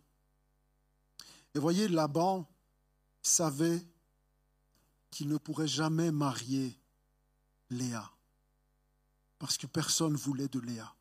Et 1.53 1.59
voyez, 1.59 1.87
Laban 1.87 2.47
savait 3.21 3.81
qu'il 5.15 5.29
ne 5.29 5.37
pourrait 5.37 5.65
jamais 5.65 6.11
marier 6.11 6.77
Léa, 7.69 8.11
parce 9.39 9.57
que 9.57 9.65
personne 9.65 10.11
ne 10.11 10.17
voulait 10.17 10.49
de 10.49 10.59
Léa. 10.59 10.93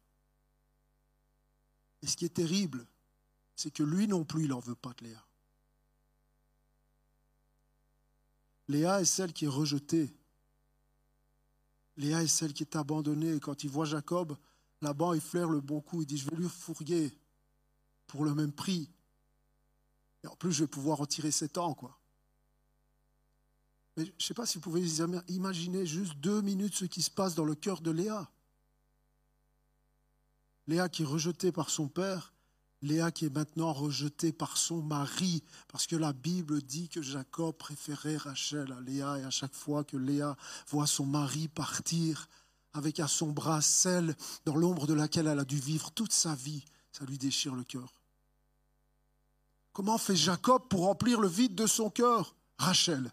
Et 2.01 2.07
ce 2.07 2.17
qui 2.17 2.25
est 2.25 2.35
terrible, 2.35 2.87
c'est 3.57 3.73
que 3.73 3.83
lui 3.83 4.07
non 4.07 4.25
plus, 4.25 4.45
il 4.45 4.51
n'en 4.51 4.61
veut 4.61 4.77
pas 4.77 4.93
de 4.93 5.07
Léa. 5.07 5.27
Léa 8.69 9.01
est 9.01 9.05
celle 9.05 9.33
qui 9.33 9.47
est 9.47 9.49
rejetée. 9.49 10.17
Léa 11.97 12.23
est 12.23 12.29
celle 12.29 12.53
qui 12.53 12.62
est 12.62 12.77
abandonnée. 12.77 13.41
Quand 13.41 13.65
il 13.65 13.71
voit 13.71 13.85
Jacob, 13.85 14.39
Laban, 14.81 15.12
il 15.15 15.21
flaire 15.21 15.49
le 15.49 15.61
bon 15.61 15.81
coup. 15.81 16.03
Il 16.03 16.07
dit, 16.07 16.19
je 16.19 16.31
vais 16.31 16.37
lui 16.37 16.49
fourguer 16.49 17.19
pour 18.07 18.25
le 18.25 18.33
même 18.33 18.53
prix. 18.53 18.89
Et 20.23 20.29
en 20.29 20.37
plus, 20.37 20.53
je 20.53 20.62
vais 20.62 20.69
pouvoir 20.69 21.01
en 21.01 21.07
tirer 21.07 21.33
sept 21.33 21.59
ans, 21.59 21.75
quoi. 21.75 21.99
Mais 23.97 24.05
je 24.05 24.11
ne 24.11 24.23
sais 24.23 24.35
pas 24.35 24.47
si 24.47 24.59
vous 24.59 24.63
pouvez 24.63 24.83
imaginer 25.29 25.87
juste 25.87 26.15
deux 26.17 26.41
minutes 26.41 26.75
ce 26.75 26.85
qui 26.85 27.03
se 27.03 27.11
passe 27.11 27.35
dans 27.35 27.45
le 27.45 27.55
cœur 27.55 27.81
de 27.81 27.91
Léa. 27.91 28.29
Léa 30.67 30.89
qui 30.89 31.03
est 31.03 31.07
rejetée 31.07 31.53
par 31.53 31.71
son 31.71 31.89
père, 31.89 32.33
Léa 32.83 33.11
qui 33.11 33.27
est 33.27 33.35
maintenant 33.35 33.73
rejetée 33.73 34.33
par 34.33 34.57
son 34.57 34.83
mari, 34.83 35.43
parce 35.69 35.87
que 35.87 35.97
la 35.97 36.13
Bible 36.13 36.63
dit 36.63 36.89
que 36.89 37.03
Jacob 37.03 37.57
préférait 37.57 38.17
Rachel 38.17 38.73
à 38.73 38.81
Léa, 38.81 39.19
et 39.19 39.25
à 39.25 39.31
chaque 39.31 39.55
fois 39.55 39.85
que 39.85 39.97
Léa 39.97 40.37
voit 40.69 40.87
son 40.87 41.07
mari 41.07 41.49
partir 41.49 42.29
avec 42.73 42.99
à 42.99 43.07
son 43.07 43.31
bras 43.31 43.63
celle 43.63 44.17
dans 44.45 44.57
l'ombre 44.57 44.87
de 44.87 44.95
laquelle 44.95 45.29
elle 45.29 45.39
a 45.39 45.45
dû 45.45 45.59
vivre 45.59 45.93
toute 45.93 46.13
sa 46.13 46.35
vie, 46.35 46.65
ça 46.93 47.05
lui 47.05 47.19
déchire 47.19 47.55
le 47.55 47.65
cœur. 47.65 47.93
Comment 49.73 49.99
fait 49.99 50.17
Jacob 50.17 50.69
pour 50.69 50.83
remplir 50.83 51.21
le 51.21 51.29
vide 51.29 51.55
de 51.55 51.67
son 51.67 51.91
cœur? 51.91 52.35
Rachel. 52.59 53.11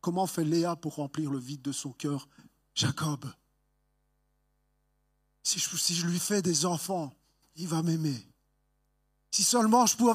Comment 0.00 0.26
fait 0.26 0.44
Léa 0.44 0.76
pour 0.76 0.96
remplir 0.96 1.30
le 1.30 1.38
vide 1.38 1.62
de 1.62 1.72
son 1.72 1.90
cœur? 1.90 2.28
Jacob. 2.74 3.24
Si 5.42 5.58
je, 5.58 6.06
lui 6.06 6.18
fais 6.18 6.42
des 6.42 6.66
enfants, 6.66 7.12
il 7.56 7.66
va 7.66 7.82
m'aimer. 7.82 8.26
Si 9.30 9.42
seulement 9.42 9.86
je 9.86 9.96
pouvais 9.96 10.12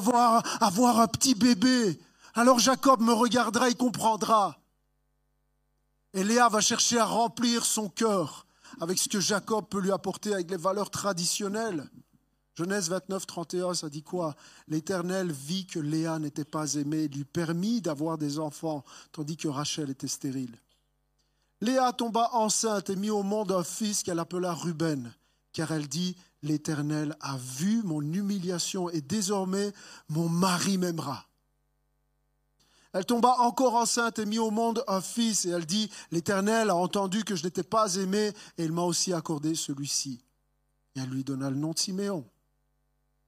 avoir 0.60 1.00
un 1.00 1.08
petit 1.08 1.34
bébé, 1.34 2.00
alors 2.34 2.60
Jacob 2.60 3.00
me 3.00 3.12
regardera 3.12 3.68
et 3.68 3.74
comprendra. 3.74 4.58
Et 6.12 6.22
Léa 6.22 6.48
va 6.48 6.60
chercher 6.60 6.98
à 6.98 7.04
remplir 7.04 7.66
son 7.66 7.88
cœur 7.88 8.46
avec 8.80 8.98
ce 8.98 9.08
que 9.08 9.20
Jacob 9.20 9.66
peut 9.68 9.80
lui 9.80 9.92
apporter, 9.92 10.32
avec 10.32 10.50
les 10.50 10.56
valeurs 10.56 10.90
traditionnelles. 10.90 11.90
Genèse 12.56 12.88
29, 12.88 13.26
31, 13.26 13.74
ça 13.74 13.88
dit 13.88 14.02
quoi? 14.02 14.36
L'Éternel 14.68 15.32
vit 15.32 15.66
que 15.66 15.80
Léa 15.80 16.20
n'était 16.20 16.44
pas 16.44 16.74
aimée, 16.74 17.08
lui 17.08 17.24
permit 17.24 17.80
d'avoir 17.80 18.16
des 18.16 18.38
enfants, 18.38 18.84
tandis 19.10 19.36
que 19.36 19.48
Rachel 19.48 19.90
était 19.90 20.06
stérile. 20.06 20.56
Léa 21.60 21.92
tomba 21.92 22.30
enceinte 22.32 22.90
et 22.90 22.96
mit 22.96 23.10
au 23.10 23.22
monde 23.22 23.50
un 23.50 23.64
fils 23.64 24.02
qu'elle 24.02 24.20
appela 24.20 24.52
Ruben, 24.52 25.12
car 25.52 25.72
elle 25.72 25.88
dit 25.88 26.16
l'Éternel 26.42 27.16
a 27.20 27.36
vu 27.36 27.82
mon 27.82 28.02
humiliation 28.02 28.88
et 28.90 29.00
désormais 29.00 29.72
mon 30.08 30.28
mari 30.28 30.78
m'aimera. 30.78 31.26
Elle 32.92 33.06
tomba 33.06 33.34
encore 33.40 33.74
enceinte 33.74 34.20
et 34.20 34.26
mit 34.26 34.38
au 34.38 34.52
monde 34.52 34.84
un 34.86 35.00
fils 35.00 35.46
et 35.46 35.50
elle 35.50 35.66
dit, 35.66 35.90
l'Éternel 36.12 36.70
a 36.70 36.76
entendu 36.76 37.24
que 37.24 37.34
je 37.34 37.42
n'étais 37.42 37.64
pas 37.64 37.96
aimée 37.96 38.32
et 38.56 38.64
il 38.64 38.72
m'a 38.72 38.82
aussi 38.82 39.12
accordé 39.12 39.56
celui-ci. 39.56 40.20
Et 40.94 41.00
elle 41.00 41.08
lui 41.08 41.24
donna 41.24 41.50
le 41.50 41.56
nom 41.56 41.72
de 41.72 41.78
Siméon. 41.78 42.24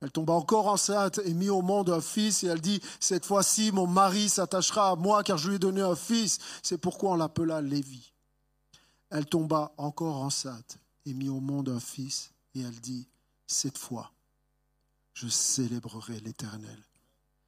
Elle 0.01 0.13
tomba 0.13 0.35
encore 0.35 0.69
enceinte 0.69 1.21
et 1.25 1.33
mit 1.33 1.49
au 1.49 1.63
monde 1.63 1.91
un 1.91 2.01
fils 2.01 2.45
et 2.45 2.49
elle 2.49 2.61
dit, 2.61 2.81
cette 3.01 3.25
fois-ci 3.25 3.73
mon 3.73 3.87
mari 3.87 4.29
s'attachera 4.29 4.91
à 4.91 4.97
moi 4.97 5.23
car 5.23 5.39
je 5.39 5.49
lui 5.49 5.57
ai 5.57 5.59
donné 5.59 5.81
un 5.81 5.97
fils. 5.97 6.39
C'est 6.63 6.79
pourquoi 6.79 7.13
on 7.13 7.17
l'appela 7.17 7.63
Lévi. 7.63 8.13
Elle 9.11 9.27
tomba 9.27 9.73
encore 9.79 10.17
enceinte 10.17 10.79
et 11.07 11.15
mit 11.15 11.29
au 11.29 11.41
monde 11.41 11.71
un 11.71 11.81
fils 11.81 12.33
et 12.55 12.61
elle 12.61 12.79
dit, 12.81 13.07
cette 13.47 13.79
fois, 13.79 14.13
je 15.15 15.29
célébrerai 15.29 16.21
l'Éternel. 16.21 16.79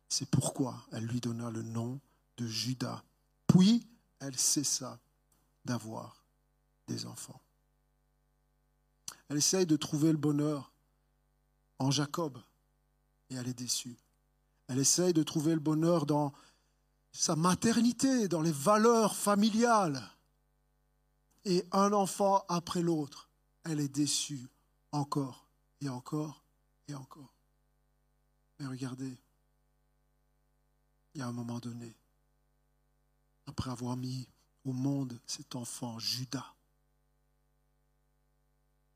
C'est 0.09 0.31
pourquoi 0.31 0.75
elle 0.93 1.05
lui 1.05 1.21
donna 1.21 1.51
le 1.51 1.63
nom 1.63 2.01
de 2.39 2.47
Judas. 2.47 3.03
Puis 3.47 3.87
elle 4.21 4.39
cessa 4.39 4.99
d'avoir 5.67 6.25
des 6.87 7.05
enfants. 7.05 7.41
Elle 9.29 9.37
essaye 9.37 9.67
de 9.67 9.77
trouver 9.77 10.13
le 10.13 10.19
bonheur 10.19 10.73
en 11.79 11.91
Jacob 11.91 12.39
et 13.31 13.35
elle 13.35 13.49
est 13.49 13.59
déçue. 13.59 13.97
Elle 14.69 14.79
essaye 14.79 15.13
de 15.13 15.23
trouver 15.23 15.55
le 15.55 15.61
bonheur 15.61 16.07
dans 16.07 16.33
sa 17.13 17.37
maternité, 17.37 18.29
dans 18.29 18.43
les 18.43 18.53
valeurs 18.53 19.17
familiales. 19.17 20.03
Et 21.45 21.65
un 21.73 21.93
enfant 21.93 22.45
après 22.49 22.83
l'autre, 22.83 23.29
elle 23.65 23.81
est 23.81 23.89
déçue 23.89 24.49
encore 24.93 25.47
et 25.81 25.89
encore 25.89 26.43
et 26.89 26.95
encore. 26.95 27.33
Mais 28.59 28.67
regardez, 28.67 29.17
il 31.15 31.21
y 31.21 31.23
a 31.23 31.27
un 31.27 31.33
moment 31.33 31.59
donné, 31.59 31.95
après 33.47 33.71
avoir 33.71 33.97
mis 33.97 34.29
au 34.65 34.73
monde 34.73 35.19
cet 35.27 35.57
enfant, 35.57 35.99
Judas, 35.99 36.55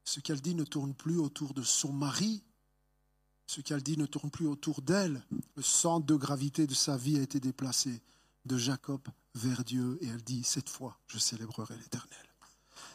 ce 0.04 0.20
qu'elle 0.20 0.40
dit 0.40 0.54
ne 0.54 0.64
tourne 0.64 0.94
plus 0.94 1.18
autour 1.18 1.54
de 1.54 1.62
son 1.62 1.92
mari, 1.92 2.42
ce 3.46 3.60
qu'elle 3.60 3.82
dit 3.82 3.96
ne 3.96 4.06
tourne 4.06 4.30
plus 4.30 4.46
autour 4.46 4.82
d'elle. 4.82 5.22
Le 5.56 5.62
centre 5.62 6.06
de 6.06 6.14
gravité 6.14 6.66
de 6.66 6.74
sa 6.74 6.96
vie 6.96 7.18
a 7.18 7.22
été 7.22 7.40
déplacé 7.40 8.02
de 8.44 8.56
Jacob 8.56 9.00
vers 9.34 9.64
Dieu 9.64 9.98
et 10.00 10.08
elle 10.08 10.22
dit, 10.22 10.44
cette 10.44 10.68
fois, 10.68 10.96
je 11.06 11.18
célébrerai 11.18 11.74
l'Éternel. 11.76 12.32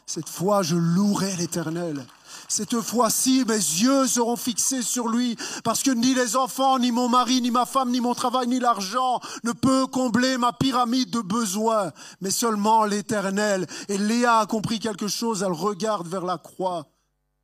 Cette 0.06 0.28
fois, 0.28 0.62
je 0.62 0.74
louerai 0.74 1.36
l'Éternel. 1.36 2.06
Cette 2.48 2.80
fois-ci, 2.80 3.44
mes 3.46 3.52
yeux 3.52 4.06
seront 4.06 4.36
fixés 4.36 4.80
sur 4.80 5.08
lui, 5.08 5.36
parce 5.64 5.82
que 5.82 5.90
ni 5.90 6.14
les 6.14 6.34
enfants, 6.34 6.78
ni 6.78 6.92
mon 6.92 7.10
mari, 7.10 7.42
ni 7.42 7.50
ma 7.50 7.66
femme, 7.66 7.90
ni 7.90 8.00
mon 8.00 8.14
travail, 8.14 8.46
ni 8.46 8.58
l'argent 8.58 9.20
ne 9.44 9.52
peut 9.52 9.86
combler 9.86 10.38
ma 10.38 10.54
pyramide 10.54 11.10
de 11.10 11.20
besoins, 11.20 11.92
mais 12.22 12.30
seulement 12.30 12.86
l'Éternel. 12.86 13.66
Et 13.88 13.98
Léa 13.98 14.38
a 14.38 14.46
compris 14.46 14.78
quelque 14.78 15.08
chose, 15.08 15.42
elle 15.42 15.52
regarde 15.52 16.08
vers 16.08 16.24
la 16.24 16.38
croix 16.38 16.86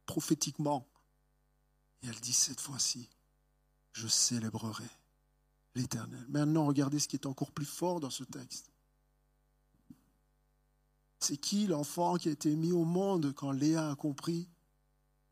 prophétiquement. 0.07 0.87
Et 2.05 2.09
elle 2.09 2.21
dit, 2.21 2.35
cette 2.35 2.61
fois-ci, 2.61 3.09
je 3.93 4.07
célébrerai 4.07 4.89
l'Éternel. 5.75 6.25
Maintenant, 6.29 6.67
regardez 6.67 7.01
ce 7.01 7.09
qui 7.09 7.17
est 7.17 7.27
encore 7.27 7.51
plus 7.51 7.65
fort 7.65 7.99
dans 7.99 8.11
ce 8.11 8.25
texte. 8.25 8.71
C'est 11.19 11.39
qui 11.39 11.67
l'enfant 11.67 12.17
qui 12.17 12.29
a 12.29 12.33
été 12.33 12.55
mis 12.55 12.73
au 12.73 12.85
monde 12.85 13.33
quand 13.33 13.51
Léa 13.53 13.91
a 13.91 13.97
compris? 13.97 14.47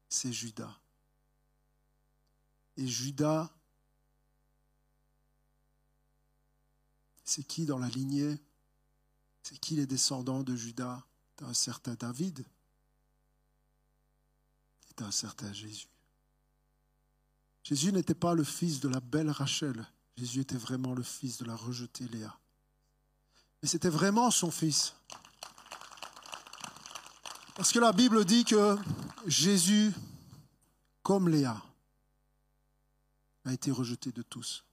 C'est 0.09 0.33
Judas. 0.33 0.81
Et 2.79 2.87
Judas, 2.87 3.51
c'est 7.25 7.45
qui 7.45 7.67
dans 7.67 7.79
la 7.79 7.89
lignée? 7.89 8.41
C'est 9.43 9.59
qui 9.59 9.77
les 9.77 9.87
descendants 9.87 10.43
de 10.43 10.57
Judas? 10.57 11.05
Un 11.43 11.55
certain 11.55 11.95
David 11.95 12.47
et 14.89 15.03
un 15.03 15.11
certain 15.11 15.53
Jésus. 15.53 15.92
Jésus 17.63 17.93
n'était 17.93 18.15
pas 18.15 18.35
le 18.35 18.45
fils 18.45 18.81
de 18.81 18.89
la 18.89 19.01
belle 19.01 19.31
Rachel. 19.31 19.87
Jésus 20.17 20.41
était 20.41 20.57
vraiment 20.57 20.95
le 20.95 21.03
fils 21.03 21.39
de 21.39 21.45
la 21.45 21.57
rejetée 21.57 22.09
Léa. 22.09 22.37
Mais 23.63 23.69
c'était 23.69 23.89
vraiment 23.89 24.31
son 24.31 24.51
fils. 24.51 24.95
Parce 27.55 27.73
que 27.73 27.79
la 27.79 27.93
Bible 27.93 28.25
dit 28.25 28.45
que 28.45 28.77
Jésus, 29.27 29.93
comme 31.03 31.29
Léa, 31.29 31.63
a 33.45 33.53
été 33.53 33.71
rejeté 33.71 34.11
de 34.11 34.23
tous 34.23 34.65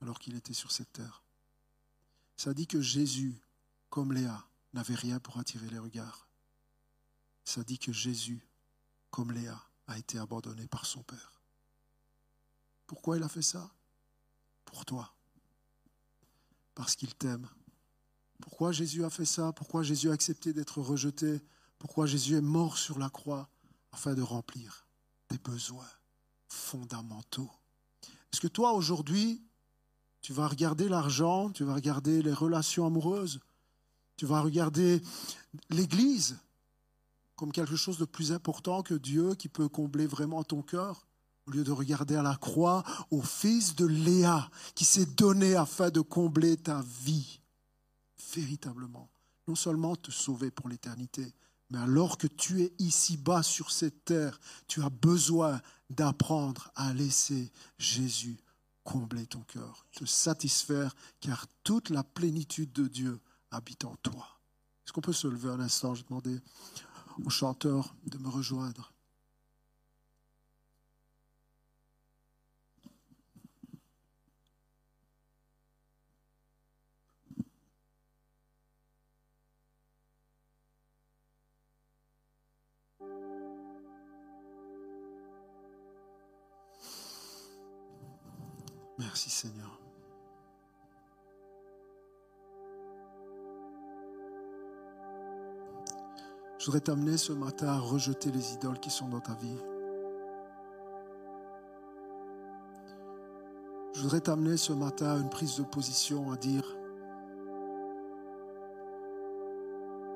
alors 0.00 0.18
qu'il 0.18 0.36
était 0.36 0.54
sur 0.54 0.70
cette 0.70 0.92
terre. 0.92 1.22
Ça 2.36 2.54
dit 2.54 2.66
que 2.66 2.80
Jésus, 2.80 3.34
comme 3.90 4.12
Léa, 4.12 4.44
n'avait 4.72 4.94
rien 4.94 5.18
pour 5.18 5.38
attirer 5.38 5.68
les 5.68 5.78
regards. 5.78 6.28
Ça 7.44 7.64
dit 7.64 7.78
que 7.78 7.92
Jésus, 7.92 8.46
comme 9.10 9.32
Léa, 9.32 9.60
a 9.86 9.98
été 9.98 10.18
abandonné 10.18 10.66
par 10.68 10.86
son 10.86 11.02
Père. 11.02 11.37
Pourquoi 12.88 13.16
il 13.16 13.22
a 13.22 13.28
fait 13.28 13.42
ça? 13.42 13.70
Pour 14.64 14.84
toi. 14.84 15.14
Parce 16.74 16.96
qu'il 16.96 17.14
t'aime. 17.14 17.48
Pourquoi 18.40 18.72
Jésus 18.72 19.04
a 19.04 19.10
fait 19.10 19.24
ça? 19.24 19.52
Pourquoi 19.52 19.84
Jésus 19.84 20.10
a 20.10 20.12
accepté 20.12 20.52
d'être 20.52 20.80
rejeté? 20.80 21.40
Pourquoi 21.78 22.06
Jésus 22.06 22.34
est 22.34 22.40
mort 22.40 22.76
sur 22.76 22.98
la 22.98 23.10
croix? 23.10 23.48
Afin 23.92 24.14
de 24.14 24.22
remplir 24.22 24.86
des 25.30 25.38
besoins 25.38 25.88
fondamentaux. 26.48 27.50
Est-ce 28.32 28.40
que 28.40 28.48
toi, 28.48 28.72
aujourd'hui, 28.72 29.42
tu 30.20 30.32
vas 30.32 30.46
regarder 30.46 30.88
l'argent, 30.88 31.50
tu 31.50 31.64
vas 31.64 31.74
regarder 31.74 32.22
les 32.22 32.32
relations 32.32 32.86
amoureuses, 32.86 33.40
tu 34.16 34.26
vas 34.26 34.40
regarder 34.40 35.00
l'Église 35.70 36.38
comme 37.34 37.52
quelque 37.52 37.76
chose 37.76 37.98
de 37.98 38.04
plus 38.04 38.32
important 38.32 38.82
que 38.82 38.94
Dieu 38.94 39.34
qui 39.34 39.48
peut 39.48 39.68
combler 39.68 40.06
vraiment 40.06 40.44
ton 40.44 40.60
cœur, 40.60 41.07
au 41.48 41.50
lieu 41.50 41.64
de 41.64 41.72
regarder 41.72 42.14
à 42.14 42.22
la 42.22 42.36
croix 42.36 42.84
au 43.10 43.22
fils 43.22 43.74
de 43.74 43.86
Léa 43.86 44.50
qui 44.74 44.84
s'est 44.84 45.06
donné 45.06 45.56
afin 45.56 45.90
de 45.90 46.02
combler 46.02 46.58
ta 46.58 46.82
vie, 47.02 47.40
véritablement, 48.34 49.08
non 49.46 49.54
seulement 49.54 49.96
te 49.96 50.10
sauver 50.10 50.50
pour 50.50 50.68
l'éternité, 50.68 51.32
mais 51.70 51.78
alors 51.78 52.18
que 52.18 52.26
tu 52.26 52.62
es 52.62 52.72
ici-bas 52.78 53.42
sur 53.42 53.70
cette 53.70 54.04
terre, 54.04 54.38
tu 54.66 54.82
as 54.82 54.90
besoin 54.90 55.60
d'apprendre 55.88 56.70
à 56.74 56.92
laisser 56.92 57.50
Jésus 57.78 58.38
combler 58.84 59.26
ton 59.26 59.40
cœur, 59.40 59.86
te 59.92 60.04
satisfaire, 60.04 60.94
car 61.20 61.46
toute 61.64 61.88
la 61.88 62.04
plénitude 62.04 62.72
de 62.72 62.88
Dieu 62.88 63.20
habite 63.50 63.84
en 63.84 63.96
toi. 64.02 64.26
Est-ce 64.84 64.92
qu'on 64.92 65.00
peut 65.00 65.12
se 65.12 65.28
lever 65.28 65.50
un 65.50 65.60
instant? 65.60 65.94
Je 65.94 66.04
demandais 66.04 66.40
au 67.24 67.30
chanteur 67.30 67.94
de 68.06 68.18
me 68.18 68.28
rejoindre. 68.28 68.92
Merci 89.18 89.30
Seigneur. 89.30 89.80
Je 96.56 96.66
voudrais 96.66 96.80
t'amener 96.80 97.16
ce 97.16 97.32
matin 97.32 97.66
à 97.66 97.78
rejeter 97.80 98.30
les 98.30 98.54
idoles 98.54 98.78
qui 98.78 98.90
sont 98.90 99.08
dans 99.08 99.18
ta 99.18 99.34
vie. 99.34 99.58
Je 103.94 104.02
voudrais 104.02 104.20
t'amener 104.20 104.56
ce 104.56 104.72
matin 104.72 105.16
à 105.16 105.16
une 105.16 105.30
prise 105.30 105.56
de 105.56 105.64
position, 105.64 106.30
à 106.30 106.36
dire, 106.36 106.76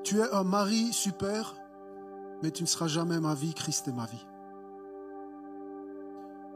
tu 0.05 0.21
es 0.21 0.31
un 0.31 0.45
mari 0.45 0.93
super, 0.93 1.55
mais 2.41 2.51
tu 2.51 2.63
ne 2.63 2.67
seras 2.69 2.87
jamais 2.87 3.19
ma 3.19 3.35
vie, 3.35 3.53
Christ 3.53 3.85
est 3.89 3.91
ma 3.91 4.05
vie. 4.05 4.25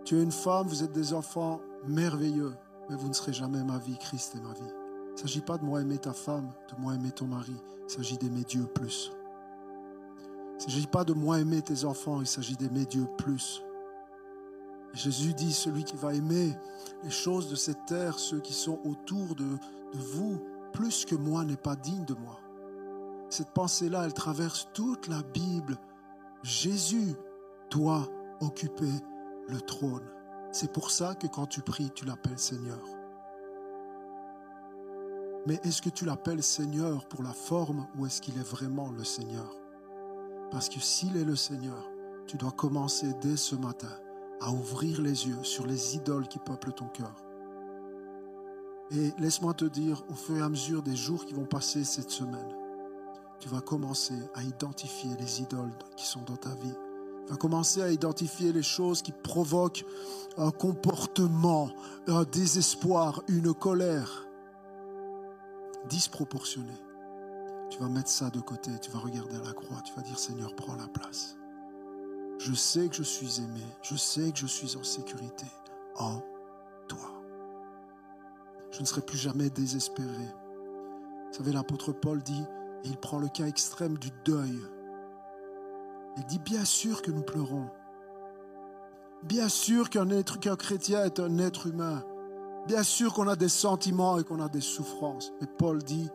Tu 0.06 0.18
es 0.18 0.24
une 0.24 0.32
femme, 0.32 0.68
vous 0.68 0.82
êtes 0.82 0.94
des 0.94 1.12
enfants 1.12 1.60
merveilleux, 1.86 2.54
mais 2.90 2.96
vous 2.96 3.08
ne 3.08 3.14
serez 3.14 3.34
jamais 3.34 3.64
ma 3.64 3.78
vie, 3.78 3.98
Christ 3.98 4.36
est 4.36 4.42
ma 4.42 4.54
vie. 4.54 4.74
Il 5.10 5.14
ne 5.14 5.18
s'agit 5.18 5.42
pas 5.42 5.58
de 5.58 5.66
moi 5.66 5.82
aimer 5.82 5.98
ta 5.98 6.14
femme, 6.14 6.52
de 6.70 6.82
moi 6.82 6.94
aimer 6.94 7.12
ton 7.12 7.26
mari, 7.26 7.56
il 7.88 7.92
s'agit 7.92 8.18
d'aimer 8.18 8.44
Dieu 8.44 8.66
plus. 8.66 9.12
Il 10.52 10.56
ne 10.66 10.72
s'agit 10.72 10.88
pas 10.88 11.04
de 11.04 11.14
moi 11.14 11.40
aimer 11.40 11.62
tes 11.62 11.86
enfants, 11.86 12.22
il 12.22 12.28
s'agit 12.28 12.56
d'aimer 12.56 12.86
Dieu 12.86 13.08
plus. 13.18 13.64
Jésus 14.94 15.34
dit, 15.34 15.54
celui 15.54 15.84
qui 15.84 15.96
va 15.96 16.14
aimer 16.14 16.56
les 17.04 17.12
choses 17.12 17.50
de 17.50 17.56
cette 17.56 17.86
terre, 17.86 18.18
ceux 18.18 18.40
qui 18.40 18.54
sont 18.54 18.80
autour 18.84 19.36
de, 19.36 19.46
vous, 19.94 20.42
plus 20.74 21.06
que 21.06 21.16
moi, 21.16 21.46
n'est 21.46 21.56
pas 21.56 21.76
digne 21.76 22.06
de 22.06 22.14
moi. 22.14 22.40
Cette 23.30 23.52
pensée-là, 23.52 24.04
elle 24.06 24.14
traverse 24.14 24.70
toute 24.74 25.08
la 25.08 25.22
Bible. 25.34 25.78
Jésus 26.44 27.14
doit 27.70 28.08
occuper 28.40 28.92
le 29.50 29.62
trône. 29.62 30.06
C'est 30.52 30.72
pour 30.72 30.92
ça 30.92 31.16
que 31.16 31.28
quand 31.28 31.46
tu 31.46 31.62
pries, 31.62 31.92
tu 31.94 32.06
l'appelles 32.06 32.40
Seigneur. 32.40 32.80
Mais 35.46 35.60
est-ce 35.64 35.82
que 35.82 35.90
tu 35.90 36.06
l'appelles 36.06 36.44
Seigneur 36.44 37.08
pour 37.08 37.24
la 37.24 37.34
forme 37.34 37.88
ou 37.98 38.06
est-ce 38.06 38.22
qu'il 38.22 38.38
est 38.38 38.50
vraiment 38.50 38.92
le 38.92 39.04
Seigneur? 39.04 39.56
Parce 40.52 40.70
que 40.70 40.80
s'il 40.80 41.16
est 41.18 41.26
le 41.26 41.36
Seigneur, 41.36 41.90
tu 42.26 42.38
dois 42.38 42.52
commencer 42.52 43.14
dès 43.22 43.38
ce 43.38 43.56
matin 43.56 43.92
à 44.42 44.52
ouvrir 44.52 45.02
les 45.02 45.28
yeux 45.28 45.44
sur 45.44 45.66
les 45.66 45.96
idoles 45.96 46.28
qui 46.28 46.40
peuplent 46.40 46.74
ton 46.74 46.88
cœur. 46.88 47.16
Et 48.92 49.14
laisse-moi 49.18 49.54
te 49.54 49.66
dire, 49.66 50.04
au 50.10 50.14
fur 50.14 50.38
et 50.38 50.42
à 50.42 50.50
mesure 50.50 50.82
des 50.82 50.96
jours 50.96 51.26
qui 51.26 51.34
vont 51.34 51.46
passer 51.46 51.84
cette 51.84 52.12
semaine, 52.12 52.56
tu 53.40 53.50
vas 53.50 53.62
commencer 53.62 54.18
à 54.34 54.44
identifier 54.44 55.12
les 55.20 55.42
idoles 55.42 55.78
qui 55.96 56.06
sont 56.06 56.22
dans 56.22 56.38
ta 56.38 56.56
vie 56.56 56.76
va 57.30 57.36
commencer 57.36 57.82
à 57.82 57.92
identifier 57.92 58.54
les 58.54 58.64
choses 58.64 59.02
qui 59.02 59.12
provoquent 59.12 59.86
un 60.38 60.52
comportement, 60.52 61.70
un 62.08 62.24
désespoir, 62.24 63.22
une 63.28 63.54
colère 63.54 64.28
disproportionnée. 65.90 66.82
Tu 67.70 67.80
vas 67.80 67.90
mettre 67.90 68.10
ça 68.10 68.30
de 68.30 68.40
côté, 68.40 68.72
tu 68.82 68.92
vas 68.92 69.00
regarder 69.00 69.36
à 69.36 69.44
la 69.44 69.54
croix, 69.54 69.82
tu 69.84 69.94
vas 69.94 70.02
dire 70.02 70.18
Seigneur, 70.18 70.56
prends 70.56 70.76
la 70.76 70.88
place. 70.88 71.38
Je 72.40 72.54
sais 72.54 72.88
que 72.88 72.96
je 72.96 73.04
suis 73.04 73.42
aimé, 73.42 73.66
je 73.82 73.96
sais 73.96 74.32
que 74.32 74.38
je 74.38 74.46
suis 74.46 74.78
en 74.78 74.84
sécurité 74.84 75.48
en 75.98 76.22
toi. 76.88 77.24
Je 78.72 78.82
ne 78.82 78.86
serai 78.86 79.02
plus 79.02 79.18
jamais 79.18 79.50
désespéré. 79.50 80.08
Vous 80.08 81.34
savez, 81.34 81.52
l'apôtre 81.52 81.92
Paul 81.92 82.22
dit, 82.22 82.44
il 82.84 82.96
prend 82.98 83.20
le 83.20 83.28
cas 83.28 83.48
extrême 83.48 83.98
du 83.98 84.12
deuil 84.24 84.62
il 86.18 86.26
dit 86.26 86.40
bien 86.40 86.66
sûr 86.66 87.02
que 87.02 87.12
nous 87.12 87.22
pleurons. 87.22 87.70
Bien 89.24 89.50
sûr 89.50 89.90
qu'un 89.90 90.10
être, 90.10 90.40
chrétien 90.56 91.06
est 91.06 91.20
un 91.20 91.38
être 91.38 91.68
humain. 91.68 92.04
Bien 92.68 92.84
sûr 92.84 93.14
qu'on 93.14 93.28
a 93.28 93.36
des 93.36 93.50
sentiments 93.50 94.20
et 94.20 94.24
qu'on 94.24 94.42
a 94.42 94.50
des 94.50 94.62
souffrances. 94.62 95.32
Mais 95.40 95.48
Paul 95.48 95.82
dit, 95.84 96.10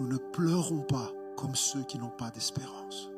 nous 0.00 0.08
ne 0.08 0.18
pleurons 0.18 0.80
pas 0.80 1.12
comme 1.36 1.54
ceux 1.54 1.82
qui 1.82 1.98
n'ont 1.98 2.10
pas 2.10 2.30
d'espérance. 2.30 3.10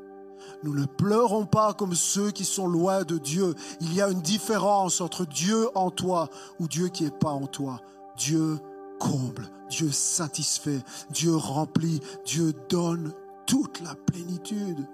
Nous 0.62 0.75
ne 0.75 0.85
pleurons 0.85 1.47
pas 1.47 1.73
comme 1.73 1.95
ceux 1.95 2.31
qui 2.31 2.45
sont 2.45 2.68
loin 2.68 3.03
de 3.03 3.16
Dieu. 3.18 3.55
Il 3.81 3.95
y 3.95 4.03
a 4.03 4.11
une 4.11 4.21
différence 4.21 5.01
entre 5.01 5.25
Dieu 5.25 5.68
en 5.75 5.91
toi 5.91 6.29
ou 6.59 6.68
Dieu 6.68 6.89
qui 6.89 7.05
n'est 7.05 7.11
pas 7.11 7.31
en 7.31 7.47
toi. 7.47 7.81
Dieu 8.16 8.59
comble, 8.99 9.49
Dieu 9.71 9.91
satisfait, 9.91 10.81
Dieu 11.11 11.35
remplit, 11.35 12.01
Dieu 12.27 12.53
donne 12.68 13.12
toute 13.47 13.81
la 13.81 13.95
plénitude 13.95 14.87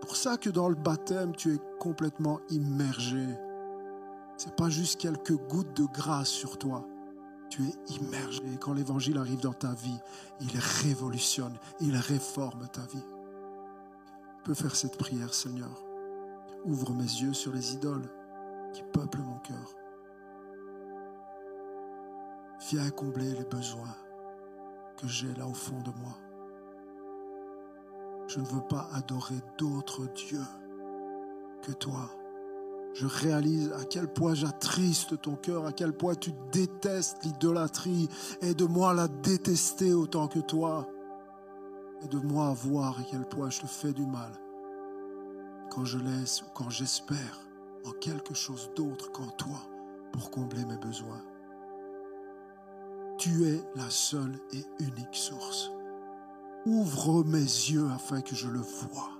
pour 0.00 0.16
ça 0.16 0.36
que 0.36 0.50
dans 0.50 0.68
le 0.68 0.74
baptême, 0.74 1.34
tu 1.36 1.54
es 1.54 1.58
complètement 1.78 2.40
immergé. 2.50 3.26
Ce 4.36 4.46
n'est 4.46 4.54
pas 4.54 4.70
juste 4.70 5.00
quelques 5.00 5.36
gouttes 5.48 5.76
de 5.76 5.84
grâce 5.84 6.28
sur 6.28 6.58
toi. 6.58 6.86
Tu 7.50 7.62
es 7.62 7.94
immergé. 7.94 8.42
Et 8.52 8.56
quand 8.56 8.72
l'évangile 8.72 9.18
arrive 9.18 9.40
dans 9.40 9.52
ta 9.52 9.74
vie, 9.74 9.98
il 10.40 10.56
révolutionne, 10.82 11.56
il 11.80 11.96
réforme 11.96 12.66
ta 12.68 12.82
vie. 12.82 13.04
Tu 14.38 14.44
peux 14.44 14.54
faire 14.54 14.74
cette 14.74 14.96
prière, 14.96 15.34
Seigneur. 15.34 15.82
Ouvre 16.64 16.92
mes 16.94 17.02
yeux 17.02 17.34
sur 17.34 17.52
les 17.52 17.74
idoles 17.74 18.08
qui 18.72 18.82
peuplent 18.92 19.22
mon 19.22 19.38
cœur. 19.38 19.74
Viens 22.70 22.90
combler 22.90 23.32
les 23.32 23.44
besoins 23.44 23.96
que 24.96 25.08
j'ai 25.08 25.34
là 25.34 25.46
au 25.46 25.54
fond 25.54 25.80
de 25.80 25.90
moi. 26.00 26.29
Je 28.32 28.38
ne 28.38 28.44
veux 28.44 28.60
pas 28.60 28.88
adorer 28.92 29.40
d'autres 29.58 30.06
dieux 30.14 30.46
que 31.62 31.72
toi. 31.72 32.08
Je 32.94 33.06
réalise 33.06 33.72
à 33.72 33.84
quel 33.84 34.06
point 34.06 34.34
j'attriste 34.34 35.20
ton 35.20 35.34
cœur, 35.34 35.66
à 35.66 35.72
quel 35.72 35.92
point 35.92 36.14
tu 36.14 36.30
détestes 36.52 37.24
l'idolâtrie. 37.24 38.08
Aide-moi 38.40 38.90
à 38.90 38.94
la 38.94 39.08
détester 39.08 39.92
autant 39.94 40.28
que 40.28 40.38
toi. 40.38 40.88
Aide-moi 42.04 42.46
à 42.46 42.52
voir 42.52 43.00
à 43.00 43.02
quel 43.02 43.26
point 43.28 43.50
je 43.50 43.62
te 43.62 43.66
fais 43.66 43.92
du 43.92 44.06
mal 44.06 44.30
quand 45.68 45.84
je 45.84 45.98
laisse 45.98 46.42
ou 46.42 46.46
quand 46.54 46.70
j'espère 46.70 47.40
en 47.84 47.90
quelque 47.92 48.34
chose 48.34 48.70
d'autre 48.76 49.10
qu'en 49.10 49.28
toi 49.30 49.58
pour 50.12 50.30
combler 50.30 50.64
mes 50.66 50.78
besoins. 50.78 51.22
Tu 53.18 53.44
es 53.48 53.60
la 53.74 53.90
seule 53.90 54.38
et 54.52 54.64
unique 54.78 55.14
source. 55.14 55.72
Ouvre 56.66 57.24
mes 57.24 57.38
yeux 57.38 57.88
afin 57.94 58.20
que 58.20 58.34
je 58.34 58.48
le 58.48 58.60
voie. 58.60 59.10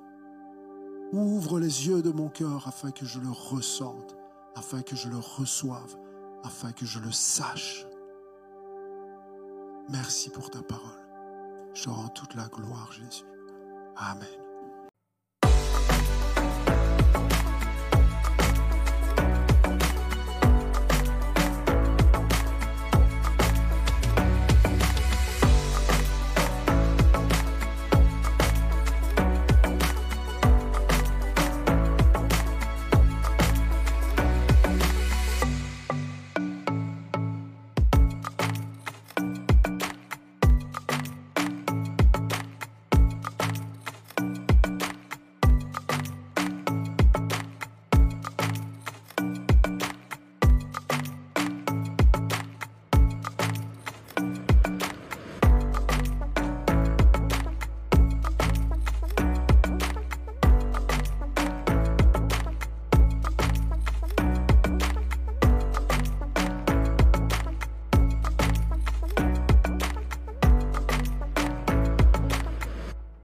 Ouvre 1.12 1.58
les 1.58 1.88
yeux 1.88 2.02
de 2.02 2.10
mon 2.10 2.28
cœur 2.28 2.68
afin 2.68 2.90
que 2.90 3.06
je 3.06 3.18
le 3.18 3.30
ressente, 3.30 4.16
afin 4.54 4.82
que 4.82 4.94
je 4.94 5.08
le 5.08 5.18
reçoive, 5.18 5.96
afin 6.44 6.72
que 6.72 6.86
je 6.86 6.98
le 6.98 7.10
sache. 7.10 7.86
Merci 9.88 10.30
pour 10.30 10.50
ta 10.50 10.62
parole. 10.62 10.90
Je 11.74 11.84
te 11.84 11.90
rends 11.90 12.08
toute 12.08 12.34
la 12.34 12.46
gloire, 12.48 12.92
Jésus. 12.92 13.24
Amen. 13.96 14.39